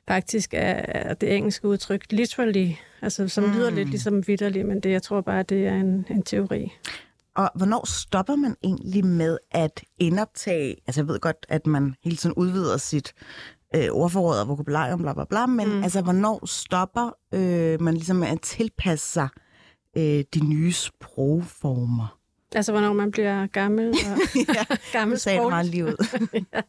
faktisk 0.07 0.49
er 0.53 1.13
det 1.13 1.35
engelske 1.35 1.67
udtryk 1.67 2.05
literally, 2.09 2.71
altså 3.01 3.27
som 3.27 3.43
mm. 3.43 3.51
lyder 3.51 3.69
lidt 3.69 3.89
ligesom 3.89 4.27
vidderligt, 4.27 4.67
men 4.67 4.79
det, 4.79 4.91
jeg 4.91 5.01
tror 5.01 5.21
bare, 5.21 5.43
det 5.43 5.67
er 5.67 5.75
en, 5.75 6.05
en 6.09 6.23
teori. 6.23 6.73
Og 7.35 7.51
hvornår 7.55 7.85
stopper 7.85 8.35
man 8.35 8.55
egentlig 8.63 9.05
med 9.05 9.37
at 9.51 9.83
indoptage, 9.99 10.75
altså 10.87 11.01
jeg 11.01 11.07
ved 11.07 11.19
godt, 11.19 11.45
at 11.49 11.67
man 11.67 11.95
hele 12.03 12.17
tiden 12.17 12.35
udvider 12.35 12.77
sit 12.77 13.13
øh, 13.75 13.87
ordforråd 13.91 14.39
og 14.39 14.47
vokabularium, 14.47 15.01
bla 15.01 15.13
bla 15.13 15.25
bla, 15.25 15.45
men 15.45 15.69
mm. 15.69 15.83
altså 15.83 16.01
hvornår 16.01 16.45
stopper 16.45 17.11
øh, 17.33 17.81
man 17.81 17.93
ligesom 17.93 18.15
med 18.15 18.27
at 18.27 18.41
tilpasse 18.41 19.11
sig 19.11 19.27
øh, 19.97 20.23
de 20.33 20.45
nye 20.45 20.71
sprogformer? 20.71 22.17
Altså, 22.55 22.71
hvornår 22.71 22.93
man 22.93 23.11
bliver 23.11 23.47
gammel 23.47 23.89
og 23.89 23.95
ja, 24.55 24.75
gammel 24.91 25.15
du 25.15 25.21
sagde 25.21 25.39
det 25.39 25.49
meget 25.49 25.65
lige 25.65 25.85
ud. 25.85 26.19
ja. 26.53 26.61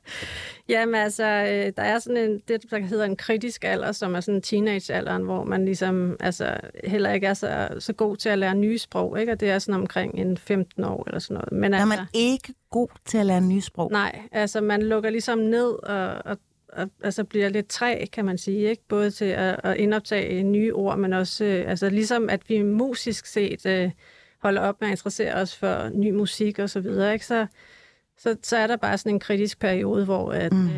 Jamen 0.68 0.94
altså, 0.94 1.24
øh, 1.24 1.72
der 1.76 1.82
er 1.82 1.98
sådan 1.98 2.30
en, 2.30 2.40
det, 2.48 2.70
der 2.70 2.78
hedder 2.78 3.04
en 3.04 3.16
kritisk 3.16 3.64
alder, 3.64 3.92
som 3.92 4.14
er 4.14 4.20
sådan 4.20 4.42
teenagealderen, 4.42 5.22
hvor 5.22 5.44
man 5.44 5.64
ligesom 5.64 6.16
altså, 6.20 6.56
heller 6.84 7.12
ikke 7.12 7.26
er 7.26 7.34
så, 7.34 7.68
så 7.78 7.92
god 7.92 8.16
til 8.16 8.28
at 8.28 8.38
lære 8.38 8.54
nye 8.54 8.78
sprog, 8.78 9.20
ikke? 9.20 9.32
Og 9.32 9.40
det 9.40 9.50
er 9.50 9.58
sådan 9.58 9.80
omkring 9.80 10.14
en 10.14 10.38
15 10.38 10.84
år 10.84 11.04
eller 11.06 11.18
sådan 11.18 11.34
noget. 11.34 11.52
Men 11.52 11.74
Er 11.74 11.78
altså, 11.78 11.96
man 11.96 12.06
ikke 12.14 12.54
god 12.70 12.88
til 13.04 13.18
at 13.18 13.26
lære 13.26 13.40
nye 13.40 13.60
sprog? 13.60 13.92
nej, 13.92 14.20
altså 14.32 14.60
man 14.60 14.82
lukker 14.82 15.10
ligesom 15.10 15.38
ned 15.38 15.70
og, 15.70 16.22
og, 16.24 16.36
og 16.72 16.90
altså 17.02 17.24
bliver 17.24 17.48
lidt 17.48 17.68
træ, 17.68 18.04
kan 18.12 18.24
man 18.24 18.38
sige, 18.38 18.70
ikke? 18.70 18.82
Både 18.88 19.10
til 19.10 19.24
at, 19.24 19.60
at 19.64 19.76
indoptage 19.76 20.42
nye 20.42 20.74
ord, 20.74 20.98
men 20.98 21.12
også 21.12 21.44
øh, 21.44 21.70
altså 21.70 21.90
ligesom 21.90 22.30
at 22.30 22.40
vi 22.48 22.62
musisk 22.62 23.26
set 23.26 23.66
øh, 23.66 23.90
holder 24.47 24.61
op 24.61 24.80
med 24.80 24.88
at 24.88 24.92
interessere 24.92 25.34
os 25.34 25.57
for 25.57 25.90
ny 25.94 26.11
musik 26.11 26.59
og 26.59 26.70
så 26.70 26.80
videre, 26.80 27.12
ikke? 27.12 27.26
Så, 27.26 27.47
så, 28.18 28.36
så 28.42 28.57
er 28.57 28.66
der 28.66 28.76
bare 28.76 28.99
sådan 28.99 29.14
en 29.14 29.20
kritisk 29.20 29.59
periode, 29.59 30.05
hvor, 30.05 30.32
at, 30.32 30.53
mm. 30.53 30.68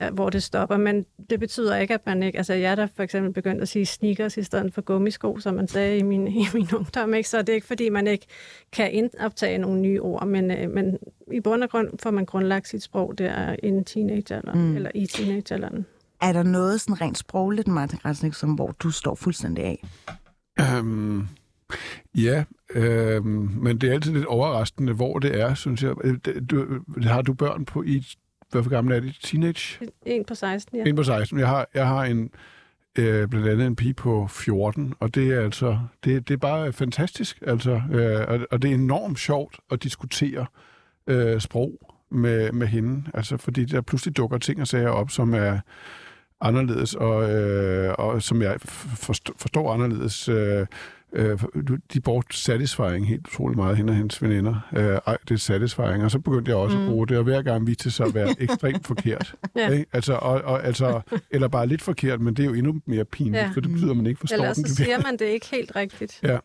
øh, 0.00 0.14
hvor 0.14 0.30
det 0.30 0.42
stopper. 0.42 0.76
Men 0.76 1.06
det 1.30 1.40
betyder 1.40 1.76
ikke, 1.76 1.94
at 1.94 2.06
man 2.06 2.22
ikke... 2.22 2.38
Altså, 2.38 2.54
jeg 2.54 2.70
er 2.70 2.74
der 2.74 2.86
for 2.96 3.02
eksempel 3.02 3.32
begyndt 3.32 3.62
at 3.62 3.68
sige 3.68 3.86
sneakers 3.86 4.36
i 4.36 4.42
stedet 4.42 4.74
for 4.74 4.80
gummisko, 4.80 5.38
som 5.38 5.54
man 5.54 5.68
sagde 5.68 5.98
i 5.98 6.02
min, 6.02 6.28
i 6.42 6.46
min 6.54 6.68
ungdom. 6.74 7.14
Ikke? 7.14 7.28
Så 7.28 7.38
det 7.38 7.48
er 7.48 7.54
ikke, 7.54 7.66
fordi 7.66 7.88
man 7.88 8.06
ikke 8.06 8.26
kan 8.72 8.92
indoptage 8.92 9.58
nogle 9.58 9.80
nye 9.80 10.00
ord, 10.00 10.26
men, 10.26 10.50
øh, 10.50 10.70
men 10.70 10.98
i 11.32 11.40
bund 11.40 11.62
og 11.62 11.70
grund 11.70 11.88
får 12.02 12.10
man 12.10 12.26
grundlagt 12.26 12.68
sit 12.68 12.82
sprog 12.82 13.18
der 13.18 13.56
i 13.62 13.84
teenagealderen, 13.84 14.68
mm. 14.68 14.76
eller 14.76 14.90
i 14.94 15.06
teenagealderen. 15.06 15.86
Er 16.20 16.32
der 16.32 16.42
noget 16.42 16.80
sådan 16.80 17.00
rent 17.00 17.18
sprogligt, 17.18 17.68
Martin 17.68 17.98
Græsnik, 17.98 18.34
som 18.34 18.54
hvor 18.54 18.74
du 18.78 18.90
står 18.90 19.14
fuldstændig 19.14 19.64
af? 19.64 19.84
Øhm, 20.60 21.28
ja, 22.14 22.44
øhm, 22.74 23.50
men 23.56 23.78
det 23.78 23.88
er 23.88 23.94
altid 23.94 24.12
lidt 24.12 24.26
overraskende, 24.26 24.92
hvor 24.92 25.18
det 25.18 25.40
er, 25.40 25.54
synes 25.54 25.82
jeg. 25.82 25.94
Øh, 26.04 26.18
Du, 26.50 26.66
har 27.02 27.22
du 27.22 27.34
børn 27.34 27.64
på 27.64 27.82
i, 27.82 28.06
hvad 28.50 28.62
for 28.62 28.70
gammel 28.70 28.94
er 28.96 29.00
det? 29.00 29.16
Teenage? 29.22 29.86
En 30.06 30.24
på 30.24 30.34
16, 30.34 30.78
ja. 30.78 30.84
En 30.84 30.96
på 30.96 31.02
16. 31.02 31.38
Jeg 31.38 31.48
har, 31.48 31.68
jeg 31.74 31.86
har 31.86 32.04
en, 32.04 32.30
øh, 32.98 33.28
blandt 33.28 33.48
andet 33.48 33.66
en 33.66 33.76
pige 33.76 33.94
på 33.94 34.26
14, 34.30 34.94
og 35.00 35.14
det 35.14 35.32
er 35.32 35.40
altså, 35.40 35.78
det, 36.04 36.28
det 36.28 36.34
er 36.34 36.38
bare 36.38 36.72
fantastisk, 36.72 37.38
altså, 37.46 37.82
øh, 37.92 38.28
og, 38.28 38.46
og 38.50 38.62
det 38.62 38.70
er 38.70 38.74
enormt 38.74 39.18
sjovt 39.18 39.56
at 39.70 39.82
diskutere 39.82 40.46
øh, 41.06 41.40
sprog 41.40 41.94
med, 42.10 42.52
med 42.52 42.66
hende, 42.66 43.04
altså, 43.14 43.36
fordi 43.36 43.64
der 43.64 43.80
pludselig 43.80 44.16
dukker 44.16 44.38
ting 44.38 44.60
og 44.60 44.66
sager 44.66 44.88
op, 44.88 45.10
som 45.10 45.34
er 45.34 45.58
anderledes, 46.40 46.94
og, 46.94 47.30
øh, 47.30 47.94
og 47.98 48.22
som 48.22 48.42
jeg 48.42 48.56
forstår, 48.60 49.34
forstår 49.36 49.72
anderledes. 49.72 50.28
Øh, 50.28 50.66
øh, 51.14 51.38
de 51.92 52.00
brugte 52.00 52.36
satisfying 52.38 53.08
helt 53.08 53.26
utrolig 53.28 53.56
meget, 53.58 53.76
hende 53.76 53.90
og 53.90 53.96
hendes 53.96 54.22
veninder. 54.22 54.68
Øh, 54.76 54.98
ej, 55.06 55.16
det 55.28 55.34
er 55.34 55.38
satisfying, 55.38 56.04
og 56.04 56.10
så 56.10 56.18
begyndte 56.18 56.48
jeg 56.48 56.56
også 56.58 56.76
mm. 56.78 56.82
at 56.84 56.88
bruge 56.90 57.06
det, 57.06 57.16
og 57.18 57.24
hver 57.24 57.42
gang 57.42 57.66
viste 57.66 57.84
det 57.84 57.92
sig 57.92 58.06
at 58.06 58.14
være 58.14 58.34
ekstremt 58.42 58.86
forkert. 58.86 59.34
Ja. 59.56 59.68
Ikke? 59.70 59.86
Altså, 59.92 60.12
og, 60.14 60.42
og, 60.42 60.64
altså, 60.66 61.00
eller 61.30 61.48
bare 61.48 61.66
lidt 61.66 61.82
forkert, 61.82 62.20
men 62.20 62.34
det 62.34 62.42
er 62.42 62.46
jo 62.46 62.54
endnu 62.54 62.80
mere 62.86 63.04
pinligt, 63.04 63.36
Ja. 63.36 63.50
for 63.54 63.60
det 63.60 63.70
betyder, 63.72 63.90
at 63.90 63.96
man 63.96 64.06
ikke 64.06 64.20
forstår 64.20 64.36
Eller 64.36 64.52
den. 64.54 64.66
så 64.68 64.74
siger 64.74 65.02
man 65.02 65.12
det 65.16 65.24
ikke 65.24 65.46
helt 65.50 65.76
rigtigt. 65.76 66.20
Ja, 66.22 66.38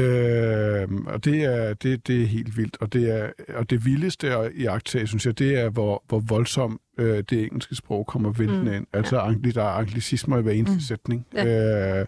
øh, 0.00 0.88
og 1.06 1.24
det 1.24 1.44
er, 1.44 1.74
det, 1.74 2.06
det 2.06 2.22
er 2.22 2.26
helt 2.26 2.56
vildt. 2.56 2.76
Og 2.80 2.92
det, 2.92 3.10
er, 3.20 3.30
og 3.54 3.70
det 3.70 3.84
vildeste 3.86 4.34
at 4.36 4.52
iagttage, 4.54 5.06
synes 5.06 5.26
jeg, 5.26 5.38
det 5.38 5.58
er, 5.60 5.68
hvor, 5.70 6.02
hvor 6.08 6.18
voldsomt 6.18 6.80
øh, 6.98 7.24
det 7.30 7.42
engelske 7.42 7.74
sprog 7.74 8.06
kommer 8.06 8.30
væltende 8.32 8.70
Mm, 8.70 8.76
ind. 8.76 8.86
Altså, 8.92 9.16
ja. 9.44 9.50
der 9.50 9.62
er 9.62 9.68
anglicismer 9.68 10.38
i 10.38 10.42
hver 10.42 10.52
eneste 10.52 10.74
mm. 10.74 10.80
sætning. 10.80 11.26
Ja. 11.34 12.00
Øh, 12.00 12.06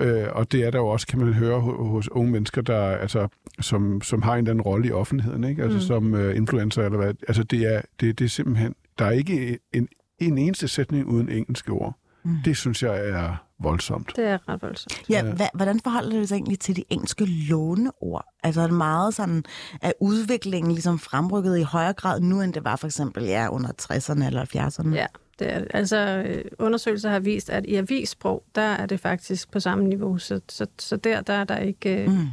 Øh, 0.00 0.26
og 0.32 0.52
det 0.52 0.64
er 0.64 0.70
der 0.70 0.78
jo 0.78 0.86
også, 0.86 1.06
kan 1.06 1.18
man 1.18 1.32
høre 1.32 1.58
ho- 1.60 1.82
hos 1.82 2.08
unge 2.08 2.32
mennesker, 2.32 2.62
der, 2.62 2.82
altså, 2.82 3.28
som, 3.60 4.00
som 4.02 4.22
har 4.22 4.32
en 4.32 4.38
eller 4.38 4.50
anden 4.50 4.62
rolle 4.62 4.88
i 4.88 4.92
offentligheden, 4.92 5.44
ikke? 5.44 5.62
Altså 5.62 5.78
Mm. 5.78 5.82
som 5.82 6.12
uh, 6.14 6.36
influencer 6.36 6.82
eller 6.84 6.98
hvad. 6.98 7.14
Altså 7.28 7.42
det 7.42 7.74
er, 7.74 7.80
det, 8.00 8.18
det 8.18 8.24
er 8.24 8.28
simpelthen, 8.28 8.74
der 8.98 9.04
er 9.04 9.10
ikke 9.10 9.58
en, 9.72 9.88
en 10.18 10.38
eneste 10.38 10.68
sætning 10.68 11.06
uden 11.06 11.28
engelske 11.28 11.72
ord. 11.72 11.96
Mm. 12.24 12.36
Det 12.44 12.56
synes 12.56 12.82
jeg 12.82 13.08
er 13.08 13.36
voldsomt. 13.58 14.12
Det 14.16 14.24
er 14.24 14.38
ret 14.48 14.62
voldsomt. 14.62 15.02
Ja, 15.10 15.24
Ja. 15.26 15.32
hva, 15.34 15.48
hvordan 15.54 15.80
forholder 15.84 16.18
det 16.18 16.28
sig 16.28 16.34
egentlig 16.36 16.58
til 16.60 16.76
de 16.76 16.84
engelske 16.90 17.24
låneord? 17.24 18.24
Altså 18.42 18.60
er 18.60 18.66
det 18.66 18.76
meget 18.76 19.14
sådan, 19.14 19.44
at 19.82 19.92
udviklingen 20.00 20.72
ligesom 20.72 20.98
fremrykket 20.98 21.58
i 21.58 21.62
højere 21.62 21.92
grad 21.92 22.20
nu, 22.20 22.40
end 22.40 22.52
det 22.54 22.64
var 22.64 22.76
for 22.76 22.86
eksempel 22.86 23.24
ja, 23.24 23.48
under 23.48 23.68
60'erne 23.82 24.26
eller 24.26 24.44
70'erne? 24.44 24.94
Ja, 24.94 25.06
det 25.44 25.52
er. 25.52 25.64
Altså, 25.70 26.24
øh, 26.26 26.44
undersøgelser 26.58 27.10
har 27.10 27.20
vist, 27.20 27.50
at 27.50 27.66
i 27.66 27.74
avissprog, 27.74 28.44
der 28.54 28.62
er 28.62 28.86
det 28.86 29.00
faktisk 29.00 29.50
på 29.50 29.60
samme 29.60 29.84
niveau. 29.84 30.18
Så, 30.18 30.40
så, 30.48 30.66
så 30.78 30.96
der, 30.96 31.20
der 31.20 31.32
er 31.32 31.44
der 31.44 31.58
ikke... 31.58 32.02
Øh, 32.02 32.08
Mm. 32.08 32.28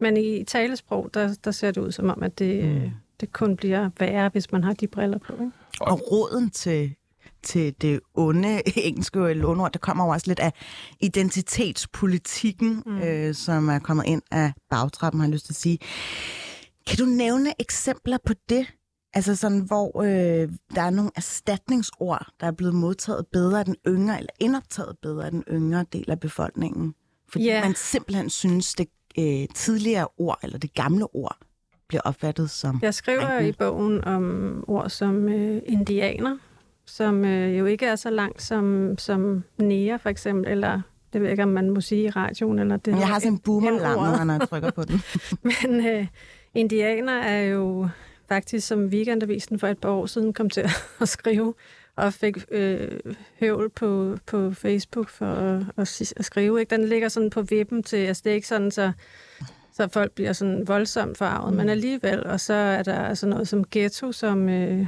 Men 0.00 0.16
i 0.16 0.44
talesprog, 0.44 1.10
der, 1.14 1.34
der 1.44 1.50
ser 1.50 1.70
det 1.70 1.80
ud 1.80 1.92
som 1.92 2.10
om, 2.10 2.22
at 2.22 2.38
det, 2.38 2.64
mm. 2.64 2.90
det 3.20 3.32
kun 3.32 3.56
bliver 3.56 3.90
værre, 4.00 4.28
hvis 4.28 4.52
man 4.52 4.64
har 4.64 4.72
de 4.72 4.86
briller 4.86 5.18
på. 5.18 5.32
Ikke? 5.32 5.50
Og 5.80 6.12
råden 6.12 6.50
til, 6.50 6.94
til 7.42 7.74
det 7.80 8.00
onde 8.14 8.62
engelske 8.88 9.34
låneord, 9.34 9.72
det 9.72 9.80
kommer 9.80 10.04
jo 10.04 10.10
også 10.10 10.26
lidt 10.26 10.40
af 10.40 10.52
identitetspolitikken, 11.00 12.82
mm. 12.86 12.98
øh, 12.98 13.34
som 13.34 13.68
er 13.68 13.78
kommet 13.78 14.06
ind 14.06 14.22
af 14.30 14.52
bagtrappen, 14.70 15.20
har 15.20 15.26
jeg 15.26 15.32
lyst 15.32 15.46
til 15.46 15.52
at 15.52 15.56
sige. 15.56 15.78
Kan 16.86 16.98
du 16.98 17.04
nævne 17.04 17.52
eksempler 17.58 18.18
på 18.26 18.32
det? 18.48 18.66
Altså 19.16 19.34
sådan, 19.36 19.60
hvor 19.60 20.02
øh, 20.02 20.48
der 20.74 20.82
er 20.82 20.90
nogle 20.90 21.10
erstatningsord, 21.16 22.26
der 22.40 22.46
er 22.46 22.50
blevet 22.52 22.74
modtaget 22.74 23.26
bedre 23.32 23.58
af 23.58 23.64
den 23.64 23.76
yngre, 23.88 24.18
eller 24.18 24.30
indoptaget 24.40 24.96
bedre 25.02 25.24
af 25.24 25.30
den 25.30 25.44
yngre 25.50 25.84
del 25.92 26.10
af 26.10 26.20
befolkningen. 26.20 26.94
Fordi 27.28 27.44
Ja. 27.44 27.64
man 27.64 27.74
simpelthen 27.74 28.30
synes, 28.30 28.74
det 28.74 28.86
øh, 29.18 29.46
tidligere 29.54 30.08
ord, 30.18 30.38
eller 30.42 30.58
det 30.58 30.74
gamle 30.74 31.14
ord, 31.14 31.36
bliver 31.88 32.00
opfattet 32.04 32.50
som... 32.50 32.78
Jeg 32.82 32.94
skriver 32.94 33.20
krænkende. 33.20 33.48
i 33.48 33.52
bogen 33.52 34.04
om 34.04 34.64
ord 34.68 34.90
som 34.90 35.28
øh, 35.28 35.62
indianer, 35.66 36.38
som 36.86 37.24
øh, 37.24 37.58
jo 37.58 37.64
ikke 37.66 37.86
er 37.86 37.96
så 37.96 38.10
langt 38.10 38.42
som, 38.42 38.94
som 38.98 39.44
nære, 39.58 39.98
for 39.98 40.08
eksempel, 40.08 40.48
eller 40.52 40.80
det 41.12 41.20
ved 41.20 41.28
jeg 41.28 41.32
ikke, 41.32 41.42
om 41.42 41.48
man 41.48 41.70
må 41.70 41.80
sige 41.80 42.02
i 42.02 42.10
radioen, 42.10 42.58
eller 42.58 42.76
det 42.76 42.92
Men 42.92 43.00
jeg 43.00 43.08
har 43.08 43.18
sådan 43.18 43.32
en 43.32 43.38
boomer 43.38 43.70
N-ordet. 43.70 44.26
når 44.26 44.32
jeg 44.38 44.48
trykker 44.48 44.70
på 44.70 44.84
den. 44.84 45.00
Men 45.62 45.86
øh, 45.86 46.06
indianer 46.54 47.12
er 47.22 47.42
jo 47.42 47.88
faktisk, 48.28 48.66
som 48.66 48.84
weekendavisen 48.84 49.58
for 49.58 49.66
et 49.68 49.78
par 49.78 49.90
år 49.90 50.06
siden 50.06 50.32
kom 50.32 50.50
til 50.50 50.64
at 51.00 51.08
skrive, 51.08 51.54
og 51.96 52.12
fik 52.12 52.36
øh, 52.50 53.00
høvl 53.40 53.70
på, 53.70 54.16
på 54.26 54.50
Facebook 54.50 55.08
for 55.08 55.26
at, 55.26 55.62
at, 55.76 56.12
at 56.16 56.24
skrive. 56.24 56.60
Ikke? 56.60 56.76
Den 56.76 56.88
ligger 56.88 57.08
sådan 57.08 57.30
på 57.30 57.42
vippen 57.42 57.82
til, 57.82 57.96
altså 57.96 58.22
det 58.24 58.30
er 58.30 58.34
ikke 58.34 58.48
sådan, 58.48 58.70
så, 58.70 58.92
så 59.72 59.88
folk 59.88 60.12
bliver 60.12 60.32
sådan 60.32 60.68
voldsomt 60.68 61.18
farvet, 61.18 61.52
mm. 61.52 61.56
men 61.56 61.68
alligevel. 61.68 62.26
Og 62.26 62.40
så 62.40 62.54
er 62.54 62.82
der 62.82 63.14
sådan 63.14 63.30
noget 63.30 63.48
som 63.48 63.64
ghetto, 63.70 64.12
som 64.12 64.48
øh, 64.48 64.86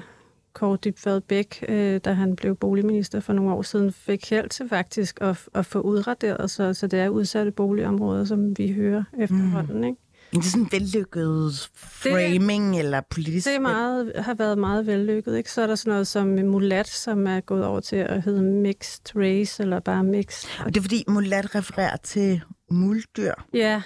Kåre 0.52 0.76
Dybfad 0.84 1.20
Bæk, 1.20 1.64
øh, 1.68 2.00
da 2.04 2.12
han 2.12 2.36
blev 2.36 2.56
boligminister 2.56 3.20
for 3.20 3.32
nogle 3.32 3.52
år 3.52 3.62
siden, 3.62 3.92
fik 3.92 4.30
held 4.30 4.48
til 4.48 4.68
faktisk 4.68 5.18
at, 5.20 5.48
at 5.54 5.66
få 5.66 5.80
udraderet, 5.80 6.50
så, 6.50 6.74
så 6.74 6.86
det 6.86 6.98
er 6.98 7.08
udsatte 7.08 7.50
boligområder, 7.50 8.24
som 8.24 8.58
vi 8.58 8.72
hører 8.72 9.04
efterhånden. 9.18 9.84
Ikke? 9.84 9.98
Det 10.30 10.38
er 10.38 10.42
sådan 10.42 10.62
en 10.62 10.68
vellykket 10.72 11.70
framing 11.74 12.78
eller 12.78 13.00
politisk... 13.10 13.46
Det 13.46 13.54
er 13.54 13.60
meget, 13.60 14.12
har 14.16 14.34
været 14.34 14.58
meget 14.58 14.86
vellykket. 14.86 15.36
Ikke? 15.36 15.52
Så 15.52 15.62
er 15.62 15.66
der 15.66 15.74
sådan 15.74 15.90
noget 15.90 16.06
som 16.06 16.26
mulat, 16.26 16.88
som 16.88 17.26
er 17.26 17.40
gået 17.40 17.64
over 17.64 17.80
til 17.80 17.96
at 17.96 18.22
hedde 18.22 18.42
mixed 18.42 19.16
race, 19.16 19.62
eller 19.62 19.80
bare 19.80 20.04
mixed. 20.04 20.48
Og 20.64 20.74
det 20.74 20.76
er 20.76 20.82
fordi 20.82 21.04
mulat 21.08 21.54
refererer 21.54 21.96
til 21.96 22.40
muldyr. 22.70 23.32
Ja, 23.54 23.82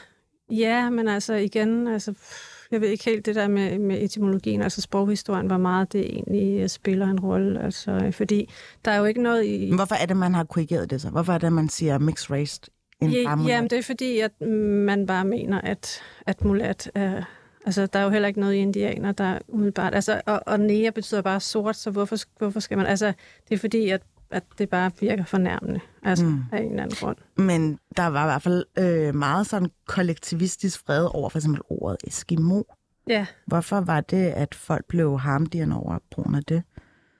ja 0.50 0.90
men 0.90 1.08
altså 1.08 1.34
igen, 1.34 1.88
altså, 1.88 2.14
jeg 2.70 2.80
ved 2.80 2.88
ikke 2.88 3.04
helt 3.04 3.26
det 3.26 3.34
der 3.34 3.48
med, 3.48 3.78
med 3.78 4.02
etymologien, 4.02 4.62
altså 4.62 4.80
sproghistorien, 4.80 5.46
hvor 5.46 5.58
meget 5.58 5.92
det 5.92 6.00
egentlig 6.00 6.60
øh, 6.60 6.68
spiller 6.68 7.06
en 7.06 7.20
rolle. 7.20 7.62
Altså, 7.62 8.10
fordi 8.12 8.52
der 8.84 8.90
er 8.90 8.98
jo 8.98 9.04
ikke 9.04 9.22
noget 9.22 9.44
i... 9.44 9.66
Men 9.66 9.74
hvorfor 9.74 9.94
er 9.94 10.06
det, 10.06 10.16
man 10.16 10.34
har 10.34 10.44
korrigeret 10.44 10.90
det 10.90 11.00
så? 11.00 11.10
Hvorfor 11.10 11.32
er 11.32 11.38
det, 11.38 11.52
man 11.52 11.68
siger 11.68 11.98
mixed 11.98 12.30
race? 12.30 12.60
En 13.02 13.10
Ja, 13.10 13.24
bare 13.24 13.36
mulat? 13.36 13.50
jamen, 13.54 13.70
det 13.70 13.78
er 13.78 13.82
fordi, 13.82 14.18
at 14.18 14.40
man 14.40 15.06
bare 15.06 15.24
mener, 15.24 15.60
at, 15.60 16.00
at 16.26 16.44
mulat 16.44 16.90
er... 16.94 17.22
Altså, 17.66 17.86
der 17.86 17.98
er 17.98 18.04
jo 18.04 18.10
heller 18.10 18.28
ikke 18.28 18.40
noget 18.40 18.54
i 18.54 18.58
indianer, 18.58 19.12
der 19.12 19.24
er 19.24 19.38
umiddelbart... 19.48 19.94
Altså, 19.94 20.20
og, 20.26 20.42
og 20.46 20.60
nære 20.60 20.92
betyder 20.92 21.22
bare 21.22 21.40
sort, 21.40 21.76
så 21.76 21.90
hvorfor, 21.90 22.16
hvorfor 22.38 22.60
skal 22.60 22.78
man... 22.78 22.86
Altså, 22.86 23.12
det 23.48 23.54
er 23.54 23.58
fordi, 23.58 23.88
at, 23.88 24.02
at 24.30 24.42
det 24.58 24.68
bare 24.68 24.90
virker 25.00 25.24
fornærmende, 25.24 25.80
altså, 26.02 26.24
mm. 26.24 26.40
af 26.52 26.58
en 26.58 26.70
eller 26.70 26.82
anden 26.82 26.96
grund. 27.00 27.16
Men 27.36 27.78
der 27.96 28.06
var 28.06 28.24
i 28.24 28.26
hvert 28.26 28.42
fald 28.42 28.64
øh, 28.78 29.14
meget 29.14 29.46
sådan 29.46 29.68
kollektivistisk 29.86 30.86
fred 30.86 31.08
over 31.14 31.28
for 31.28 31.38
eksempel 31.38 31.62
ordet 31.68 31.96
Eskimo. 32.06 32.62
Ja, 33.08 33.26
Hvorfor 33.46 33.80
var 33.80 34.00
det, 34.00 34.26
at 34.26 34.54
folk 34.54 34.84
blev 34.88 35.18
harmdirrende 35.18 35.76
over 35.76 35.98
brugen 36.10 36.34
af 36.34 36.42
det? 36.44 36.62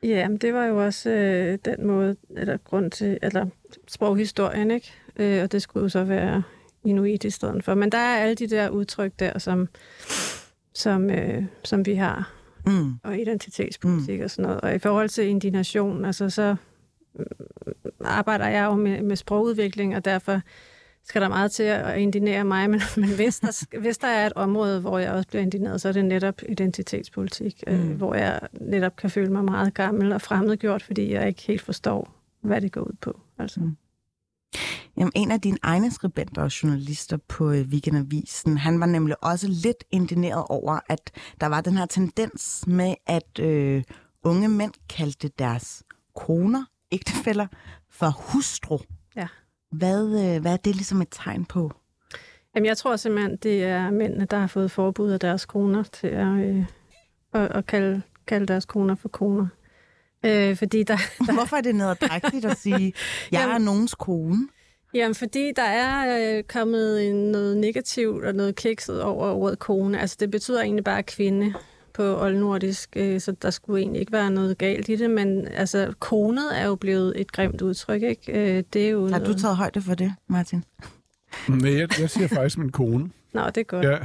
ja 0.02 0.28
men 0.28 0.38
det 0.38 0.54
var 0.54 0.64
jo 0.64 0.84
også 0.84 1.10
øh, 1.10 1.58
den 1.64 1.86
måde, 1.86 2.16
eller 2.36 2.56
grund 2.56 2.90
til, 2.90 3.18
eller 3.22 3.46
sproghistorien, 3.88 4.70
ikke? 4.70 4.92
Øh, 5.16 5.42
og 5.42 5.52
det 5.52 5.62
skulle 5.62 5.82
jo 5.82 5.88
så 5.88 6.04
være 6.04 6.42
inuit 6.84 7.24
i 7.24 7.30
stedet 7.30 7.64
for. 7.64 7.74
Men 7.74 7.92
der 7.92 7.98
er 7.98 8.18
alle 8.18 8.34
de 8.34 8.46
der 8.46 8.68
udtryk 8.68 9.12
der, 9.18 9.38
som, 9.38 9.68
som, 10.74 11.10
øh, 11.10 11.44
som 11.64 11.86
vi 11.86 11.94
har 11.94 12.32
Mm. 12.66 12.94
og 13.02 13.18
identitetspolitik 13.18 14.18
mm. 14.18 14.24
og 14.24 14.30
sådan 14.30 14.42
noget. 14.42 14.60
Og 14.60 14.74
i 14.74 14.78
forhold 14.78 15.08
til 15.08 15.26
indignation, 15.26 16.04
altså 16.04 16.30
så 16.30 16.56
mm, 17.14 17.24
arbejder 18.04 18.48
jeg 18.48 18.64
jo 18.64 18.74
med, 18.74 19.02
med 19.02 19.16
sprogudvikling, 19.16 19.96
og 19.96 20.04
derfor 20.04 20.40
skal 21.04 21.22
der 21.22 21.28
meget 21.28 21.52
til 21.52 21.62
at 21.62 21.98
indignere 21.98 22.44
mig, 22.44 22.70
men, 22.70 22.80
men 22.96 23.14
hvis, 23.14 23.40
der, 23.40 23.78
hvis 23.80 23.98
der 23.98 24.08
er 24.08 24.26
et 24.26 24.32
område, 24.32 24.80
hvor 24.80 24.98
jeg 24.98 25.12
også 25.12 25.28
bliver 25.28 25.42
indigneret, 25.42 25.80
så 25.80 25.88
er 25.88 25.92
det 25.92 26.04
netop 26.04 26.42
identitetspolitik, 26.48 27.64
mm. 27.66 27.72
øh, 27.72 27.96
hvor 27.96 28.14
jeg 28.14 28.40
netop 28.60 28.96
kan 28.96 29.10
føle 29.10 29.32
mig 29.32 29.44
meget 29.44 29.74
gammel 29.74 30.12
og 30.12 30.20
fremmedgjort, 30.20 30.82
fordi 30.82 31.12
jeg 31.12 31.28
ikke 31.28 31.42
helt 31.42 31.62
forstår, 31.62 32.14
hvad 32.40 32.60
det 32.60 32.72
går 32.72 32.80
ud 32.80 32.96
på. 33.00 33.20
Altså. 33.38 33.60
Mm. 33.60 33.76
Jamen, 34.96 35.12
en 35.14 35.30
af 35.30 35.40
dine 35.40 35.58
egne 35.62 35.90
skribenter 35.90 36.42
og 36.42 36.62
journalister 36.62 37.16
på 37.28 37.50
øh, 37.50 37.66
Weekendavisen, 37.68 38.58
han 38.58 38.80
var 38.80 38.86
nemlig 38.86 39.24
også 39.24 39.48
lidt 39.48 39.84
indigneret 39.90 40.44
over, 40.48 40.78
at 40.88 41.10
der 41.40 41.46
var 41.46 41.60
den 41.60 41.76
her 41.76 41.86
tendens 41.86 42.64
med, 42.66 42.94
at 43.06 43.38
øh, 43.40 43.82
unge 44.24 44.48
mænd 44.48 44.72
kaldte 44.88 45.28
deres 45.38 45.82
koner, 46.16 46.64
ægtefæller, 46.92 47.46
for 47.90 48.10
hustru. 48.10 48.78
Ja. 49.16 49.26
Hvad, 49.70 50.04
øh, 50.04 50.40
hvad 50.40 50.52
er 50.52 50.56
det 50.56 50.74
ligesom 50.74 51.02
et 51.02 51.08
tegn 51.10 51.44
på? 51.44 51.72
Jamen, 52.54 52.66
jeg 52.66 52.76
tror 52.76 52.96
simpelthen, 52.96 53.36
det 53.36 53.64
er 53.64 53.90
mændene, 53.90 54.24
der 54.24 54.38
har 54.38 54.46
fået 54.46 54.70
forbud 54.70 55.10
af 55.10 55.20
deres 55.20 55.44
koner 55.46 55.82
til 55.82 56.06
at, 56.06 56.26
øh, 56.26 56.64
at, 57.32 57.56
at 57.56 57.66
kalde, 57.66 58.02
kalde 58.26 58.46
deres 58.46 58.64
koner 58.64 58.94
for 58.94 59.08
koner. 59.08 59.46
Øh, 60.24 60.56
fordi 60.56 60.82
der, 60.82 60.96
Hvorfor 61.34 61.56
er 61.56 61.60
det 61.60 61.74
nederdrægtigt 61.74 62.44
at 62.44 62.58
sige, 62.58 62.92
jeg 63.32 63.42
er 63.42 63.48
Jamen- 63.48 63.64
nogens 63.64 63.94
kone? 63.94 64.48
Jamen, 64.94 65.14
fordi 65.14 65.52
der 65.56 65.62
er 65.62 66.20
øh, 66.36 66.42
kommet 66.42 67.08
en, 67.08 67.14
noget 67.14 67.56
negativt 67.56 68.24
og 68.24 68.34
noget 68.34 68.56
kikset 68.56 69.02
over 69.02 69.30
ordet 69.32 69.58
kone. 69.58 70.00
Altså, 70.00 70.16
det 70.20 70.30
betyder 70.30 70.62
egentlig 70.62 70.84
bare 70.84 71.02
kvinde 71.02 71.54
på 71.94 72.20
oldnordisk, 72.20 72.90
øh, 72.96 73.20
så 73.20 73.32
der 73.42 73.50
skulle 73.50 73.80
egentlig 73.82 74.00
ikke 74.00 74.12
være 74.12 74.30
noget 74.30 74.58
galt 74.58 74.88
i 74.88 74.96
det, 74.96 75.10
men 75.10 75.48
altså, 75.48 75.92
konet 75.98 76.58
er 76.60 76.66
jo 76.66 76.74
blevet 76.74 77.20
et 77.20 77.32
grimt 77.32 77.62
udtryk, 77.62 78.02
ikke? 78.02 78.32
Øh, 78.32 78.64
det 78.72 78.86
er 78.86 78.90
jo 78.90 79.08
Har 79.08 79.18
du 79.18 79.34
taget 79.38 79.56
højde 79.56 79.82
for 79.82 79.94
det, 79.94 80.14
Martin? 80.28 80.64
Nej, 81.48 81.78
jeg, 81.78 82.00
jeg 82.00 82.10
siger 82.10 82.28
faktisk 82.28 82.58
min 82.58 82.72
kone. 82.72 83.10
Nå, 83.32 83.46
det 83.46 83.56
er 83.56 83.62
godt. 83.62 83.84
Ja. 83.86 83.98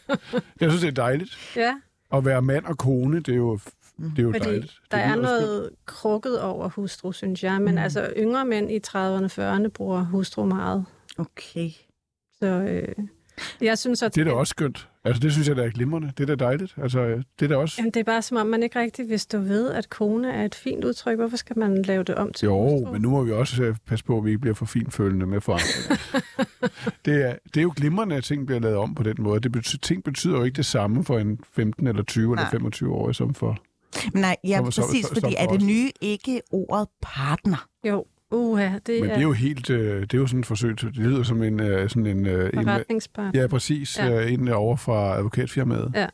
jeg 0.60 0.70
synes, 0.70 0.80
det 0.80 0.88
er 0.88 0.92
dejligt. 0.92 1.38
ja 1.56 1.74
At 2.14 2.24
være 2.24 2.42
mand 2.42 2.64
og 2.64 2.78
kone, 2.78 3.16
det 3.20 3.28
er 3.32 3.36
jo, 3.36 3.58
det 4.10 4.18
er 4.18 4.22
jo 4.22 4.32
fordi 4.32 4.44
dejligt. 4.44 4.78
der 4.90 4.96
det 4.96 5.06
er 5.06 5.10
skønt. 5.10 5.22
noget 5.22 5.70
krukket 5.86 6.40
over 6.40 6.68
hustru, 6.68 7.12
synes 7.12 7.44
jeg, 7.44 7.62
men 7.62 7.74
mm. 7.74 7.78
altså, 7.78 8.12
yngre 8.16 8.44
mænd 8.44 8.70
i 8.70 8.80
30'erne 8.86 8.96
og 9.38 9.54
40'erne 9.56 9.68
bruger 9.68 10.04
hustru 10.04 10.44
meget. 10.44 10.84
Okay. 11.18 11.70
Så 12.38 12.46
øh, 12.46 13.04
jeg 13.60 13.78
synes, 13.78 14.02
at 14.02 14.14
Det 14.14 14.20
er 14.20 14.24
da 14.24 14.32
også 14.32 14.50
skønt. 14.50 14.88
Altså, 15.04 15.20
det 15.20 15.32
synes 15.32 15.48
jeg, 15.48 15.56
der 15.56 15.62
er 15.64 15.70
glimrende. 15.70 16.12
Det 16.18 16.30
er 16.30 16.36
da 16.36 16.44
dejligt. 16.44 16.74
Altså, 16.82 17.22
det 17.40 17.44
er 17.44 17.48
da 17.48 17.56
også... 17.56 17.74
Jamen, 17.78 17.90
det 17.90 18.00
er 18.00 18.04
bare 18.04 18.22
som 18.22 18.36
om, 18.36 18.46
man 18.46 18.62
ikke 18.62 18.80
rigtig 18.80 19.08
vil 19.08 19.20
stå 19.20 19.38
ved, 19.38 19.70
at 19.70 19.90
kone 19.90 20.32
er 20.32 20.44
et 20.44 20.54
fint 20.54 20.84
udtryk. 20.84 21.18
Hvorfor 21.18 21.36
skal 21.36 21.58
man 21.58 21.82
lave 21.82 22.04
det 22.04 22.14
om 22.14 22.32
til 22.32 22.46
Jo, 22.46 22.68
hustru? 22.68 22.92
men 22.92 23.02
nu 23.02 23.10
må 23.10 23.24
vi 23.24 23.32
også 23.32 23.62
øh, 23.62 23.76
passe 23.86 24.04
på, 24.04 24.18
at 24.18 24.24
vi 24.24 24.30
ikke 24.30 24.40
bliver 24.40 24.54
for 24.54 24.66
finfølende 24.66 25.26
med 25.26 25.40
forandringer. 25.40 26.20
det, 27.04 27.28
er, 27.28 27.34
det 27.44 27.56
er 27.56 27.62
jo 27.62 27.72
glimrende, 27.76 28.16
at 28.16 28.24
ting 28.24 28.46
bliver 28.46 28.60
lavet 28.60 28.76
om 28.76 28.94
på 28.94 29.02
den 29.02 29.16
måde. 29.18 29.40
Det 29.40 29.52
betyder, 29.52 29.80
ting 29.80 30.04
betyder 30.04 30.36
jo 30.36 30.44
ikke 30.44 30.56
det 30.56 30.66
samme 30.66 31.04
for 31.04 31.18
en 31.18 31.40
15 31.52 31.86
eller 31.86 32.02
20 32.02 32.34
Nej. 32.34 32.42
eller 32.42 32.50
25 32.50 32.94
år, 32.94 33.12
som 33.12 33.34
for... 33.34 33.58
Men 34.12 34.20
nej, 34.20 34.36
ja, 34.44 34.56
Så- 34.70 34.82
præcis, 34.82 35.02
så- 35.06 35.08
fordi 35.08 35.20
så 35.20 35.36
er 35.38 35.44
for 35.44 35.52
det 35.52 35.66
nye 35.66 35.90
ikke 36.00 36.40
ordet 36.52 36.88
partner? 37.02 37.66
Jo, 37.88 38.04
uha, 38.30 38.78
det 38.86 39.00
Men 39.00 39.10
er, 39.10 39.14
det 39.14 39.18
er 39.18 39.22
jo 39.22 39.32
helt... 39.32 39.70
øh, 39.70 40.00
Det 40.00 40.14
er 40.14 40.18
jo 40.18 40.26
sådan 40.26 40.40
et 40.40 40.46
forsøg 40.46 40.78
til... 40.78 40.88
Det 40.88 40.96
lyder 40.96 41.22
som 41.22 41.42
en... 41.42 41.60
øh, 41.60 41.88
Sådan 41.90 42.06
en, 42.06 42.26
øh, 42.26 42.50
en 42.54 42.62
forretningspart. 42.64 43.34
ja, 43.36 43.46
præcis. 43.46 43.98
Ja. 43.98 44.06
Ja. 44.06 44.28
En 44.28 44.48
over 44.48 44.76
fra 44.76 45.16
advokatfirmaet. 45.16 46.08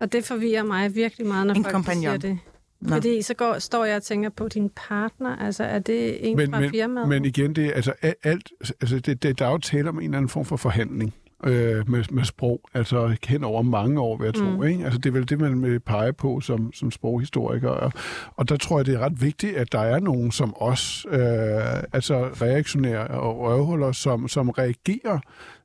Og 0.00 0.12
det 0.12 0.24
forvirrer 0.24 0.62
mig 0.62 0.94
virkelig 0.94 1.26
meget, 1.26 1.46
når 1.46 1.54
En 1.54 1.64
folk 1.64 1.72
kompagnon. 1.74 2.02
siger 2.02 2.16
det. 2.16 2.38
Nå. 2.80 2.88
Fordi 2.94 3.22
så 3.22 3.34
går, 3.34 3.58
står 3.58 3.84
jeg 3.84 3.96
og 3.96 4.02
tænker 4.02 4.28
på 4.30 4.48
din 4.48 4.70
partner. 4.88 5.36
Altså, 5.36 5.64
er 5.64 5.78
det 5.78 6.30
en 6.30 6.36
Men, 6.36 6.50
fra 6.50 6.60
men, 6.60 6.70
firmaet? 6.70 7.08
men 7.08 7.24
igen, 7.24 7.56
det 7.56 7.66
er 7.66 7.72
altså 7.72 7.92
alt, 8.22 8.50
altså 8.80 8.98
det, 8.98 9.22
det, 9.22 9.38
der 9.38 9.46
er 9.46 9.50
jo 9.50 9.58
tale 9.58 9.88
om 9.88 9.98
en 9.98 10.04
eller 10.04 10.16
anden 10.16 10.28
form 10.28 10.44
for 10.44 10.56
forhandling 10.56 11.14
øh, 11.46 11.90
med, 11.90 12.04
med 12.10 12.24
sprog, 12.24 12.60
altså 12.74 13.16
hen 13.26 13.44
over 13.44 13.62
mange 13.62 14.00
år, 14.00 14.16
vil 14.16 14.24
jeg 14.24 14.34
tro. 14.34 14.44
Mm. 14.44 14.62
Ikke? 14.62 14.84
Altså 14.84 14.98
det 14.98 15.06
er 15.06 15.12
vel 15.12 15.28
det, 15.28 15.40
man 15.40 15.62
vil 15.62 15.80
pege 15.80 16.12
på 16.12 16.40
som, 16.40 16.72
som 16.72 16.90
sproghistoriker. 16.90 17.68
Og, 17.68 17.92
og 18.36 18.48
der 18.48 18.56
tror 18.56 18.78
jeg, 18.78 18.86
det 18.86 18.94
er 18.94 18.98
ret 18.98 19.22
vigtigt, 19.22 19.56
at 19.56 19.72
der 19.72 19.80
er 19.80 20.00
nogen, 20.00 20.32
som 20.32 20.54
også 20.54 21.08
øh, 21.08 21.82
altså 21.92 22.24
reaktionære 22.42 23.06
og 23.06 23.40
røvhuller, 23.40 23.92
som, 23.92 24.28
som 24.28 24.50
reagerer 24.50 25.18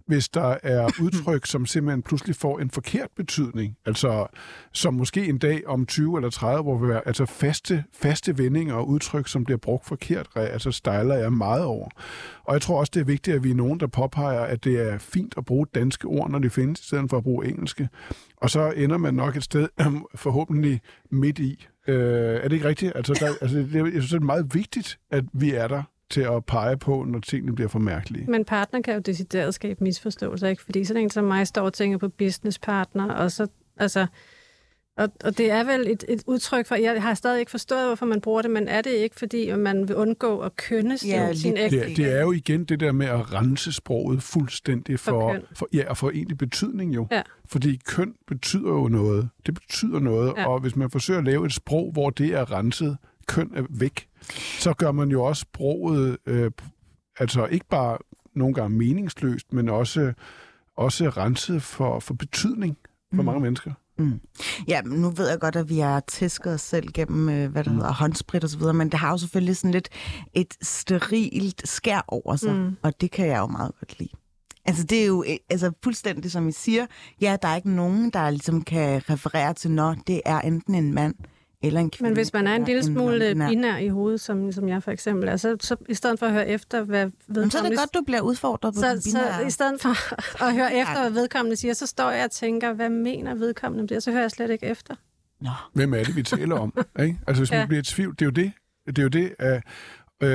hvis 0.09 0.29
der 0.29 0.55
er 0.63 0.87
udtryk, 1.05 1.45
som 1.45 1.65
simpelthen 1.65 2.01
pludselig 2.01 2.35
får 2.35 2.59
en 2.59 2.69
forkert 2.69 3.07
betydning. 3.15 3.75
Altså, 3.85 4.27
som 4.73 4.93
måske 4.93 5.25
en 5.25 5.37
dag 5.37 5.67
om 5.67 5.85
20 5.85 6.17
eller 6.17 6.29
30 6.29 6.69
år 6.69 6.77
vil 6.77 6.89
være 6.89 7.01
altså 7.07 7.25
faste, 7.25 7.83
faste 7.93 8.37
vendinger 8.37 8.73
og 8.73 8.87
udtryk, 8.89 9.27
som 9.27 9.43
bliver 9.43 9.57
brugt 9.57 9.85
forkert, 9.85 10.27
altså 10.35 10.71
stejler 10.71 11.15
jeg 11.15 11.33
meget 11.33 11.63
over. 11.63 11.89
Og 12.43 12.53
jeg 12.53 12.61
tror 12.61 12.79
også, 12.79 12.91
det 12.93 12.99
er 13.01 13.05
vigtigt, 13.05 13.35
at 13.35 13.43
vi 13.43 13.51
er 13.51 13.55
nogen, 13.55 13.79
der 13.79 13.87
påpeger, 13.87 14.39
at 14.41 14.63
det 14.63 14.89
er 14.91 14.97
fint 14.97 15.33
at 15.37 15.45
bruge 15.45 15.65
danske 15.75 16.07
ord, 16.07 16.29
når 16.29 16.39
de 16.39 16.49
findes, 16.49 16.79
i 16.81 16.83
stedet 16.83 17.09
for 17.09 17.17
at 17.17 17.23
bruge 17.23 17.47
engelske. 17.47 17.89
Og 18.37 18.49
så 18.49 18.71
ender 18.75 18.97
man 18.97 19.13
nok 19.13 19.35
et 19.35 19.43
sted 19.43 19.67
forhåbentlig 20.15 20.81
midt 21.11 21.39
i. 21.39 21.67
Øh, 21.87 21.95
er 22.35 22.43
det 22.43 22.53
ikke 22.53 22.67
rigtigt? 22.67 22.91
Altså, 22.95 23.13
der, 23.13 23.27
altså, 23.41 23.57
det, 23.57 23.75
er- 23.75 23.83
jeg 23.83 23.91
synes, 23.91 24.09
det 24.09 24.17
er 24.17 24.19
meget 24.25 24.53
vigtigt, 24.53 24.99
at 25.11 25.23
vi 25.33 25.53
er 25.53 25.67
der 25.67 25.83
til 26.09 26.21
at 26.21 26.45
pege 26.45 26.77
på, 26.77 27.03
når 27.07 27.19
tingene 27.19 27.55
bliver 27.55 27.69
for 27.69 27.79
mærkelige. 27.79 28.31
Men 28.31 28.45
partner 28.45 28.81
kan 28.81 28.93
jo 28.93 28.99
decideret 28.99 29.53
skabe 29.53 29.83
misforståelser, 29.83 30.47
ikke? 30.47 30.63
Fordi 30.63 30.83
sådan 30.83 31.03
en 31.03 31.09
som 31.09 31.23
mig 31.23 31.47
står 31.47 31.61
og 31.61 31.73
tænker 31.73 31.97
på 31.97 32.09
businesspartner, 32.09 33.13
og 33.13 33.31
så, 33.31 33.47
altså, 33.77 34.07
og, 34.99 35.09
og 35.23 35.37
det 35.37 35.51
er 35.51 35.63
vel 35.63 35.87
et, 35.87 36.03
et 36.09 36.23
udtryk 36.27 36.65
for, 36.65 36.75
jeg 36.75 37.01
har 37.01 37.13
stadig 37.13 37.39
ikke 37.39 37.51
forstået, 37.51 37.85
hvorfor 37.85 38.05
man 38.05 38.21
bruger 38.21 38.41
det, 38.41 38.51
men 38.51 38.67
er 38.67 38.81
det 38.81 38.91
ikke, 38.91 39.15
fordi 39.15 39.55
man 39.55 39.87
vil 39.87 39.95
undgå 39.95 40.39
at 40.39 40.55
kønne 40.55 40.97
Ja, 41.05 41.33
sin 41.33 41.57
ægte? 41.57 41.79
Det, 41.79 41.97
det 41.97 42.17
er 42.17 42.21
jo 42.21 42.31
igen 42.31 42.63
det 42.63 42.79
der 42.79 42.91
med 42.91 43.05
at 43.07 43.33
rense 43.33 43.71
sproget 43.71 44.23
fuldstændig 44.23 44.99
For 44.99 45.11
for, 45.11 45.33
køn. 45.33 45.41
for, 45.53 45.67
ja, 45.73 45.89
og 45.89 45.97
for 45.97 46.09
egentlig 46.09 46.37
betydning 46.37 46.95
jo. 46.95 47.07
Ja. 47.11 47.21
Fordi 47.45 47.79
køn 47.85 48.13
betyder 48.27 48.69
jo 48.69 48.87
noget. 48.87 49.29
Det 49.45 49.53
betyder 49.53 49.99
noget, 49.99 50.33
ja. 50.37 50.47
og 50.47 50.59
hvis 50.59 50.75
man 50.75 50.91
forsøger 50.91 51.17
at 51.19 51.25
lave 51.25 51.45
et 51.45 51.53
sprog, 51.53 51.91
hvor 51.91 52.09
det 52.09 52.27
er 52.27 52.51
renset, 52.51 52.97
køn 53.27 53.51
er 53.55 53.63
væk, 53.69 54.07
så 54.33 54.73
gør 54.73 54.91
man 54.91 55.09
jo 55.09 55.23
også 55.23 55.41
sproget, 55.41 56.17
øh, 56.25 56.51
altså 57.19 57.45
ikke 57.45 57.65
bare 57.69 57.97
nogle 58.35 58.53
gange 58.53 58.77
meningsløst, 58.77 59.53
men 59.53 59.69
også, 59.69 60.13
også 60.77 61.09
renset 61.09 61.63
for, 61.63 61.99
for 61.99 62.13
betydning 62.13 62.77
for 62.83 62.87
Mm. 63.11 63.19
mm. 63.19 63.25
mange 63.25 63.39
mennesker. 63.41 63.71
Ja, 64.67 64.81
men 64.81 64.99
nu 65.01 65.09
ved 65.09 65.29
jeg 65.29 65.39
godt, 65.39 65.55
at 65.55 65.69
vi 65.69 65.79
har 65.79 65.99
tæsket 65.99 66.53
os 66.53 66.61
selv 66.61 66.87
gennem, 66.93 67.29
øh, 67.29 67.51
hvad 67.51 67.63
der 67.63 67.71
hedder, 67.71 67.93
håndsprit 67.93 68.43
og 68.43 68.49
så 68.49 68.57
videre, 68.57 68.73
men 68.73 68.89
det 68.91 68.99
har 68.99 69.11
jo 69.11 69.17
selvfølgelig 69.17 69.57
sådan 69.57 69.71
lidt 69.71 69.89
et 70.33 70.53
sterilt 70.61 71.67
skær 71.67 72.05
over 72.07 72.35
sig, 72.35 72.53
Mm. 72.55 72.59
mm. 72.61 72.75
og 72.83 73.01
det 73.01 73.11
kan 73.11 73.27
jeg 73.27 73.37
jo 73.39 73.47
meget 73.47 73.71
godt 73.79 73.99
lide. 73.99 74.09
Altså, 74.65 74.83
det 74.83 75.01
er 75.01 75.05
jo 75.05 75.23
øh, 75.27 75.35
altså, 75.49 75.71
fuldstændig, 75.83 76.31
som 76.31 76.47
I 76.47 76.51
siger, 76.51 76.85
ja, 77.21 77.37
der 77.41 77.47
er 77.47 77.55
ikke 77.55 77.71
nogen, 77.71 78.09
der 78.09 78.29
ligesom 78.29 78.61
kan 78.61 79.01
referere 79.09 79.53
til, 79.53 79.71
når 79.71 79.95
det 80.07 80.21
er 80.25 80.41
enten 80.41 80.75
en 80.75 80.93
mand 80.93 81.15
eller 81.63 81.79
en 81.79 81.89
kvinde. 81.89 82.09
Men 82.09 82.15
hvis 82.17 82.33
man 82.33 82.47
er 82.47 82.55
en 82.55 82.63
lille 82.63 82.83
smule 82.83 83.31
non-binær. 83.31 83.49
binær 83.49 83.77
i 83.77 83.87
hovedet, 83.87 84.21
som, 84.21 84.51
som 84.51 84.67
jeg 84.69 84.83
for 84.83 84.91
eksempel 84.91 85.29
er, 85.29 85.37
så, 85.37 85.55
så 85.61 85.75
i 85.89 85.93
stedet 85.93 86.19
for 86.19 86.25
at 86.25 86.31
høre 86.31 86.47
efter, 86.47 86.83
hvad 86.83 87.05
vedkommende... 87.05 87.39
Jamen, 87.39 87.51
så 87.51 87.57
er 87.57 87.63
det 87.69 87.77
godt, 87.77 87.93
du 87.93 88.01
bliver 88.05 88.21
udfordret 88.21 88.73
på 88.73 88.81
den 88.81 89.01
så, 89.01 89.09
så 89.11 89.17
binære. 89.17 89.47
i 89.47 89.49
stedet 89.49 89.81
for 89.81 89.89
at 90.47 90.53
høre 90.53 90.75
efter, 90.75 91.01
hvad 91.01 91.11
vedkommende 91.11 91.55
siger, 91.57 91.73
så 91.73 91.87
står 91.87 92.11
jeg 92.11 92.25
og 92.25 92.31
tænker, 92.31 92.73
hvad 92.73 92.89
mener 92.89 93.35
vedkommende 93.35 93.81
om 93.81 93.87
det? 93.87 93.97
Og 93.97 94.03
så 94.03 94.11
hører 94.11 94.23
jeg 94.23 94.31
slet 94.31 94.49
ikke 94.49 94.65
efter. 94.65 94.95
Nå. 95.41 95.49
Hvem 95.73 95.93
er 95.93 96.03
det, 96.03 96.15
vi 96.15 96.23
taler 96.23 96.55
om? 96.55 96.73
ikke? 97.03 97.19
Altså, 97.27 97.41
hvis 97.41 97.51
man 97.51 97.59
Ja. 97.59 97.65
bliver 97.65 97.79
i 97.81 97.83
tvivl, 97.83 98.13
det 98.13 98.21
er 98.21 98.25
jo 98.25 98.31
det. 98.31 98.51
Det 98.87 98.97
er 98.99 99.03
jo 99.03 99.09
det, 99.09 99.31
at... 99.39 99.63
Øh, 100.23 100.29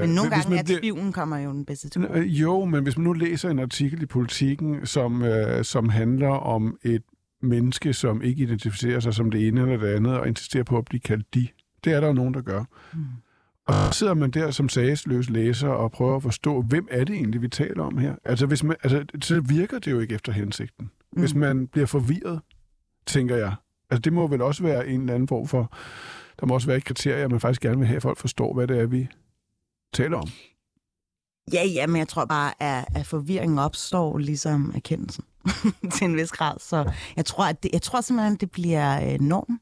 Men 0.00 0.10
nogle 0.10 0.30
hvis 0.30 0.44
gange 0.44 0.50
man 0.50 0.58
er 0.58 0.78
tvivlen 0.80 1.12
kommer 1.12 1.38
jo 1.38 1.50
den 1.50 1.64
bedste 1.64 1.88
til. 1.88 2.04
Øh, 2.14 2.40
Jo, 2.40 2.64
men 2.64 2.82
hvis 2.82 2.96
man 2.96 3.04
nu 3.04 3.12
læser 3.12 3.50
en 3.50 3.58
artikel 3.58 4.02
i 4.02 4.06
Politiken, 4.06 4.86
som, 4.86 5.22
øh, 5.22 5.64
som 5.64 5.88
handler 5.88 6.28
om 6.28 6.76
et 6.82 7.02
menneske, 7.44 7.92
som 7.92 8.22
ikke 8.22 8.42
identificerer 8.42 9.00
sig 9.00 9.14
som 9.14 9.30
det 9.30 9.48
ene 9.48 9.60
eller 9.60 9.76
det 9.76 9.94
andet, 9.94 10.18
og 10.18 10.28
insisterer 10.28 10.64
på 10.64 10.78
at 10.78 10.84
blive 10.84 11.00
kaldt 11.00 11.34
de, 11.34 11.48
det 11.84 11.92
er 11.92 12.00
der 12.00 12.06
jo 12.06 12.12
nogen, 12.12 12.34
der 12.34 12.40
gør. 12.40 12.64
Mm. 12.92 13.04
Og 13.66 13.74
så 13.74 13.98
sidder 13.98 14.14
man 14.14 14.30
der 14.30 14.50
som 14.50 14.68
sagsløs 14.68 15.30
læser 15.30 15.68
og 15.68 15.92
prøver 15.92 16.16
at 16.16 16.22
forstå, 16.22 16.62
hvem 16.62 16.88
er 16.90 17.04
det 17.04 17.16
egentlig, 17.16 17.42
vi 17.42 17.48
taler 17.48 17.82
om 17.82 17.98
her? 17.98 18.14
Altså, 18.24 18.46
hvis 18.46 18.64
man, 18.64 18.76
altså 18.82 19.04
så 19.22 19.40
virker 19.40 19.78
det 19.78 19.90
jo 19.90 20.00
ikke 20.00 20.14
efter 20.14 20.32
hensigten. 20.32 20.90
Mm. 21.12 21.20
Hvis 21.20 21.34
man 21.34 21.66
bliver 21.66 21.86
forvirret, 21.86 22.40
tænker 23.06 23.36
jeg. 23.36 23.54
Altså, 23.90 24.00
det 24.00 24.12
må 24.12 24.26
vel 24.26 24.42
også 24.42 24.62
være 24.62 24.88
en 24.88 25.00
eller 25.00 25.14
anden 25.14 25.28
form 25.28 25.48
for... 25.48 25.76
Der 26.40 26.46
må 26.46 26.54
også 26.54 26.66
være 26.66 26.76
et 26.76 26.84
kriterie, 26.84 27.24
at 27.24 27.30
man 27.30 27.40
faktisk 27.40 27.60
gerne 27.60 27.78
vil 27.78 27.86
have, 27.86 27.96
at 27.96 28.02
folk 28.02 28.18
forstår, 28.18 28.54
hvad 28.54 28.66
det 28.66 28.80
er, 28.80 28.86
vi 28.86 29.08
taler 29.92 30.16
om. 30.16 30.28
Ja, 31.52 31.64
ja, 31.64 31.86
men 31.86 31.96
jeg 31.96 32.08
tror 32.08 32.24
bare, 32.24 32.62
at, 32.62 32.84
at 32.94 33.06
forvirringen 33.06 33.58
opstår 33.58 34.18
ligesom 34.18 34.72
erkendelsen 34.74 35.24
til 35.94 36.04
en 36.04 36.16
vis 36.16 36.30
grad. 36.30 36.54
Så 36.60 36.92
jeg 37.16 37.24
tror, 37.24 37.44
at 37.44 37.62
det, 37.62 37.70
jeg 37.72 37.82
tror 37.82 38.00
simpelthen, 38.00 38.36
det 38.36 38.50
bliver 38.50 39.12
øh, 39.12 39.20
norm, 39.20 39.60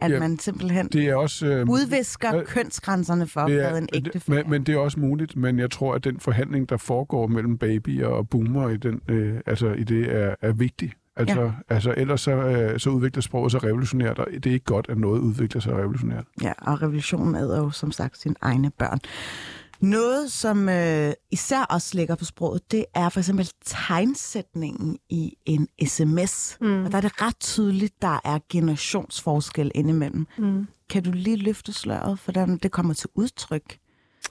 at 0.00 0.10
Ja, 0.10 0.18
man 0.18 0.38
simpelthen 0.38 0.88
Det 0.88 1.08
er 1.08 1.14
også... 1.14 1.46
Øh, 1.46 1.68
udvisker 1.68 2.36
øh, 2.36 2.46
kønsgrænserne 2.46 3.26
for, 3.26 3.46
det 3.46 3.54
hvad 3.54 3.78
en 3.78 3.88
ægte 3.92 4.10
det, 4.10 4.28
men, 4.28 4.50
men 4.50 4.64
det 4.64 4.74
er 4.74 4.78
også 4.78 5.00
muligt, 5.00 5.36
men 5.36 5.58
jeg 5.58 5.70
tror, 5.70 5.94
at 5.94 6.04
den 6.04 6.20
forhandling, 6.20 6.68
der 6.68 6.76
foregår 6.76 7.26
mellem 7.26 7.58
babyer 7.58 8.06
og 8.06 8.28
boomer 8.28 8.68
i, 8.68 8.76
den, 8.76 9.00
øh, 9.08 9.40
altså, 9.46 9.72
i 9.72 9.84
det, 9.84 10.16
er, 10.16 10.34
er 10.42 10.52
vigtig. 10.52 10.92
Altså, 11.16 11.40
ja. 11.40 11.52
altså 11.68 11.94
ellers 11.96 12.20
så, 12.20 12.30
øh, 12.30 12.80
så 12.80 12.90
udvikler 12.90 13.22
sproget 13.22 13.52
sig 13.52 13.64
revolutionært, 13.64 14.18
og 14.18 14.26
det 14.32 14.46
er 14.46 14.52
ikke 14.52 14.64
godt, 14.64 14.86
at 14.88 14.98
noget 14.98 15.20
udvikler 15.20 15.60
sig 15.60 15.72
revolutionært. 15.72 16.24
Ja, 16.42 16.52
og 16.58 16.82
revolutionen 16.82 17.34
æder 17.34 17.58
jo 17.58 17.70
som 17.70 17.92
sagt 17.92 18.18
sine 18.18 18.34
egne 18.40 18.70
børn. 18.70 18.98
Noget, 19.82 20.32
som 20.32 20.68
øh, 20.68 21.12
især 21.30 21.62
også 21.62 21.90
ligger 21.94 22.14
på 22.14 22.24
sproget, 22.24 22.72
det 22.72 22.84
er 22.94 23.08
for 23.08 23.20
eksempel 23.20 23.50
tegnsætningen 23.64 24.98
i 25.08 25.36
en 25.46 25.68
sms. 25.86 26.56
Mm. 26.60 26.84
Og 26.84 26.92
der 26.92 26.96
er 26.96 27.02
det 27.02 27.22
ret 27.22 27.40
tydeligt, 27.40 28.02
der 28.02 28.20
er 28.24 28.38
generationsforskel 28.48 29.72
indimellem. 29.74 30.26
Mm. 30.38 30.66
Kan 30.90 31.02
du 31.02 31.10
lige 31.10 31.36
løfte 31.36 31.72
sløret, 31.72 32.20
hvordan 32.24 32.56
det 32.56 32.70
kommer 32.70 32.94
til 32.94 33.08
udtryk? 33.14 33.78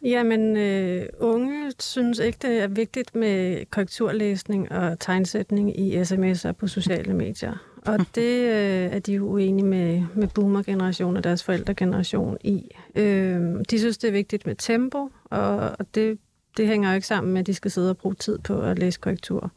Jamen, 0.03 0.57
øh, 0.57 1.05
unge 1.19 1.71
synes 1.79 2.19
ikke, 2.19 2.37
det 2.41 2.63
er 2.63 2.67
vigtigt 2.67 3.15
med 3.15 3.65
korrekturlæsning 3.71 4.71
og 4.71 4.99
tegnsætning 4.99 5.79
i 5.79 6.01
sms'er 6.01 6.51
på 6.51 6.67
sociale 6.67 7.13
medier. 7.13 7.57
Og 7.85 7.99
det 8.15 8.39
øh, 8.39 8.95
er 8.95 8.99
de 8.99 9.13
jo 9.13 9.25
uenige 9.27 9.65
med, 9.65 10.03
med 10.15 10.27
boomer-generationen 10.27 11.17
og 11.17 11.23
deres 11.23 11.43
forældregeneration 11.43 12.37
i. 12.43 12.69
Øh, 12.95 13.41
de 13.71 13.79
synes, 13.79 13.97
det 13.97 14.07
er 14.07 14.11
vigtigt 14.11 14.45
med 14.45 14.55
tempo, 14.55 15.09
og, 15.23 15.55
og 15.57 15.95
det, 15.95 16.17
det 16.57 16.67
hænger 16.67 16.89
jo 16.89 16.95
ikke 16.95 17.07
sammen 17.07 17.33
med, 17.33 17.39
at 17.39 17.47
de 17.47 17.53
skal 17.53 17.71
sidde 17.71 17.89
og 17.89 17.97
bruge 17.97 18.15
tid 18.15 18.37
på 18.37 18.61
at 18.61 18.79
læse 18.79 18.99
korrektur. 18.99 19.51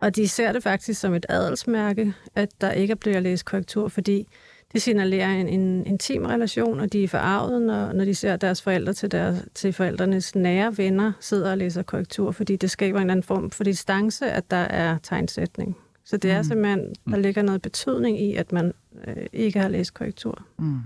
Og 0.00 0.16
de 0.16 0.28
ser 0.28 0.52
det 0.52 0.62
faktisk 0.62 1.00
som 1.00 1.14
et 1.14 1.26
adelsmærke, 1.28 2.14
at 2.34 2.48
der 2.60 2.72
ikke 2.72 2.96
bliver 2.96 3.20
læst 3.20 3.44
korrektur, 3.44 3.88
fordi 3.88 4.26
det 4.72 4.82
signalerer 4.82 5.30
en, 5.30 5.48
en 5.48 5.86
intim 5.86 6.24
relation, 6.24 6.80
og 6.80 6.92
de 6.92 7.04
er 7.04 7.08
forarvet, 7.08 7.62
når, 7.62 7.92
når 7.92 8.04
de 8.04 8.14
ser 8.14 8.36
deres 8.36 8.62
forældre 8.62 8.92
til, 8.92 9.12
deres, 9.12 9.44
til 9.54 9.72
forældrenes 9.72 10.34
nære 10.34 10.78
venner 10.78 11.12
sidder 11.20 11.50
og 11.50 11.58
læser 11.58 11.82
korrektur, 11.82 12.30
fordi 12.30 12.56
det 12.56 12.70
skaber 12.70 12.98
en 12.98 13.02
eller 13.02 13.12
anden 13.12 13.24
form 13.24 13.50
for 13.50 13.64
distance, 13.64 14.30
at 14.30 14.50
der 14.50 14.56
er 14.56 14.98
tegnsætning. 15.02 15.76
Så 16.10 16.16
det 16.16 16.30
er 16.30 16.38
Mm. 16.38 16.44
simpelthen, 16.44 16.94
der 17.10 17.16
ligger 17.16 17.42
noget 17.42 17.62
betydning 17.62 18.20
i, 18.20 18.34
at 18.34 18.52
man 18.52 18.72
øh, 19.06 19.26
ikke 19.32 19.60
har 19.60 19.68
læst 19.68 19.94
korrektur. 19.94 20.46
Mm. 20.58 20.78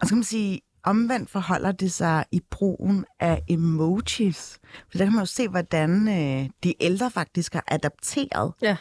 Og 0.00 0.06
så 0.06 0.08
kan 0.08 0.16
man 0.16 0.24
sige, 0.24 0.60
omvendt 0.82 1.30
forholder 1.30 1.72
det 1.72 1.92
sig 1.92 2.24
i 2.32 2.40
brugen 2.50 3.04
af 3.20 3.42
emojis. 3.48 4.58
For 4.90 4.98
der 4.98 5.04
kan 5.04 5.12
man 5.12 5.22
jo 5.22 5.26
se, 5.26 5.48
hvordan 5.48 6.08
øh, 6.08 6.48
de 6.64 6.74
ældre 6.80 7.10
faktisk 7.10 7.52
har 7.54 7.64
adapteret 7.68 8.52
Ja. 8.62 8.76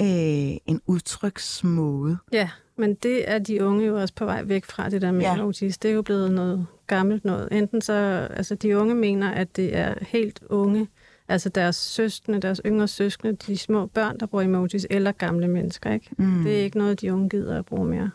øh, 0.00 0.56
en 0.66 0.80
udtryksmåde. 0.86 2.16
Ja, 2.32 2.50
men 2.76 2.94
det 2.94 3.30
er 3.30 3.38
de 3.38 3.64
unge 3.64 3.86
jo 3.86 4.00
også 4.00 4.14
på 4.14 4.24
vej 4.24 4.42
væk 4.42 4.64
fra, 4.64 4.88
det 4.88 5.02
der 5.02 5.12
med 5.12 5.20
Ja. 5.20 5.32
ja. 5.34 5.38
emojis. 5.38 5.78
Det 5.78 5.90
er 5.90 5.94
jo 5.94 6.02
blevet 6.02 6.32
noget 6.32 6.66
gammelt 6.86 7.24
noget. 7.24 7.48
Enten 7.52 7.80
så, 7.80 7.92
altså 8.30 8.54
de 8.54 8.78
unge 8.78 8.94
mener, 8.94 9.30
at 9.30 9.56
det 9.56 9.76
er 9.76 9.94
helt 10.00 10.42
unge, 10.50 10.88
altså 11.28 11.48
deres 11.48 11.76
søskende, 11.76 12.40
deres 12.40 12.60
yngre 12.66 12.88
søskende, 12.88 13.32
de 13.36 13.58
små 13.58 13.86
børn, 13.86 14.20
der 14.20 14.26
bruger 14.26 14.44
emojis, 14.44 14.86
eller 14.90 15.12
gamle 15.12 15.48
mennesker, 15.48 15.92
ikke? 15.92 16.10
Mm. 16.18 16.42
Det 16.42 16.60
er 16.60 16.64
ikke 16.64 16.78
noget, 16.78 17.00
de 17.00 17.12
unge 17.12 17.28
gider 17.28 17.58
at 17.58 17.66
bruge 17.66 17.88
mere. 17.88 18.10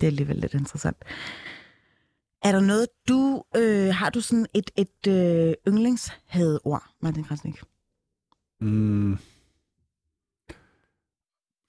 Det 0.00 0.02
er 0.02 0.06
alligevel 0.06 0.36
lidt 0.36 0.54
interessant. 0.54 0.96
Er 2.42 2.52
der 2.52 2.60
noget, 2.60 2.86
du... 3.08 3.42
Øh, 3.56 3.94
har 3.94 4.10
du 4.10 4.20
sådan 4.20 4.46
et, 4.54 4.70
et 4.76 5.06
øh, 5.08 5.54
yndlingshadeord, 5.68 6.82
Martin 7.02 7.24
Krasnik? 7.24 7.60
Mm. 8.60 9.12
Er 9.12 9.16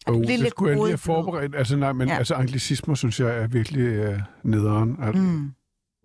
det 0.07 0.15
Oh, 0.15 0.23
det 0.23 0.39
lidt 0.39 0.49
skulle 0.49 0.69
jeg 0.71 0.77
lige 0.77 0.87
have 0.87 0.97
forberedt. 0.97 1.55
Altså, 1.55 1.75
nej, 1.75 1.93
men 1.93 2.07
ja. 2.07 2.17
altså, 2.17 2.35
anglicismer 2.35 2.95
synes 2.95 3.19
jeg 3.19 3.37
er 3.37 3.47
virkelig 3.47 3.81
øh, 3.81 4.19
nederen. 4.43 4.97
Altså, 5.01 5.21
Mm. 5.21 5.51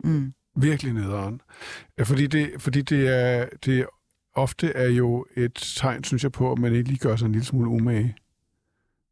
Mm. 0.04 0.34
Virkelig 0.56 0.92
nederen. 0.92 1.40
Fordi 2.04 2.26
det, 2.26 2.50
fordi 2.58 2.82
det 2.82 3.08
er, 3.08 3.46
det 3.64 3.86
ofte 4.34 4.72
er 4.72 4.88
jo 4.88 5.26
et 5.36 5.54
tegn, 5.54 6.04
synes 6.04 6.22
jeg, 6.22 6.32
på, 6.32 6.52
at 6.52 6.58
man 6.58 6.74
ikke 6.74 6.88
lige 6.88 6.98
gør 6.98 7.16
sig 7.16 7.26
en 7.26 7.32
lille 7.32 7.46
smule 7.46 7.68
umage. 7.68 8.16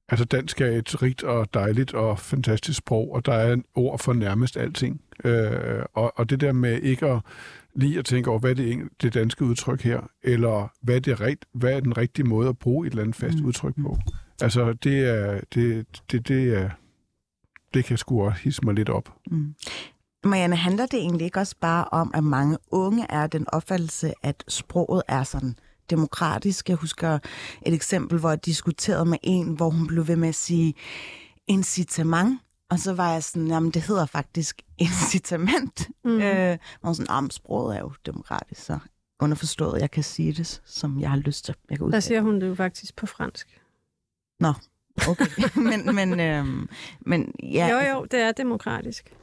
Altså 0.08 0.24
dansk 0.24 0.60
er 0.60 0.66
et 0.66 1.02
rigt 1.02 1.22
og 1.22 1.54
dejligt 1.54 1.94
og 1.94 2.18
fantastisk 2.18 2.78
sprog, 2.78 3.12
og 3.12 3.26
der 3.26 3.32
er 3.32 3.52
en 3.52 3.64
ord 3.74 3.98
for 3.98 4.12
nærmest 4.12 4.56
alting. 4.56 5.00
Øh, 5.24 5.82
og, 5.92 6.18
og 6.18 6.30
det 6.30 6.40
der 6.40 6.52
med 6.52 6.80
ikke 6.80 7.06
at 7.06 7.20
lige 7.74 7.98
at 7.98 8.04
tænke 8.04 8.30
over, 8.30 8.38
hvad 8.38 8.50
er 8.50 8.54
det, 8.54 8.88
det 9.02 9.14
danske 9.14 9.44
udtryk 9.44 9.82
her, 9.82 10.00
eller 10.22 10.72
hvad 10.82 10.96
er, 10.96 11.00
det 11.00 11.20
rigt, 11.20 11.44
hvad 11.52 11.72
er 11.72 11.80
den 11.80 11.96
rigtige 11.96 12.26
måde 12.26 12.48
at 12.48 12.58
bruge 12.58 12.86
et 12.86 12.90
eller 12.90 13.02
andet 13.02 13.16
fast 13.16 13.38
mm. 13.38 13.44
udtryk 13.44 13.74
på. 13.82 13.98
Altså 14.42 14.72
det 14.72 15.08
er, 15.08 15.40
det, 15.54 15.86
det, 16.12 16.28
det 16.28 16.58
er, 16.58 16.70
det 17.74 17.84
kan 17.84 17.98
sgu 17.98 18.22
også 18.22 18.42
hisse 18.42 18.64
mig 18.64 18.74
lidt 18.74 18.88
op. 18.88 19.14
Mm. 19.30 19.54
Marianne, 20.24 20.56
handler 20.56 20.86
det 20.86 21.00
egentlig 21.00 21.24
ikke 21.24 21.40
også 21.40 21.56
bare 21.60 21.84
om, 21.84 22.10
at 22.14 22.24
mange 22.24 22.58
unge 22.70 23.06
er 23.08 23.26
den 23.26 23.46
opfattelse, 23.48 24.12
at 24.22 24.44
sproget 24.48 25.02
er 25.08 25.22
sådan 25.22 25.56
demokratisk? 25.90 26.68
Jeg 26.68 26.76
husker 26.76 27.18
et 27.62 27.74
eksempel, 27.74 28.18
hvor 28.18 28.28
jeg 28.28 28.44
diskuterede 28.44 29.04
med 29.04 29.18
en, 29.22 29.54
hvor 29.54 29.70
hun 29.70 29.86
blev 29.86 30.08
ved 30.08 30.16
med 30.16 30.28
at 30.28 30.34
sige 30.34 30.74
incitament, 31.46 32.40
og 32.70 32.78
så 32.78 32.92
var 32.92 33.12
jeg 33.12 33.24
sådan, 33.24 33.48
jamen 33.48 33.70
det 33.70 33.82
hedder 33.82 34.06
faktisk 34.06 34.62
incitament. 34.78 35.88
Mm. 36.04 36.20
Øh, 36.20 36.58
og 36.82 36.96
sådan, 36.96 37.10
om 37.10 37.30
sproget 37.30 37.76
er 37.76 37.80
jo 37.80 37.92
demokratisk, 38.06 38.64
så 38.64 38.78
underforstået, 39.20 39.80
jeg 39.80 39.90
kan 39.90 40.02
sige 40.02 40.32
det, 40.32 40.62
som 40.64 41.00
jeg 41.00 41.10
har 41.10 41.16
lyst 41.16 41.44
til. 41.44 41.54
Jeg 41.70 41.78
kan 41.78 41.92
Der 41.92 42.00
siger 42.00 42.20
hun 42.20 42.40
det 42.40 42.48
jo 42.48 42.54
faktisk 42.54 42.96
på 42.96 43.06
fransk. 43.06 43.60
Nå, 44.40 44.52
okay. 45.08 45.26
men, 45.70 45.94
men, 45.94 46.20
øhm, 46.20 46.68
men 47.00 47.34
ja. 47.42 47.68
Jo, 47.68 47.94
jo, 47.94 48.04
det 48.04 48.20
er 48.20 48.32
demokratisk. 48.32 49.14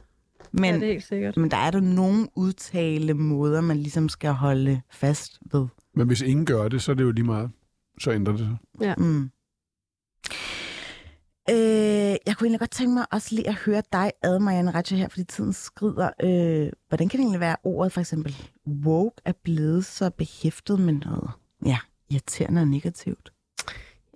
Men, 0.52 0.64
ja, 0.64 0.74
det 0.74 0.82
er 0.82 0.92
helt 0.92 1.04
sikkert. 1.04 1.36
Men 1.36 1.50
der 1.50 1.56
er 1.56 1.70
der 1.70 1.80
nogle 1.80 2.28
udtale 2.34 3.14
måder, 3.14 3.60
man 3.60 3.76
ligesom 3.76 4.08
skal 4.08 4.30
holde 4.30 4.80
fast 4.90 5.38
ved. 5.52 5.66
Men 5.94 6.06
hvis 6.06 6.20
ingen 6.20 6.46
gør 6.46 6.68
det, 6.68 6.82
så 6.82 6.92
er 6.92 6.96
det 6.96 7.04
jo 7.04 7.10
lige 7.10 7.24
meget. 7.24 7.50
Så 7.98 8.12
ændrer 8.12 8.32
det 8.32 8.40
sig. 8.40 8.56
Ja. 8.80 8.94
Mm. 8.94 9.30
Øh, 11.50 12.16
jeg 12.26 12.36
kunne 12.36 12.46
egentlig 12.46 12.58
godt 12.58 12.70
tænke 12.70 12.94
mig 12.94 13.06
også 13.12 13.34
lige 13.34 13.48
at 13.48 13.54
høre 13.54 13.82
dig 13.92 14.12
ad, 14.22 14.38
Marianne 14.38 14.70
Ratcher, 14.70 14.96
her, 14.98 15.08
fordi 15.08 15.24
tiden 15.24 15.52
skrider. 15.52 16.10
Øh, 16.22 16.72
hvordan 16.88 17.08
kan 17.08 17.18
det 17.18 17.24
egentlig 17.24 17.40
være, 17.40 17.52
at 17.52 17.58
ordet 17.64 17.92
for 17.92 18.00
eksempel 18.00 18.36
woke 18.84 19.22
er 19.24 19.32
blevet 19.42 19.84
så 19.84 20.10
behæftet 20.10 20.80
med 20.80 20.92
noget 20.92 21.30
ja, 21.66 21.78
irriterende 22.10 22.60
og 22.60 22.68
negativt? 22.68 23.32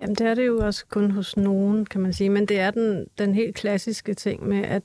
Jamen, 0.03 0.14
det 0.14 0.26
er 0.26 0.35
det 0.35 0.47
jo 0.47 0.59
også 0.59 0.87
kun 0.87 1.11
hos 1.11 1.37
nogen, 1.37 1.87
kan 1.87 2.01
man 2.01 2.12
sige. 2.12 2.30
Men 2.30 2.47
det 2.47 2.61
er 2.61 2.70
den, 2.70 3.07
den 3.18 3.35
helt 3.35 3.57
klassiske 3.57 4.14
ting 4.14 4.49
med, 4.49 4.62
at, 4.64 4.82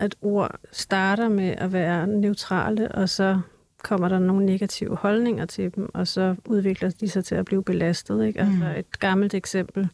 at 0.00 0.16
ord 0.22 0.60
starter 0.72 1.28
med 1.28 1.54
at 1.58 1.72
være 1.72 2.06
neutrale, 2.06 2.92
og 2.92 3.08
så 3.08 3.40
kommer 3.82 4.08
der 4.08 4.18
nogle 4.18 4.46
negative 4.46 4.96
holdninger 4.96 5.46
til 5.46 5.74
dem, 5.76 5.88
og 5.94 6.06
så 6.06 6.34
udvikler 6.46 6.90
de 6.90 7.08
sig 7.08 7.24
til 7.24 7.34
at 7.34 7.44
blive 7.44 7.64
belastet. 7.64 8.24
Ikke? 8.24 8.40
Altså 8.40 8.54
mm. 8.54 8.62
et 8.62 8.98
gammelt 8.98 9.34
eksempel 9.34 9.88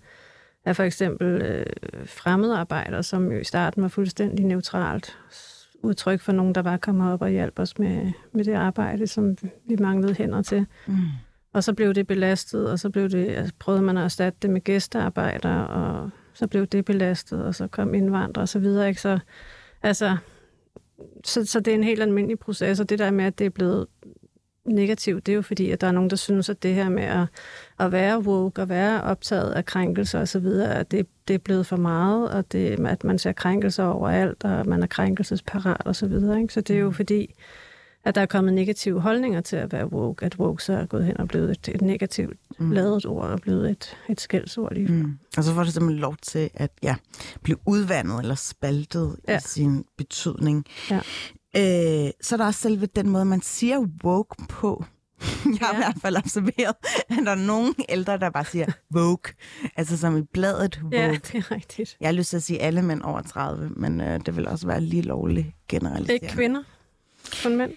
er 0.64 0.72
for 0.72 0.82
eksempel 0.82 1.42
øh, 1.42 1.66
fremmedarbejder, 2.06 3.02
som 3.02 3.32
jo 3.32 3.38
i 3.38 3.44
starten 3.44 3.82
var 3.82 3.88
fuldstændig 3.88 4.46
neutralt 4.46 5.18
udtryk 5.82 6.20
for 6.20 6.32
nogen, 6.32 6.54
der 6.54 6.62
bare 6.62 6.78
kom 6.78 7.00
op 7.00 7.22
og 7.22 7.30
hjalp 7.30 7.58
os 7.58 7.78
med, 7.78 8.12
med 8.32 8.44
det 8.44 8.52
arbejde, 8.52 9.06
som 9.06 9.36
vi 9.68 9.76
manglede 9.76 10.14
hænder 10.14 10.42
til. 10.42 10.66
Mm. 10.86 10.96
Og 11.52 11.64
så 11.64 11.72
blev 11.72 11.94
det 11.94 12.06
belastet, 12.06 12.70
og 12.70 12.78
så 12.78 12.90
blev 12.90 13.08
det, 13.08 13.28
altså, 13.28 13.54
prøvede 13.58 13.82
man 13.82 13.96
at 13.96 14.04
erstatte 14.04 14.38
det 14.42 14.50
med 14.50 14.60
gæstearbejder, 14.60 15.54
og 15.58 16.10
så 16.34 16.46
blev 16.46 16.66
det 16.66 16.84
belastet, 16.84 17.44
og 17.44 17.54
så 17.54 17.66
kom 17.66 17.94
indvandrere 17.94 18.42
og 18.42 18.48
så 18.48 18.58
videre. 18.58 18.88
Ikke? 18.88 19.00
Så, 19.00 19.18
altså, 19.82 20.16
så, 21.24 21.44
så 21.44 21.60
det 21.60 21.70
er 21.70 21.74
en 21.74 21.84
helt 21.84 22.02
almindelig 22.02 22.38
proces, 22.38 22.80
og 22.80 22.88
det 22.88 22.98
der 22.98 23.10
med, 23.10 23.24
at 23.24 23.38
det 23.38 23.44
er 23.44 23.50
blevet 23.50 23.86
negativt, 24.64 25.26
det 25.26 25.32
er 25.32 25.36
jo 25.36 25.42
fordi, 25.42 25.70
at 25.70 25.80
der 25.80 25.86
er 25.86 25.92
nogen, 25.92 26.10
der 26.10 26.16
synes, 26.16 26.48
at 26.48 26.62
det 26.62 26.74
her 26.74 26.88
med 26.88 27.02
at, 27.02 27.26
at 27.80 27.92
være 27.92 28.20
woke 28.20 28.62
og 28.62 28.68
være 28.68 29.02
optaget 29.02 29.52
af 29.52 29.64
krænkelser 29.64 30.20
osv., 30.20 30.46
at 30.46 30.90
det, 30.90 31.06
det 31.28 31.34
er 31.34 31.38
blevet 31.38 31.66
for 31.66 31.76
meget, 31.76 32.30
og 32.30 32.52
det, 32.52 32.86
at 32.86 33.04
man 33.04 33.18
ser 33.18 33.32
krænkelser 33.32 33.84
overalt, 33.84 34.44
og 34.44 34.66
man 34.66 34.82
er 34.82 34.86
krænkelsesparat 34.86 35.82
osv. 35.84 35.94
Så, 35.94 36.06
videre, 36.06 36.40
ikke? 36.40 36.54
så 36.54 36.60
det 36.60 36.76
er 36.76 36.80
jo 36.80 36.88
mm. 36.88 36.94
fordi, 36.94 37.34
at 38.06 38.14
der 38.14 38.20
er 38.20 38.26
kommet 38.26 38.54
negative 38.54 39.00
holdninger 39.00 39.40
til 39.40 39.56
at 39.56 39.72
være 39.72 39.92
woke, 39.92 40.24
at 40.24 40.38
woke 40.38 40.62
så 40.64 40.72
er 40.72 40.86
gået 40.86 41.04
hen 41.04 41.20
og 41.20 41.28
blevet 41.28 41.50
et, 41.50 41.68
et 41.74 41.82
negativt 41.82 42.36
mm. 42.58 42.70
lavet 42.70 43.06
ord 43.06 43.24
og 43.26 43.40
blevet 43.40 43.70
et, 43.70 43.96
et 44.08 44.20
skældsord 44.20 44.74
lige 44.74 44.88
mm. 44.88 45.18
Og 45.36 45.44
så 45.44 45.54
får 45.54 45.64
det 45.64 45.72
simpelthen 45.72 46.00
lov 46.00 46.16
til 46.22 46.50
at 46.54 46.70
ja, 46.82 46.96
blive 47.42 47.58
udvandet 47.66 48.20
eller 48.20 48.34
spaltet 48.34 49.16
ja. 49.28 49.36
i 49.36 49.40
sin 49.40 49.84
betydning. 49.96 50.64
Ja. 50.90 50.96
Øh, 51.56 52.10
så 52.20 52.34
er 52.34 52.36
der 52.36 52.46
også 52.46 52.60
selve 52.60 52.86
den 52.86 53.08
måde, 53.08 53.24
man 53.24 53.42
siger 53.42 53.86
woke 54.04 54.44
på. 54.48 54.84
Jeg 55.44 55.58
har 55.60 55.68
ja. 55.68 55.74
i 55.74 55.76
hvert 55.76 55.96
fald 56.02 56.16
observeret, 56.16 56.74
at 57.08 57.18
der 57.24 57.30
er 57.30 57.46
nogle 57.46 57.74
ældre, 57.88 58.18
der 58.18 58.30
bare 58.30 58.44
siger 58.44 58.66
woke. 58.94 59.34
Altså 59.76 59.96
som 59.96 60.16
i 60.16 60.22
bladet 60.22 60.80
woke. 60.82 60.96
Ja, 60.96 61.12
det 61.32 61.34
er 61.34 61.50
rigtigt. 61.50 61.96
Jeg 62.00 62.08
har 62.08 62.12
lyst 62.12 62.30
til 62.30 62.36
at 62.36 62.42
sige 62.42 62.62
alle 62.62 62.82
mænd 62.82 63.02
over 63.02 63.22
30, 63.22 63.70
men 63.76 64.00
øh, 64.00 64.20
det 64.26 64.36
vil 64.36 64.48
også 64.48 64.66
være 64.66 64.80
lige 64.80 65.02
lovligt 65.02 65.46
generelt. 65.68 66.10
Ikke 66.10 66.28
kvinder? 66.28 66.62
Kun 67.42 67.56
mænd? 67.56 67.72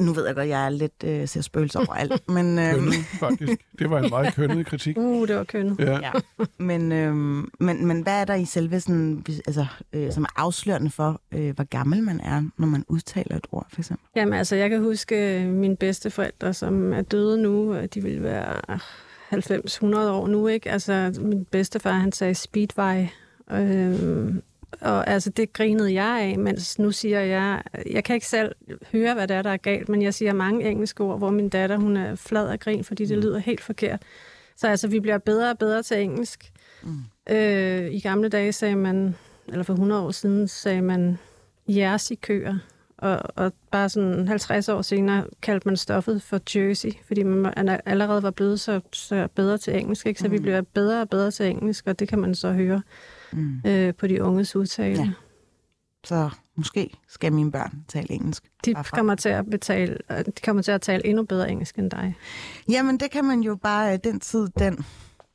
Nu 0.00 0.12
ved 0.12 0.26
jeg 0.26 0.34
godt, 0.34 0.42
at 0.42 0.48
jeg 0.48 0.64
er 0.64 0.68
lidt 0.68 1.04
øh, 1.04 1.28
ser 1.28 1.40
spøgelser 1.40 1.80
overalt, 1.80 2.28
men... 2.36 2.58
Øh, 2.58 2.74
kønnet, 2.74 2.94
faktisk. 2.94 3.60
Det 3.78 3.90
var 3.90 3.98
en 3.98 4.10
meget 4.10 4.34
kønnet 4.34 4.66
kritik. 4.66 4.96
Uh, 4.98 5.28
det 5.28 5.36
var 5.36 5.44
kønnet. 5.44 5.78
Ja. 5.78 5.92
ja. 5.92 6.10
Men, 6.58 6.92
øh, 6.92 7.14
men, 7.60 7.86
men 7.86 8.02
hvad 8.02 8.20
er 8.20 8.24
der 8.24 8.34
i 8.34 8.44
selve 8.44 8.80
sådan, 8.80 9.24
altså, 9.46 9.66
øh, 9.92 10.12
som 10.12 10.24
er 10.24 10.28
afslørende 10.36 10.90
for, 10.90 11.20
øh, 11.32 11.54
hvor 11.54 11.64
gammel 11.64 12.02
man 12.02 12.20
er, 12.20 12.42
når 12.58 12.66
man 12.66 12.84
udtaler 12.88 13.36
et 13.36 13.46
ord, 13.52 13.66
for 13.72 13.80
eksempel? 13.80 14.06
Jamen 14.16 14.34
altså, 14.34 14.56
jeg 14.56 14.70
kan 14.70 14.82
huske 14.82 15.40
øh, 15.40 15.48
mine 15.48 15.76
bedsteforældre, 15.76 16.54
som 16.54 16.92
er 16.92 17.02
døde 17.02 17.42
nu. 17.42 17.76
De 17.94 18.02
vil 18.02 18.22
være 18.22 18.78
90-100 19.32 19.96
år 19.96 20.26
nu, 20.26 20.46
ikke? 20.46 20.70
Altså, 20.70 21.20
min 21.20 21.44
bedstefar, 21.44 21.92
han 21.92 22.12
sagde 22.12 22.34
speedway. 22.34 23.06
Øh, 23.50 24.34
og 24.80 25.08
altså, 25.08 25.30
det 25.30 25.52
grinede 25.52 25.94
jeg 25.94 26.20
af, 26.20 26.38
mens 26.38 26.78
nu 26.78 26.92
siger 26.92 27.20
jeg, 27.20 27.62
jeg 27.90 28.04
kan 28.04 28.14
ikke 28.14 28.26
selv 28.26 28.54
høre, 28.92 29.14
hvad 29.14 29.28
det 29.28 29.36
er, 29.36 29.42
der 29.42 29.50
er 29.50 29.56
galt, 29.56 29.88
men 29.88 30.02
jeg 30.02 30.14
siger 30.14 30.32
mange 30.32 30.70
engelske 30.70 31.02
ord, 31.02 31.18
hvor 31.18 31.30
min 31.30 31.48
datter, 31.48 31.76
hun 31.76 31.96
er 31.96 32.14
flad 32.14 32.48
af 32.48 32.60
grin, 32.60 32.84
fordi 32.84 33.04
det 33.04 33.16
mm. 33.16 33.22
lyder 33.22 33.38
helt 33.38 33.60
forkert. 33.60 34.02
Så 34.56 34.68
altså, 34.68 34.88
vi 34.88 35.00
bliver 35.00 35.18
bedre 35.18 35.50
og 35.50 35.58
bedre 35.58 35.82
til 35.82 36.02
engelsk. 36.02 36.52
Mm. 36.82 37.34
Øh, 37.34 37.94
I 37.94 38.00
gamle 38.00 38.28
dage 38.28 38.52
sagde 38.52 38.76
man, 38.76 39.14
eller 39.48 39.62
for 39.62 39.72
100 39.72 40.02
år 40.02 40.10
siden, 40.10 40.48
sagde 40.48 40.82
man 40.82 41.18
jeres 41.68 42.10
i 42.10 42.14
køer. 42.14 42.54
Og, 42.98 43.20
og 43.36 43.52
bare 43.70 43.88
sådan 43.88 44.28
50 44.28 44.68
år 44.68 44.82
senere 44.82 45.24
kaldte 45.42 45.68
man 45.68 45.76
stoffet 45.76 46.22
for 46.22 46.40
Jersey, 46.56 46.90
fordi 47.06 47.22
man 47.22 47.80
allerede 47.86 48.22
var 48.22 48.30
blevet 48.30 48.60
så, 48.60 48.80
så 48.92 49.28
bedre 49.34 49.58
til 49.58 49.78
engelsk. 49.78 50.06
Ikke? 50.06 50.20
Så 50.20 50.26
mm. 50.26 50.32
vi 50.32 50.38
bliver 50.38 50.62
bedre 50.74 51.00
og 51.00 51.08
bedre 51.08 51.30
til 51.30 51.46
engelsk, 51.46 51.86
og 51.86 51.98
det 51.98 52.08
kan 52.08 52.18
man 52.18 52.34
så 52.34 52.52
høre 52.52 52.82
mm. 53.32 53.60
øh, 53.66 53.94
på 53.94 54.06
de 54.06 54.22
unges 54.22 54.56
udtale. 54.56 55.02
Ja. 55.02 55.10
Så 56.04 56.30
måske 56.56 56.90
skal 57.08 57.32
mine 57.32 57.52
børn 57.52 57.84
tale 57.88 58.10
engelsk. 58.10 58.50
De 58.64 58.74
kommer, 58.74 59.14
til 59.14 59.28
at 59.28 59.50
betale, 59.50 59.98
de 60.08 60.42
kommer 60.44 60.62
til 60.62 60.72
at 60.72 60.80
tale 60.80 61.06
endnu 61.06 61.24
bedre 61.24 61.50
engelsk 61.50 61.78
end 61.78 61.90
dig. 61.90 62.16
Jamen, 62.68 63.00
det 63.00 63.10
kan 63.10 63.24
man 63.24 63.40
jo 63.40 63.56
bare, 63.56 63.92
øh, 63.92 63.98
den 64.04 64.20
tid, 64.20 64.48
den 64.58 64.84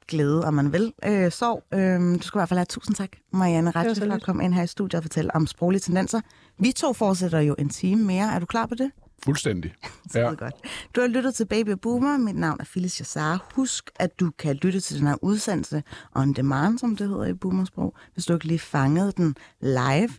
glæde, 0.07 0.45
om 0.45 0.53
man 0.53 0.73
vil. 0.73 0.93
Øh, 1.05 1.31
sov. 1.31 1.63
Øh, 1.73 1.99
du 1.99 2.21
skal 2.21 2.37
i 2.37 2.39
hvert 2.39 2.49
fald 2.49 2.57
have 2.57 2.65
tusind 2.65 2.95
tak, 2.95 3.09
Marianne 3.33 3.71
Ratche, 3.71 4.07
for 4.07 4.13
at 4.13 4.23
komme 4.23 4.43
ind 4.43 4.53
her 4.53 4.63
i 4.63 4.67
studiet 4.67 4.97
og 4.97 5.03
fortælle 5.03 5.35
om 5.35 5.47
sproglige 5.47 5.79
tendenser. 5.81 6.21
Vi 6.59 6.71
to 6.71 6.93
fortsætter 6.93 7.39
jo 7.39 7.55
en 7.59 7.69
time 7.69 8.03
mere. 8.03 8.33
Er 8.35 8.39
du 8.39 8.45
klar 8.45 8.65
på 8.65 8.75
det? 8.75 8.91
Fuldstændig. 9.25 9.73
Så 10.11 10.19
ja. 10.19 10.33
godt. 10.33 10.53
Du 10.95 11.01
har 11.01 11.07
lyttet 11.07 11.35
til 11.35 11.45
Baby 11.45 11.69
Boomer. 11.69 12.17
Mit 12.17 12.35
navn 12.35 12.57
er 12.59 12.63
Phyllis 12.65 12.99
Jassar. 12.99 13.47
Husk, 13.53 13.89
at 13.95 14.19
du 14.19 14.31
kan 14.39 14.55
lytte 14.55 14.79
til 14.79 14.99
den 14.99 15.07
her 15.07 15.15
udsendelse 15.21 15.83
on 16.15 16.33
demand, 16.33 16.79
som 16.79 16.95
det 16.95 17.09
hedder 17.09 17.25
i 17.25 17.33
boomersprog, 17.33 17.95
hvis 18.13 18.25
du 18.25 18.33
ikke 18.33 18.47
lige 18.47 18.59
fangede 18.59 19.11
den 19.17 19.35
live. 19.61 20.09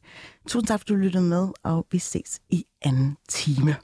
Tusind 0.48 0.66
tak, 0.66 0.80
for 0.80 0.84
du 0.84 0.94
lyttede 0.94 1.24
med, 1.24 1.48
og 1.62 1.86
vi 1.92 1.98
ses 1.98 2.40
i 2.50 2.64
anden 2.82 3.16
time. 3.28 3.76